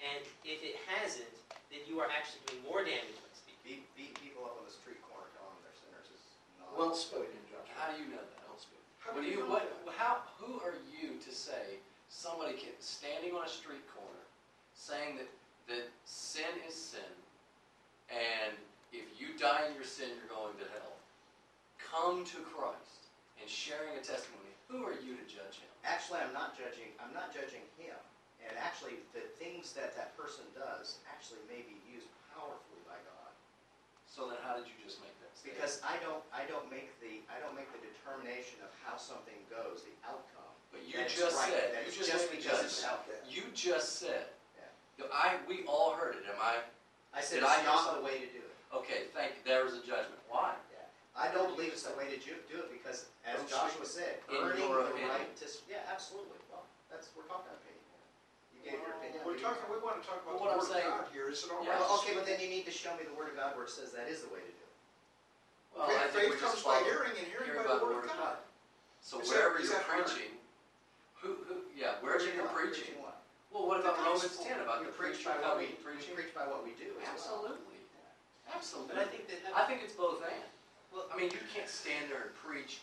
[0.01, 1.29] And if it hasn't,
[1.69, 3.61] then you are actually doing more damage by speaking.
[3.61, 6.23] Beat, beat people up on the street corner telling them they're sinners is
[6.57, 6.73] not.
[6.73, 7.40] Well spoken, Josh.
[7.81, 8.37] How do you know that?
[9.01, 9.65] How What do do you, what,
[9.97, 11.81] how, who are you to say
[12.13, 14.21] somebody can, standing on a street corner,
[14.77, 15.25] saying that,
[15.65, 17.17] that sin is sin,
[18.13, 18.53] and
[18.93, 20.93] if you die in your sin, you're going to hell,
[21.81, 23.09] come to Christ
[23.41, 25.71] and sharing a testimony, who are you to judge him?
[25.81, 26.93] Actually, I'm not judging.
[27.01, 27.97] I'm not judging him.
[28.45, 33.33] And actually, the things that that person does actually may be used powerfully by God.
[34.05, 35.11] So then how did you just make?
[35.41, 39.37] Because I don't, I don't make the, I don't make the determination of how something
[39.49, 40.49] goes, the outcome.
[40.69, 42.79] But you That just right, said, that you it's just just made the because it's
[42.79, 42.93] judgment.
[42.93, 43.21] out there.
[43.27, 45.09] You just said, Yeah.
[45.11, 46.61] I, we all heard it, am I?
[47.11, 47.99] I said Did I it's hear not something?
[47.99, 48.55] the way to do it.
[48.71, 50.21] Okay, thank you, there was a judgment.
[50.31, 50.55] Why?
[50.71, 50.85] Yeah.
[51.11, 54.23] I don't believe it's the way to do do it because, as Don't Joshua said,
[54.31, 55.11] in earning your the opinion.
[55.11, 56.39] right to, s- yeah, absolutely.
[56.47, 57.99] Well, that's, we're talking opinion here.
[58.55, 59.19] You gave your opinion.
[59.27, 61.03] We're we- talking, we want to talk about Well, what the I'm word saying- of
[61.03, 61.75] God here, is it all Yeah.
[61.75, 61.83] right?
[61.83, 63.73] Well, okay, but then you need to show me the word of God where it
[63.75, 64.60] says that is the way to do it.
[65.75, 68.05] Well, I think Faith we comes just by follow- hearing and hearing by the word
[68.05, 68.37] of God.
[69.01, 70.05] So Is that- wherever is you're that hard?
[70.05, 70.31] preaching,
[71.21, 72.55] who, who, yeah, wherever Preaching you're what?
[72.55, 72.83] preaching.
[72.85, 73.17] Preaching what?
[73.51, 74.45] Well, what The about Romans gospel.
[74.45, 76.15] ten, about We the preach preacher by what we, coming, we preaching?
[76.15, 77.11] preach by what we do as well.
[77.13, 77.79] Absolutely.
[78.53, 78.95] Absolutely.
[78.95, 80.43] But I think that- I think it's both and.
[80.91, 82.81] Well, I mean, you can't stand there and preach,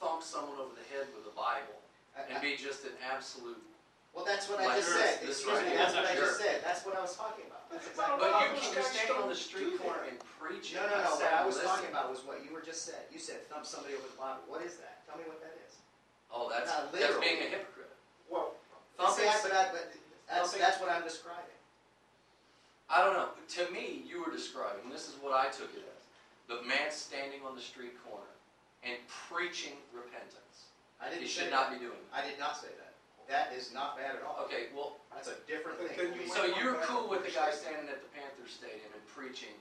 [0.00, 1.76] thump someone over the head with the Bible,
[2.16, 3.62] and be just an absolute.
[4.12, 5.20] Well, that's what I like just this- said.
[5.20, 5.78] this Excuse right me, here.
[5.78, 6.24] that's what I Sure.
[6.26, 6.64] just said.
[6.64, 7.70] That's what I was talking about.
[7.70, 8.30] That's Well, exactly.
[8.32, 10.74] But you those can guys stand on the street corner and preach.
[10.74, 11.09] No, no, no.
[11.52, 11.90] Sat What I and was listened.
[11.90, 13.02] talking about was what you were just said.
[13.12, 14.42] You said thump somebody over the Bible.
[14.46, 15.02] What is that?
[15.06, 15.78] Tell me what that is.
[16.30, 17.26] Oh, that's, Not that's literally.
[17.26, 17.90] being a hypocrite.
[18.30, 18.54] Well,
[18.96, 19.84] Thumping, See, I- but, I, but
[20.28, 21.58] that's, thumping- that's what I'm describing.
[22.90, 23.30] I don't know.
[23.38, 26.02] To me, you were describing, this is what I took it as,
[26.50, 28.26] the man standing on the street corner
[28.82, 28.98] and
[29.30, 30.70] preaching repentance.
[30.98, 31.78] I didn't He say should not that.
[31.78, 32.18] be doing that.
[32.18, 32.94] I did not say that.
[33.30, 34.42] That is not bad at all.
[34.50, 35.94] Okay, well, That's a different thing.
[36.18, 39.54] you so you're cool with the guy standing at the Panther Stadium and preaching,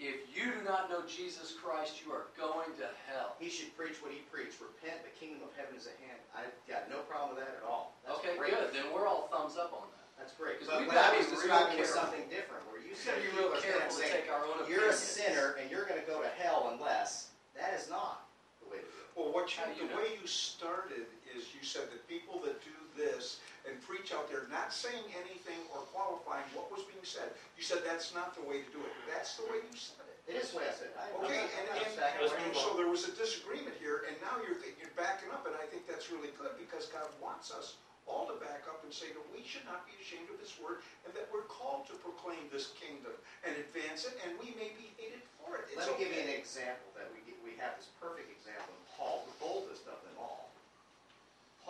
[0.00, 3.36] if you do not know Jesus Christ, you are going to hell.
[3.36, 4.56] He should preach what he preached.
[4.56, 6.16] Repent, the kingdom of heaven is at hand.
[6.32, 7.92] I've got no problem with that at all.
[8.08, 8.56] That's Okay, great.
[8.56, 10.08] good, then we're all thumbs up on that.
[10.16, 10.58] That's great.
[10.60, 12.00] 'Cause But we've what gotta I be was real describing was careful.
[12.00, 14.24] something different, where you We've said gotta be people real are careful saying, to saying,
[14.24, 17.28] take our own you're a sinner and you're going to go to hell unless.
[17.56, 18.24] That is not
[18.64, 19.08] the way to do it.
[19.16, 20.00] Well, what you, you the know?
[20.00, 21.04] way you started
[21.36, 23.40] is you said that people that do this
[23.70, 27.86] and preach out there, not saying anything or qualifying what was being said, you said
[27.86, 28.92] that's not the way to do it.
[29.06, 30.18] That's the way you said it.
[30.26, 30.96] It is the way I said it.
[30.98, 34.38] I- Okay, not- and, and, backing and so there was a disagreement here, and now
[34.42, 37.78] you're, th- you're backing up, and I think that's really good, because God wants us
[38.10, 40.82] all to back up and say that we should not be ashamed of this word,
[41.06, 43.14] and that we're called to proclaim this kingdom
[43.46, 45.70] and advance it, and we may be hated for it.
[45.70, 48.74] It's Let me give you an example that we, get- we have this perfect example
[48.74, 50.09] of Paul, the boldest of them all.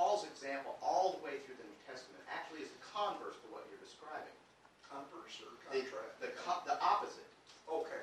[0.01, 3.69] Paul's example all the way through the New Testament actually is the converse to what
[3.69, 4.33] you're describing.
[4.89, 5.85] Converse or The,
[6.25, 7.29] the, co- the opposite.
[7.69, 8.01] Okay.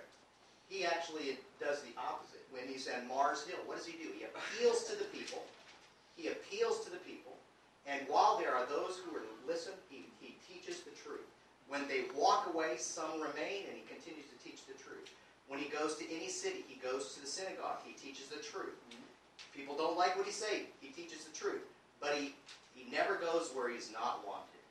[0.70, 2.46] He actually does the opposite.
[2.54, 4.14] When he's at Mars Hill, what does he do?
[4.14, 5.42] He appeals to the people.
[6.14, 7.34] He appeals to the people.
[7.90, 11.26] And while there are those who are to listen, he, he teaches the truth.
[11.66, 15.10] When they walk away, some remain, and he continues to teach the truth.
[15.50, 17.82] When he goes to any city, he goes to the synagogue.
[17.82, 18.78] He teaches the truth.
[18.94, 19.10] Mm-hmm.
[19.58, 20.70] People don't like what he say.
[20.78, 21.66] He teaches the truth.
[22.00, 22.34] But he,
[22.78, 24.62] he never goes where he's not wanted.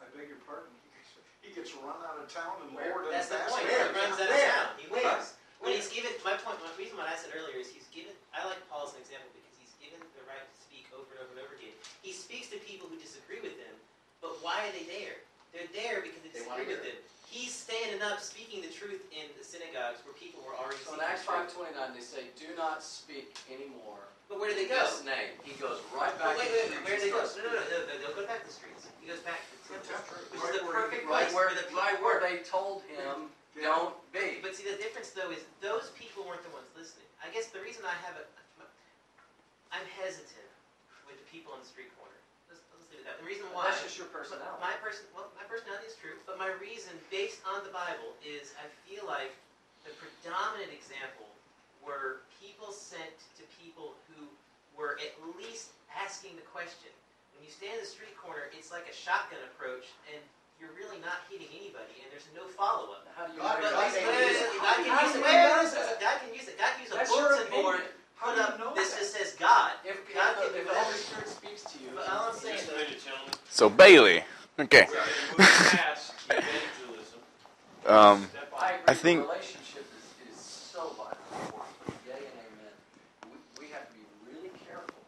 [0.00, 1.10] I beg your pardon, he gets,
[1.40, 2.92] he gets run out of town and Where?
[2.92, 3.64] lowered in That's the point.
[3.68, 4.68] He runs out of town.
[4.80, 5.04] He Where?
[5.04, 5.36] leaves.
[5.60, 8.12] When he's given, my point, my reason what I said earlier is he's given.
[8.36, 11.24] I like Paul as an example because he's given the right to speak over and
[11.24, 11.72] over and over again.
[12.04, 13.72] He speaks to people who disagree with him,
[14.20, 15.16] but why are they there?
[15.56, 16.98] They're there because they They wanna disagree with him.
[17.32, 20.78] He's standing up, speaking the truth in the synagogues where people were already.
[20.84, 21.56] So in Acts the five truth.
[21.56, 24.82] twenty nine, they say, "Do not speak anymore." But where do they go?
[24.82, 25.38] This name.
[25.46, 26.34] He goes right back.
[26.34, 27.22] wait, wait, wait, where do they go?
[27.22, 28.90] No, no, no, no, no, they'll go back to the streets.
[28.98, 31.66] He goes back to the temple, which is the perfect Right place where, for the
[31.70, 31.78] people.
[31.78, 33.70] right where they told him, Yeah.
[33.70, 37.06] "Don't be." But see, the difference though is those people weren't the ones listening.
[37.22, 38.24] I guess the reason I have a,
[39.72, 40.50] I'm hesitant
[41.06, 42.14] with the people on the street corner.
[42.50, 43.22] Let's, let's leave it at that.
[43.22, 43.70] The reason why.
[43.70, 44.58] That's just your personality.
[44.62, 48.54] My person, well, my personality is true, but my reason, based on the Bible, is
[48.58, 49.34] I feel like
[49.86, 51.30] the predominant example
[51.84, 53.35] were people sent to people who
[54.78, 56.92] were at least asking the question.
[57.36, 60.20] When you stand in the street corner, it's like a shotgun approach, and
[60.60, 63.04] you're really not hitting anybody, and there's no follow-up.
[63.12, 64.50] How do you God- know But God at least, may wait, use wait, it.
[64.52, 65.18] wait, God can use it.
[65.20, 65.88] you Wait, know wait, that?
[65.88, 66.56] wait, God can use it.
[66.56, 67.80] God can use a bulletin board.
[68.16, 69.00] How Put do you up know this that?
[69.04, 69.72] that says God.
[69.84, 70.72] If, God if, can if the.
[70.72, 73.34] Holy Spirit speaks to you, But all I'm saying Just a though, minute, gentlemen.
[73.52, 74.24] So Bailey.
[74.58, 74.88] Okay.
[74.88, 74.96] We're
[75.36, 77.20] moving past evangelism.
[77.86, 78.74] Um, Step I on.
[78.82, 78.88] agree.
[78.88, 81.76] I think- the relationship is, is so vitally important.
[82.08, 82.74] Yay and amen.
[83.30, 84.98] We, we have to be really careful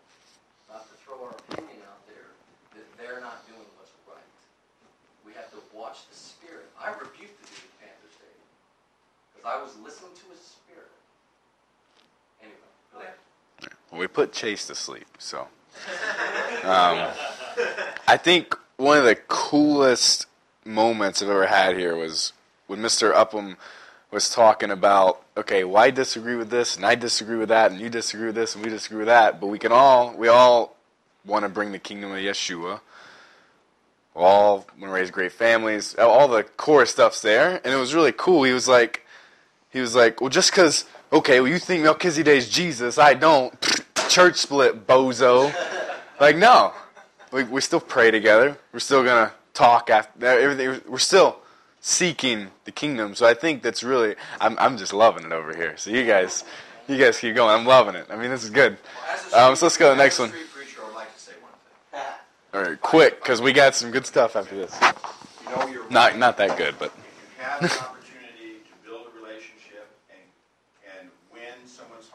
[0.71, 2.31] not to throw our opinion out there
[2.79, 4.23] that they're not doing what's right.
[5.27, 6.71] We have to watch the spirit.
[6.79, 8.47] I rebuked the dude at Panther Stadium
[9.35, 10.91] because I was listening to his spirit.
[12.43, 12.59] Anyway,
[12.93, 13.73] go ahead.
[13.99, 15.49] we put Chase to sleep, so.
[16.65, 17.09] Um,
[18.07, 20.27] I think one of the coolest
[20.67, 22.35] moments I've ever had here was
[22.67, 23.15] when Mr.
[23.15, 23.57] Upham
[24.11, 27.81] was talking about, okay, well, I disagree with this, and I disagree with that, and
[27.81, 30.77] you disagree with this, and we disagree with that, but we can all, we all
[31.25, 32.81] want to bring the kingdom of Yeshua.
[34.15, 35.95] We all want to raise great families.
[35.95, 38.43] All the core stuff's there, and it was really cool.
[38.43, 39.07] He was like,
[39.71, 43.55] he was like, well, just because, okay, well, you think Melchizedek's Jesus, I don't.
[44.09, 45.55] Church split, bozo.
[46.21, 46.73] like, no.
[47.31, 48.59] We, we still pray together.
[48.73, 50.81] We're still going to talk after everything.
[50.89, 51.41] We're still
[51.81, 53.15] seeking the kingdom.
[53.15, 55.77] So I think that's really, I'm, I'm just loving it over here.
[55.77, 56.45] So you guys,
[56.87, 57.55] you guys keep going.
[57.55, 58.07] I'm loving it.
[58.11, 58.79] I mean, this is good.
[59.35, 60.31] Um, so let's go to the next one.
[60.31, 61.53] street preacher, I'd like to say one
[61.93, 62.01] thing.
[62.55, 64.77] All right, quick, because we got some good stuff after this.
[64.81, 66.93] You know you're Not, not that good, but.
[67.61, 70.21] If you have an opportunity to build a relationship and,
[70.99, 72.11] and win someone's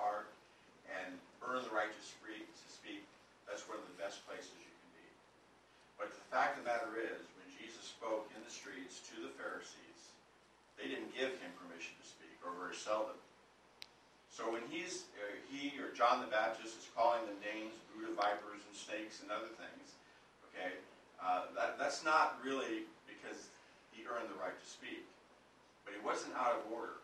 [14.34, 18.18] So when he's, uh, he or John the Baptist is calling them names, brood of
[18.18, 19.94] vipers and snakes and other things,
[20.50, 20.82] okay,
[21.22, 23.54] uh, that, that's not really because
[23.94, 25.06] he earned the right to speak.
[25.86, 26.98] But he wasn't out of order.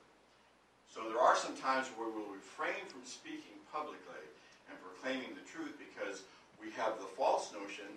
[0.90, 4.26] So there are some times where we'll refrain from speaking publicly
[4.68, 6.26] and proclaiming the truth because
[6.58, 7.88] we have the false notion,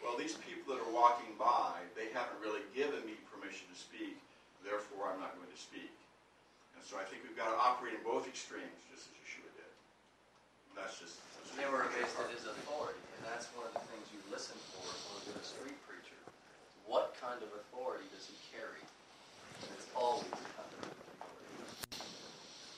[0.00, 4.16] well, these people that are walking by, they haven't really given me permission to speak,
[4.64, 5.92] therefore I'm not going to speak.
[6.72, 9.17] And so I think we've got to operate in both extremes, just as
[10.78, 11.18] that's just.
[11.36, 14.54] That's They were based on his authority, and that's one of the things you listen
[14.74, 16.18] for when you're a street preacher.
[16.86, 18.80] What kind of authority does he carry?
[19.66, 21.58] And it's always kind of authority.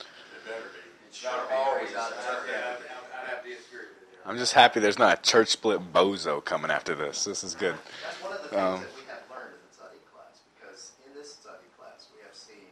[0.00, 0.80] It better be.
[1.12, 2.18] It's not always out of
[2.48, 2.96] Yeah, turn.
[3.12, 4.18] I'd have to disagree with you.
[4.24, 7.24] I'm just happy there's not a church split bozo coming after this.
[7.24, 7.74] This is good.
[8.04, 10.92] That's one of the things Um, that we have learned in the study class, because
[11.04, 12.68] in this study class, we have seen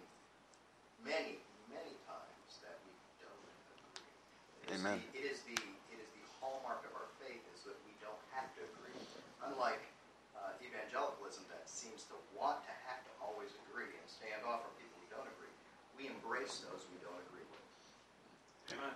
[1.04, 4.76] many, many times that we don't agree.
[4.80, 5.02] Amen.
[5.12, 5.56] the- It is the,
[5.92, 8.94] it is the hallmark of our faith is that we don't have to agree.
[9.50, 9.82] Unlike
[10.38, 14.72] uh, evangelicalism that seems to want to have to always agree and stand off from
[14.78, 15.50] people who don't agree,
[15.98, 16.06] we
[16.48, 18.78] embrace those we don't agree with.
[18.78, 18.94] Amen.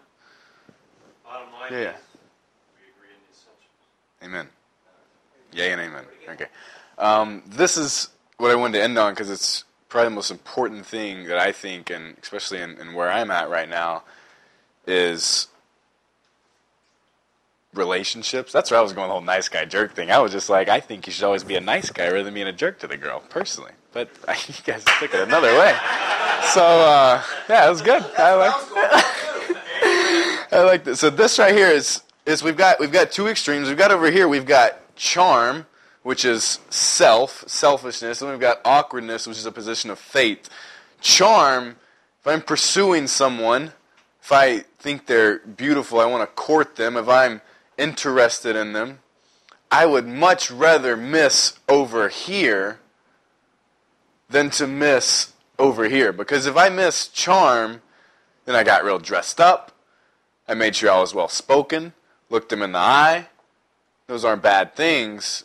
[1.24, 1.90] Bottom line Yeah.
[1.90, 2.02] is,
[2.76, 4.22] we agree in the essentials.
[4.22, 4.48] Amen.
[5.52, 6.04] Yay and amen.
[6.28, 6.46] Okay.
[6.98, 8.08] Um, this is
[8.38, 11.52] what I wanted to end on because it's probably the most important thing that I
[11.52, 14.04] think, and especially in, in where I'm at right now,
[14.86, 15.48] is
[17.74, 18.52] relationships.
[18.52, 20.10] That's where I was going the whole nice guy jerk thing.
[20.10, 22.34] I was just like, I think you should always be a nice guy rather than
[22.34, 23.72] being a jerk to the girl, personally.
[23.92, 24.08] But
[24.48, 25.76] you guys took it another way.
[26.50, 28.02] So uh, yeah, it was good.
[28.18, 28.54] I like.
[30.52, 31.00] I like this.
[31.00, 33.68] So this right here is is we've got we've got two extremes.
[33.68, 35.66] We've got over here we've got charm,
[36.02, 40.50] which is self, selfishness, and we've got awkwardness, which is a position of faith.
[41.00, 41.76] Charm,
[42.20, 43.72] if I'm pursuing someone,
[44.22, 47.40] if I think they're beautiful, I want to court them, if I'm
[47.78, 49.00] interested in them,
[49.70, 52.78] I would much rather miss over here
[54.28, 56.12] than to miss over here.
[56.12, 57.82] Because if I miss charm,
[58.44, 59.72] then I got real dressed up.
[60.48, 61.92] I made sure I was well spoken,
[62.28, 63.28] looked them in the eye.
[64.06, 65.44] Those aren't bad things.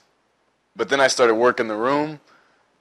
[0.76, 2.20] But then I started working the room,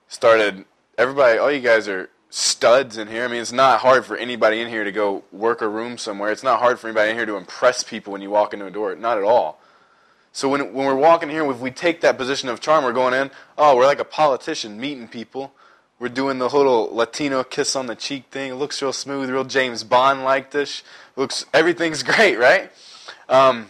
[0.08, 0.64] started,
[0.98, 3.24] everybody, all you guys are studs in here.
[3.24, 6.30] I mean, it's not hard for anybody in here to go work a room somewhere.
[6.30, 8.70] It's not hard for anybody in here to impress people when you walk into a
[8.70, 8.94] door.
[8.96, 9.60] Not at all.
[10.32, 13.14] So when, when we're walking here, if we take that position of charm, we're going
[13.14, 15.52] in, oh, we're like a politician meeting people.
[15.98, 18.52] We're doing the little Latino kiss on the cheek thing.
[18.52, 20.82] It looks real smooth, real James Bond like this.
[21.16, 22.70] Looks everything's great, right?
[23.28, 23.66] Um,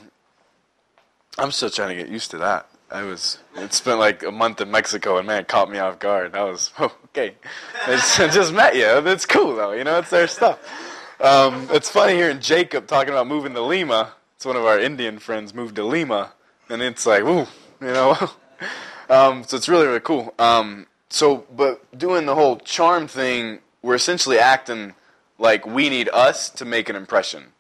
[1.39, 2.69] I'm still trying to get used to that.
[2.91, 5.99] I was it spent like a month in Mexico and man it caught me off
[5.99, 6.35] guard.
[6.35, 7.35] I was okay.
[7.87, 8.87] I just met you.
[8.87, 9.99] It's cool though, you know.
[9.99, 10.59] It's their stuff.
[11.21, 14.13] Um, it's funny hearing Jacob talking about moving to Lima.
[14.37, 16.33] It's one of our Indian friends moved to Lima,
[16.69, 17.47] and it's like ooh,
[17.81, 18.17] you know.
[19.11, 20.35] um, so it's really really cool.
[20.39, 20.87] Um,
[21.17, 24.95] so, but doing the whole charm thing, we're essentially acting
[25.39, 27.53] like we need us to make an impression.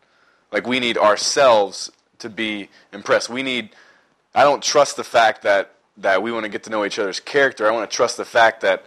[0.52, 3.30] Like we need ourselves to be impressed.
[3.30, 3.70] We need
[4.34, 7.18] I don't trust the fact that that we want to get to know each other's
[7.18, 7.66] character.
[7.66, 8.84] I want to trust the fact that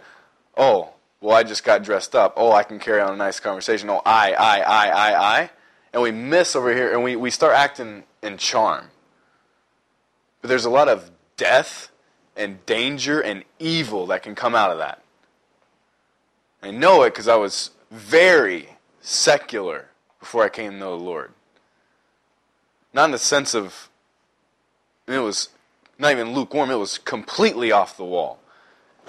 [0.56, 0.90] oh,
[1.20, 2.34] well I just got dressed up.
[2.36, 3.90] Oh, I can carry on a nice conversation.
[3.90, 5.50] Oh, I I I I I
[5.92, 8.86] and we miss over here and we, we start acting in charm.
[10.40, 11.89] But there's a lot of death
[12.40, 15.02] and danger and evil that can come out of that.
[16.62, 18.70] I know it because I was very
[19.02, 19.88] secular
[20.18, 21.32] before I came to know the Lord.
[22.94, 23.90] Not in the sense of,
[25.06, 25.50] it was
[25.98, 28.40] not even lukewarm, it was completely off the wall.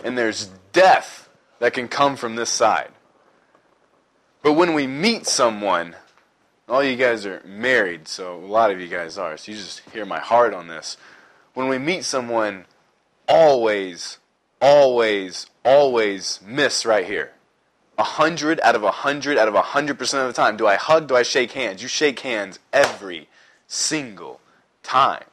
[0.04, 1.30] And there's death
[1.60, 2.92] that can come from this side.
[4.44, 5.96] But when we meet someone,
[6.68, 9.82] all you guys are married, so a lot of you guys are, so you just
[9.92, 10.98] hear my heart on this.
[11.54, 12.66] When we meet someone,
[13.28, 14.18] always,
[14.62, 17.32] always, always miss right here.
[17.98, 20.58] A hundred out of a hundred out of a hundred percent of the time.
[20.58, 21.08] Do I hug?
[21.08, 21.82] Do I shake hands?
[21.82, 23.28] You shake hands every
[23.68, 24.40] single
[24.82, 25.24] time.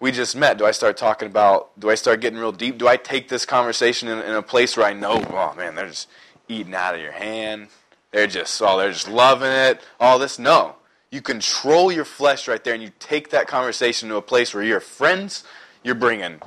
[0.00, 0.58] We just met.
[0.58, 2.78] Do I start talking about, do I start getting real deep?
[2.78, 5.88] Do I take this conversation in, in a place where I know, oh man, they're
[5.88, 6.08] just
[6.48, 7.68] eating out of your hand.
[8.10, 9.80] They're just, oh, they're just loving it.
[9.98, 10.38] All this.
[10.38, 10.76] No.
[11.10, 14.64] You control your flesh right there and you take that conversation to a place where
[14.64, 15.44] you're friends,
[15.84, 16.40] you're bringing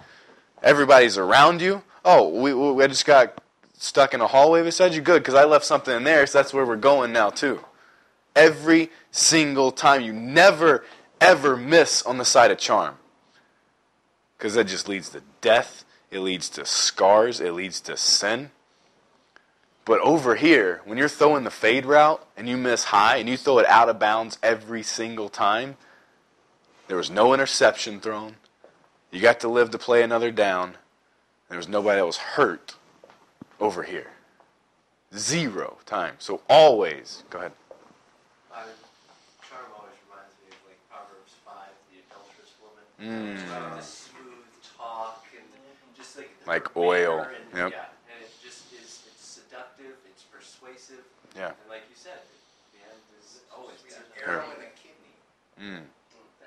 [0.62, 1.84] everybody's around you.
[2.04, 3.42] Oh, we, we just got
[3.78, 5.02] stuck in a hallway beside you.
[5.02, 7.64] Good, because I left something in there, so that's where we're going now, too.
[8.36, 10.02] Every single time.
[10.02, 10.84] You never,
[11.22, 12.96] ever miss on the side of charm.
[14.38, 18.52] Because that just leads to death, it leads to scars, it leads to sin.
[19.84, 23.38] But over here, when you're throwing the fade route and you miss high and you
[23.38, 25.78] throw it out of bounds every single time,
[26.88, 28.36] there was no interception thrown.
[29.12, 30.76] You got to live to play another down.
[31.50, 32.76] There was nobody that was hurt
[33.60, 34.12] over here.
[35.16, 36.16] Zero time.
[36.20, 37.54] So always, go ahead.
[38.54, 38.64] I,
[39.48, 41.56] charm always reminds me of like Proverbs 5,
[41.88, 42.84] the adulterous woman.
[43.00, 43.50] Mm.
[43.50, 44.44] Like the smooth
[44.78, 45.48] talk and
[45.96, 47.22] just like Like oil.
[47.22, 47.72] And, Yep.
[47.72, 51.06] Yeah, and it just is, it's seductive, it's persuasive.
[51.36, 51.48] Yeah.
[51.48, 52.20] And like you said,
[52.74, 55.80] the end is always an arrow in the kidney.
[55.80, 55.88] Mm.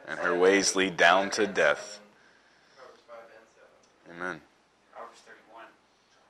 [0.07, 2.01] And her ways lead down to death.
[2.77, 3.65] Proverbs 5 and 7.
[4.11, 4.41] Amen.
[4.93, 5.65] Proverbs 31.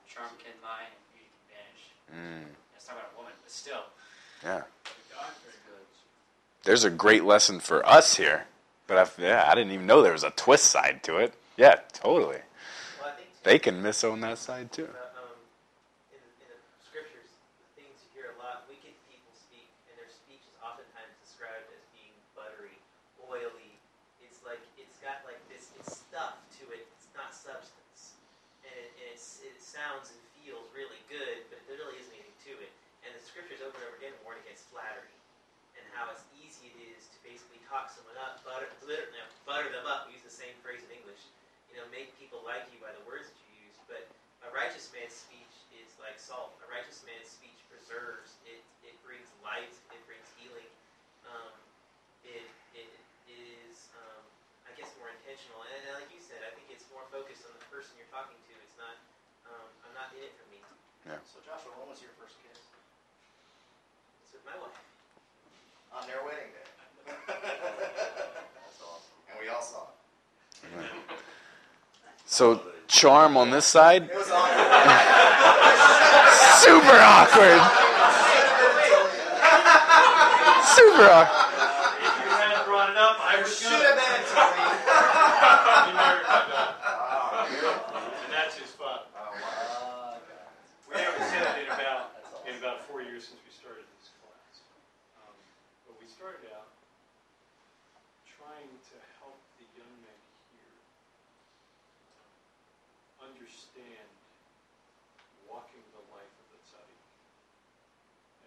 [0.07, 1.83] Charm can lie and beauty can vanish.
[2.11, 2.45] Mm.
[2.73, 3.83] That's not about a woman, but still.
[4.43, 4.61] Yeah.
[5.13, 5.85] God, very good.
[6.63, 8.45] There's a great lesson for us here.
[8.87, 11.33] But I, yeah, I didn't even know there was a twist side to it.
[11.57, 12.43] Yeah, totally.
[12.99, 14.89] Well, I think too, They can miss on that side too.
[14.91, 15.37] uh, um,
[16.11, 17.29] in, in the scriptures,
[17.63, 21.71] the things you hear a lot, wicked people speak, and their speech is oftentimes described
[21.71, 22.75] as being buttery,
[23.31, 23.79] oily.
[24.19, 26.83] It's like it's got like this, it's stuff to it.
[26.97, 28.19] It's not substance,
[28.67, 32.37] and, it, and it's, it sounds and feels really good, but there really isn't anything
[32.45, 32.69] to it.
[33.01, 35.09] And the scriptures over and over again warn against flattery
[35.73, 40.05] and how it's easy it is to basically talk someone up, butter, butter, them up.
[40.13, 41.25] Use the same phrase in English.
[41.73, 43.73] You know, make people like you by the words that you use.
[43.89, 44.05] But
[44.45, 46.53] a righteous man's speech is like salt.
[46.61, 48.37] A righteous man's speech preserves.
[48.45, 49.73] It it brings light.
[49.89, 50.69] It brings healing.
[51.25, 51.55] Um,
[52.21, 52.45] it
[52.77, 52.91] it
[53.31, 54.21] is um,
[54.69, 55.63] I guess more intentional.
[55.65, 58.37] And, and like you said, I think it's more focused on the person you're talking
[58.37, 58.50] to.
[60.01, 60.09] It's not.
[60.09, 60.57] I'm not in it for me.
[61.29, 62.57] So Joshua, when was your first kiss?
[64.25, 64.73] It's with my wife.
[65.93, 66.65] On their wedding day.
[67.27, 69.13] That's awesome.
[69.29, 69.89] And we all saw it.
[72.25, 74.55] So charm on this side, It was awkward.
[76.63, 77.59] super awkward.
[80.71, 81.51] Super awkward.
[81.99, 83.83] If you hadn't brought it up, I was Should gonna.
[83.83, 84.63] have been, Tony.
[85.91, 86.71] He never got that.
[86.79, 87.99] Oh, beautiful.
[87.99, 89.11] And that's his fault.
[89.11, 90.23] Oh, wow.
[90.87, 92.15] We haven't said it in about,
[92.47, 94.63] in about four years since we started this class.
[95.19, 95.35] Um,
[95.83, 96.71] But we started out
[98.23, 100.15] trying to help the young men
[100.55, 100.79] here
[102.15, 102.31] um,
[103.27, 104.07] understand
[105.51, 107.03] walking the life of the tzaddik.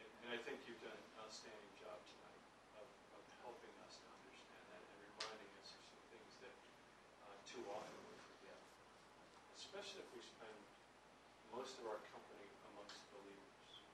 [0.01, 2.41] And, and I think you've done an outstanding job tonight
[2.81, 6.57] of, of helping us to understand that and reminding us of some things that
[7.29, 8.57] uh, too often we forget.
[9.61, 10.57] Especially if we spend
[11.53, 13.85] most of our company amongst believers.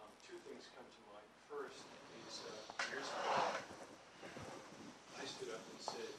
[0.00, 1.28] Um, two things come to mind.
[1.52, 1.84] First
[2.24, 2.56] is uh,
[2.96, 3.60] years ago,
[5.20, 6.16] I stood up and said,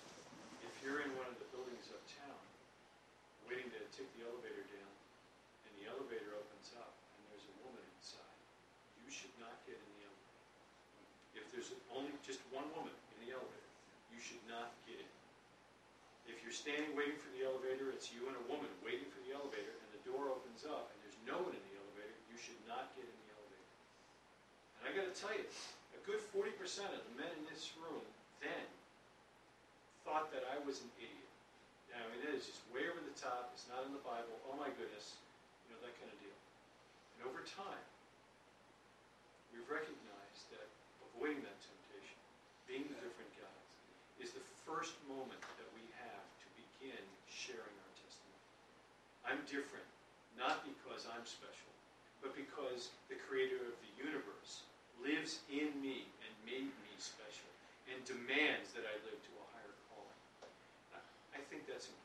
[0.61, 2.37] if you're in one of the buildings uptown,
[3.53, 4.93] waiting to take the elevator down,
[5.69, 8.41] and the elevator opens up, and there's a woman inside,
[8.97, 10.41] you should not get in the elevator.
[11.37, 13.69] If there's only just one woman in the elevator,
[14.09, 15.13] you should not get in.
[16.25, 19.37] If you're standing waiting for the elevator, it's you and a woman waiting for the
[19.37, 22.57] elevator, and the door opens up, and there's no one in the elevator, you should
[22.65, 23.69] not get in the elevator.
[24.81, 25.45] And I gotta tell you,
[25.93, 28.01] a good forty percent of the men in this room
[28.41, 28.65] then
[30.09, 31.21] thought that I was an idiot.
[31.93, 34.67] I mean, it is just way over top, it's not in the Bible, oh my
[34.75, 35.15] goodness,
[35.63, 36.35] you know, that kind of deal.
[37.15, 37.87] And over time,
[39.55, 40.67] we've recognized that
[41.07, 42.19] avoiding that temptation,
[42.67, 43.67] being the different guys,
[44.19, 46.99] is the first moment that we have to begin
[47.31, 48.43] sharing our testimony.
[49.23, 49.87] I'm different,
[50.35, 51.71] not because I'm special,
[52.19, 54.67] but because the creator of the universe
[54.99, 57.47] lives in me and made me special
[57.87, 60.19] and demands that I live to a higher calling.
[60.91, 62.02] I- think that's important.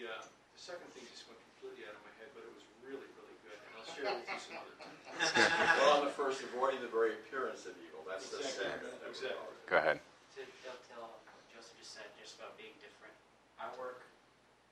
[0.00, 2.64] The, uh, the second thing just went completely out of my head, but it was
[2.80, 4.96] really, really good, and I'll share it with you some other time.
[5.76, 8.88] Well, on the first, avoiding the very appearance of evil, that's the Exactly.
[8.88, 8.96] sin.
[8.96, 9.44] that we Exactly.
[9.44, 9.68] are.
[9.68, 10.00] Go ahead.
[10.00, 13.12] To dovetail on what Joseph just said, just about being different.
[13.60, 14.08] I work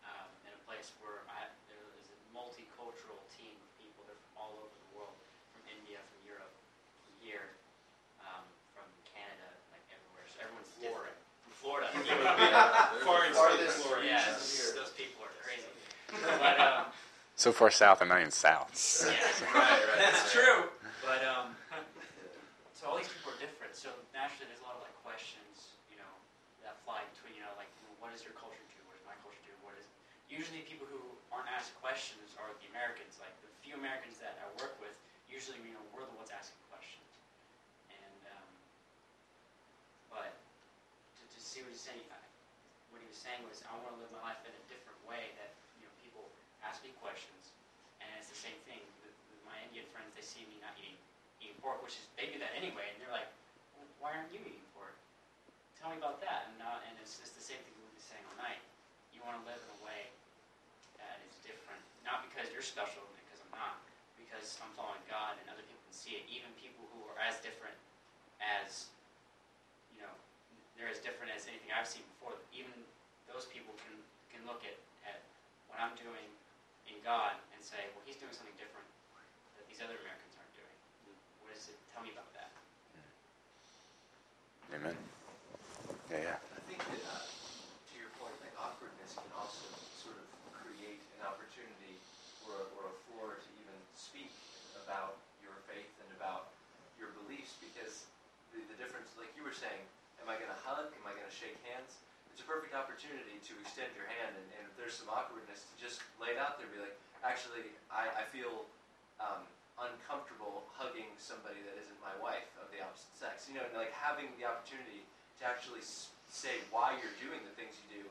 [0.09, 4.09] um, in a place where I, there is a multicultural team of people.
[4.09, 5.13] They're from all over the world,
[5.53, 6.57] from India, from Europe,
[7.05, 7.53] from here,
[8.25, 10.25] um, from Canada, like everywhere.
[10.33, 11.13] So everyone's Florida.
[11.13, 11.21] different.
[11.45, 11.89] From Florida.
[12.09, 14.09] Yeah, Foreign Farthest state Florida.
[14.09, 14.77] yeah, reaches of the earth.
[14.89, 15.69] those people are crazy.
[16.13, 16.85] Um,
[17.39, 18.75] So far south and not even south.
[19.07, 19.15] yeah,
[19.55, 19.99] right, right.
[20.03, 20.67] That's true.
[21.07, 21.55] But um,
[22.75, 23.79] so all these people are different.
[23.79, 26.13] So naturally, there's a lot of like questions, you know,
[26.67, 27.71] that fly between, you know, like
[28.03, 28.81] what does your culture do?
[28.91, 29.55] What does my culture do?
[29.63, 29.87] What is
[30.27, 30.99] usually people who
[31.31, 33.23] aren't asked questions are the Americans.
[33.23, 34.99] Like the few Americans that I work with,
[35.31, 37.07] usually you know we're the ones asking questions.
[37.93, 38.51] And um,
[40.11, 42.03] but to, to see what he's saying,
[42.91, 45.31] what he was saying was, I want to live my life in a different way
[45.39, 45.55] that
[46.69, 47.57] ask me questions,
[48.05, 48.85] and it's the same thing.
[49.49, 51.01] My Indian friends, they see me not eating
[51.41, 53.33] eating pork, which is they do that anyway, and they're like,
[53.73, 54.93] well, "Why aren't you eating pork?
[55.81, 58.21] Tell me about that." And not, and it's, it's the same thing we've been saying
[58.29, 58.61] all night.
[59.17, 60.13] You want to live in a way
[61.01, 63.81] that is different, not because you're special, because I'm not,
[64.21, 66.29] because I'm following God, and other people can see it.
[66.29, 67.81] Even people who are as different
[68.45, 68.93] as
[69.89, 70.13] you know,
[70.77, 72.37] they're as different as anything I've seen before.
[72.53, 72.77] Even
[73.25, 73.97] those people can
[74.29, 74.77] can look at,
[75.09, 75.25] at
[75.73, 76.29] what I'm doing
[76.99, 78.91] in God and say, well, He's doing something different
[79.55, 80.77] that these other Americans aren't doing.
[81.39, 81.79] What does it?
[81.95, 82.51] Tell me about that.
[84.75, 84.99] Amen.
[86.11, 86.39] Yeah, yeah.
[86.59, 89.71] I think that, uh, to your point, like awkwardness can also
[90.03, 90.27] sort of
[90.59, 92.03] create an opportunity
[92.51, 94.35] or, or a floor to even speak
[94.83, 96.51] about your faith and about
[96.99, 98.11] your beliefs because
[98.51, 99.87] the, the difference, like you were saying,
[100.19, 100.91] am I going to hug?
[100.91, 101.95] Am I going to shake hands?
[102.49, 106.33] Perfect opportunity to extend your hand, and, and if there's some awkwardness, to just lay
[106.33, 108.65] it out there and be like, actually, I, I feel
[109.21, 109.45] um,
[109.77, 113.53] uncomfortable hugging somebody that isn't my wife of the opposite sex.
[113.53, 115.05] You know, and like having the opportunity
[115.39, 115.85] to actually
[116.33, 118.03] say why you're doing the things you do,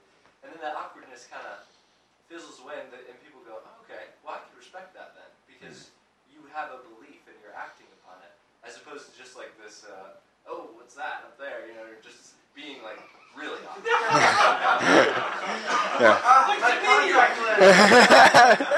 [0.46, 1.66] and then that awkwardness kind of
[2.30, 5.32] fizzles away, and, the, and people go, oh, okay, well, I can respect that then,
[5.50, 5.90] because
[6.30, 9.82] you have a belief and you're acting upon it, as opposed to just like this,
[9.82, 10.14] uh,
[10.46, 11.66] oh, what's that up there?
[11.66, 13.02] You know, just being like
[13.38, 13.88] really awkward.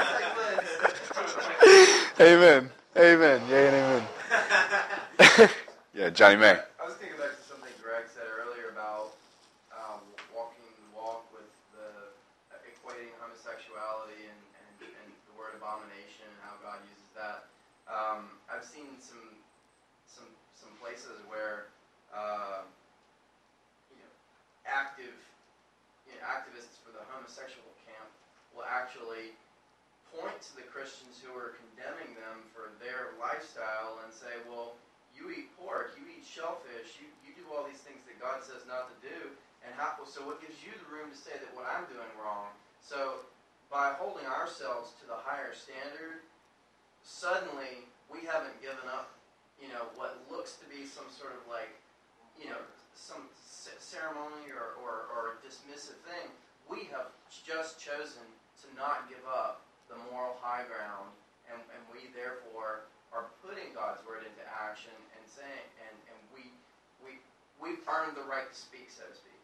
[2.20, 2.70] amen.
[2.96, 3.40] Amen.
[3.48, 4.04] Yeah, and amen.
[5.94, 6.56] yeah, Johnny May.
[6.56, 9.12] I was thinking back to something Greg said earlier about
[9.68, 10.00] um,
[10.32, 11.46] walking the walk with
[11.76, 12.16] the
[12.50, 17.46] uh, equating homosexuality and, and, and the word abomination and how God uses that.
[17.84, 19.36] Um, I've seen some
[20.08, 21.68] some some places where
[22.16, 22.64] uh,
[23.92, 24.12] you know
[24.64, 25.14] active
[26.08, 28.10] you know, activists for the homosexual camp
[28.50, 29.38] will actually
[30.10, 34.74] point to the Christians who are condemning them for their lifestyle and say, well,
[35.14, 38.66] you eat pork, you eat shellfish, you, you do all these things that God says
[38.66, 39.30] not to do,
[39.62, 42.50] and how, so what gives you the room to say that what I'm doing wrong?
[42.82, 43.22] So
[43.70, 46.26] by holding ourselves to the higher standard,
[47.06, 49.14] suddenly we haven't given up,
[49.62, 51.70] you know, what looks to be some sort of like,
[52.34, 52.58] you know,
[52.98, 56.34] some ceremony or, or, or dismissive thing.
[56.70, 57.10] We have
[57.42, 58.22] just chosen
[58.62, 61.10] to not give up the moral high ground,
[61.50, 66.46] and, and we therefore are putting God's word into action and saying, and, and we,
[67.02, 67.18] we,
[67.58, 69.42] we've earned the right to speak, so to speak.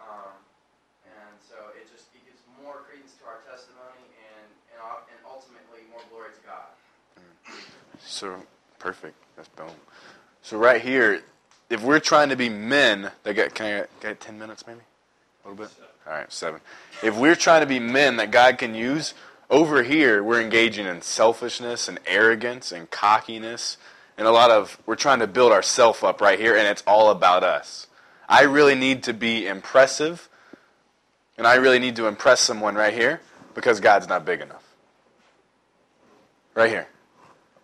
[0.00, 0.32] Um,
[1.04, 4.80] and so it just it gives more credence to our testimony and, and,
[5.12, 6.72] and ultimately more glory to God.
[8.00, 8.40] So
[8.78, 9.14] perfect.
[9.36, 9.76] That's boom.
[10.42, 11.20] So right here,
[11.70, 14.80] if we're trying to be men, they got can I get, get ten minutes maybe,
[15.44, 15.72] a little bit.
[16.06, 16.60] All right, seven.
[17.02, 19.14] If we're trying to be men that God can use,
[19.50, 23.76] over here we're engaging in selfishness and arrogance and cockiness,
[24.16, 27.10] and a lot of we're trying to build ourself up right here, and it's all
[27.10, 27.86] about us.
[28.28, 30.28] I really need to be impressive,
[31.36, 33.20] and I really need to impress someone right here
[33.54, 34.64] because God's not big enough.
[36.54, 36.88] Right here.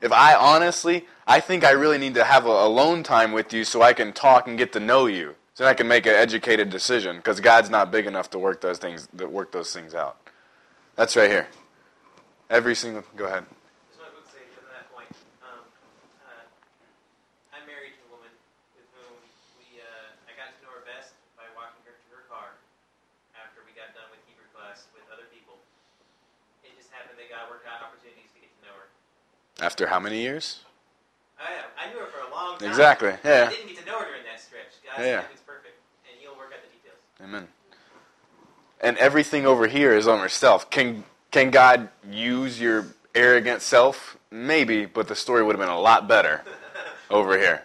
[0.00, 3.64] If I honestly, I think I really need to have a alone time with you
[3.64, 6.70] so I can talk and get to know you, so I can make an educated
[6.70, 7.16] decision.
[7.16, 10.14] Because God's not big enough to work those things, to work those things out.
[10.94, 11.48] That's right here.
[12.48, 13.02] Every single.
[13.18, 13.42] Go ahead.
[13.90, 15.10] Just want to quickly say that point.
[15.42, 15.66] Um,
[16.22, 16.46] uh,
[17.50, 18.30] I'm married to a woman
[18.78, 19.18] with whom
[19.58, 22.54] we uh, I got to know her best by walking her to her car
[23.34, 25.58] after we got done with Hebrew class with other people.
[26.62, 28.86] It just happened that God worked out opportunities to get to know her.
[29.58, 30.62] After how many years?
[31.38, 32.70] I, I knew her for a long time.
[32.70, 33.50] Exactly, yeah.
[33.50, 34.74] I didn't get to know her during that stretch.
[34.82, 35.22] God's Yeah, yeah.
[35.22, 35.78] timing's perfect,
[36.10, 36.98] and He'll work out the details.
[37.22, 37.48] Amen.
[38.80, 40.70] And everything over here is on herself.
[40.70, 44.16] Can can God use your arrogant self?
[44.30, 46.42] Maybe, but the story would have been a lot better
[47.10, 47.64] over here.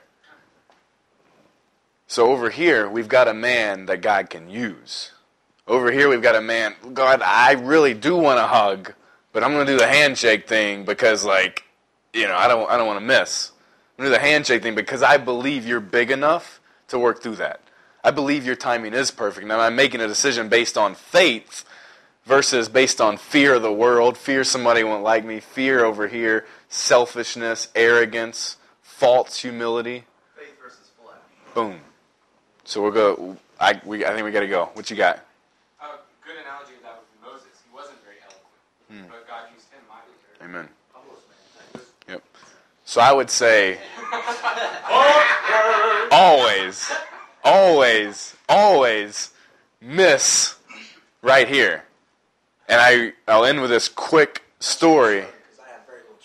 [2.08, 5.12] So over here, we've got a man that God can use.
[5.68, 6.76] Over here, we've got a man.
[6.94, 8.94] God, I really do want to hug,
[9.32, 11.64] but I'm going to do the handshake thing because, like,
[12.14, 13.52] you know, I don't, I don't want to miss.
[13.98, 16.60] I'm going to do the handshake thing because I believe you're big enough
[16.90, 17.62] to work through that.
[18.04, 19.48] I believe your timing is perfect.
[19.48, 21.64] Now I'm making a decision based on faith
[22.26, 26.46] versus based on fear of the world, fear somebody won't like me, fear over here,
[26.70, 30.04] selfishness, arrogance, false humility.
[30.36, 31.16] Faith versus flesh.
[31.54, 31.80] Boom.
[32.66, 33.38] So we'll go.
[33.60, 34.70] I, we, I think we got to go.
[34.74, 35.20] What you got?
[35.82, 35.86] A
[36.26, 37.48] good analogy of that would be Moses.
[37.66, 38.44] He wasn't very eloquent,
[38.90, 39.08] Hmm.
[39.12, 40.44] but God used him mightily.
[40.44, 40.68] Amen.
[42.10, 42.22] Yep.
[42.86, 43.78] So I would say
[46.12, 46.92] always,
[47.44, 49.32] always, always
[49.82, 50.56] miss
[51.22, 51.84] right here.
[52.68, 55.22] And I, I'll end with this quick story.
[55.22, 56.18] Because I have very little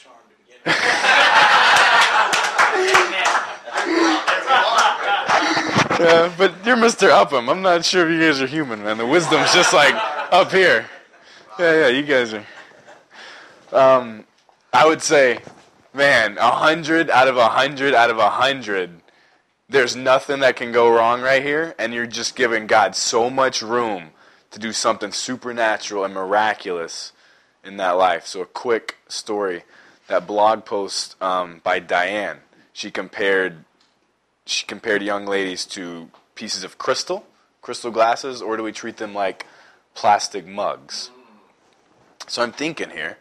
[6.01, 7.11] yeah, but you're Mr.
[7.11, 7.49] Upham.
[7.49, 8.99] I'm not sure if you guys are human, man.
[8.99, 9.95] The wisdom's just like
[10.32, 10.86] up here.
[11.59, 12.47] Yeah, yeah, you guys are.
[13.73, 14.24] Um,
[14.73, 15.40] I would say,
[15.93, 18.98] man, a hundred out of a hundred out of a hundred.
[19.69, 23.61] There's nothing that can go wrong right here, and you're just giving God so much
[23.61, 24.11] room
[24.51, 27.12] to do something supernatural and miraculous
[27.62, 28.27] in that life.
[28.27, 29.65] So, a quick story
[30.07, 32.39] that blog post um, by Diane.
[32.73, 33.65] She compared
[34.47, 37.27] she compared young ladies to pieces of crystal,
[37.61, 39.45] crystal glasses, or do we treat them like
[39.95, 41.11] plastic mugs?
[42.27, 43.19] So I'm thinking here,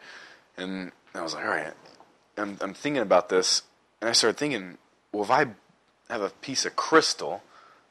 [0.56, 1.74] and I was like, all right,
[2.38, 3.64] I'm, I'm thinking about this,
[4.00, 4.78] and I started thinking,
[5.12, 5.48] well, if I
[6.10, 7.44] have a piece of crystal,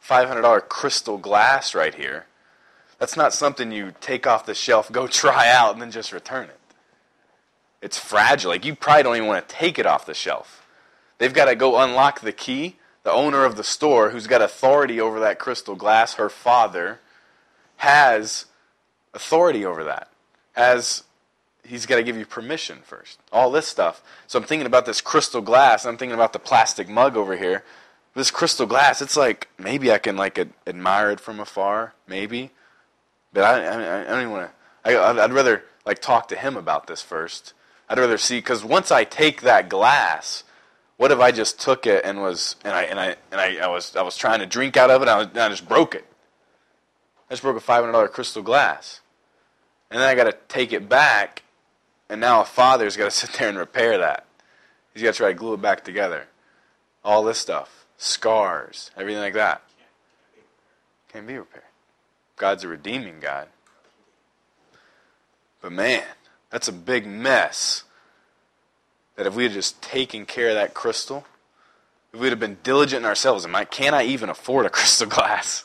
[0.07, 2.27] $500 crystal glass right here,
[2.99, 6.49] that's not something you take off the shelf, go try out, and then just return
[6.49, 6.61] it.
[7.83, 8.51] It's fragile.
[8.51, 10.67] Like, you probably don't even want to take it off the shelf.
[11.19, 12.77] They've got to go unlock the key
[13.07, 16.99] the owner of the store, who's got authority over that crystal glass, her father,
[17.77, 18.47] has
[19.15, 20.11] authority over that.
[20.55, 21.05] Has
[21.63, 23.21] he's got to give you permission first.
[23.31, 24.03] All this stuff.
[24.27, 25.87] So I'm thinking about this crystal glass.
[25.87, 27.63] I'm thinking about the plastic mug over here.
[28.17, 29.01] This crystal glass.
[29.01, 32.51] It's like maybe I can like admire it from afar, maybe,
[33.33, 34.51] but I, I, I don't even want
[34.85, 34.99] to.
[35.23, 37.53] I'd rather like talk to him about this first.
[37.89, 40.43] I'd rather see because once I take that glass
[40.97, 43.69] what if I just took it and was and I and I and I, I
[43.69, 45.95] was I was trying to drink out of it and I, was, I just broke
[45.95, 46.07] it.
[47.29, 49.01] I just broke a five hundred dollar crystal glass,
[49.91, 51.43] and then I got to take it back,
[52.09, 54.27] and now a father's got to sit there and repair that.
[54.95, 56.27] He's got to try to glue it back together.
[57.05, 59.63] All this stuff, scars, everything like that,
[61.13, 61.65] can't be repaired.
[62.37, 63.49] God's a redeeming God.
[65.61, 66.05] But man,
[66.51, 67.85] that's a big mess
[69.17, 71.27] that if we had just taken care of that crystal,
[72.13, 75.07] if we'd have been diligent in ourselves, am I, can I even afford a crystal
[75.07, 75.65] glass?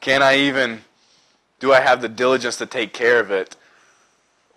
[0.00, 0.82] Can I even,
[1.58, 3.56] do I have the diligence to take care of it?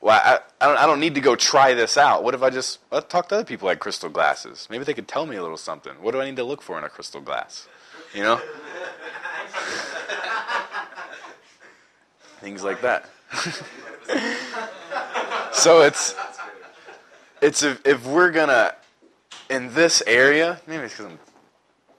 [0.03, 2.25] Well, I, I, don't, I don't need to go try this out.
[2.25, 4.67] What if I just well, talk to other people like crystal glasses?
[4.69, 5.93] Maybe they could tell me a little something.
[6.01, 7.69] What do I need to look for in a crystal glass?
[8.13, 8.35] You know?
[12.41, 13.09] Things like that.
[15.53, 16.15] so it's
[17.41, 18.75] it's if, if we're gonna
[19.49, 21.19] in this area, maybe it's because I'm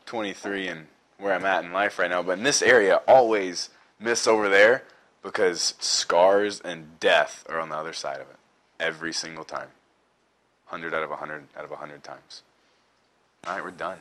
[0.05, 0.87] 23 and
[1.17, 4.83] where I'm at in life right now, but in this area, always miss over there
[5.25, 8.37] because scars and death are on the other side of it
[8.79, 9.69] every single time.
[10.69, 12.43] 100 out of 100 out of 100 times.
[13.47, 13.99] All right, we're done.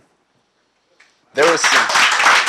[1.34, 2.43] There was some.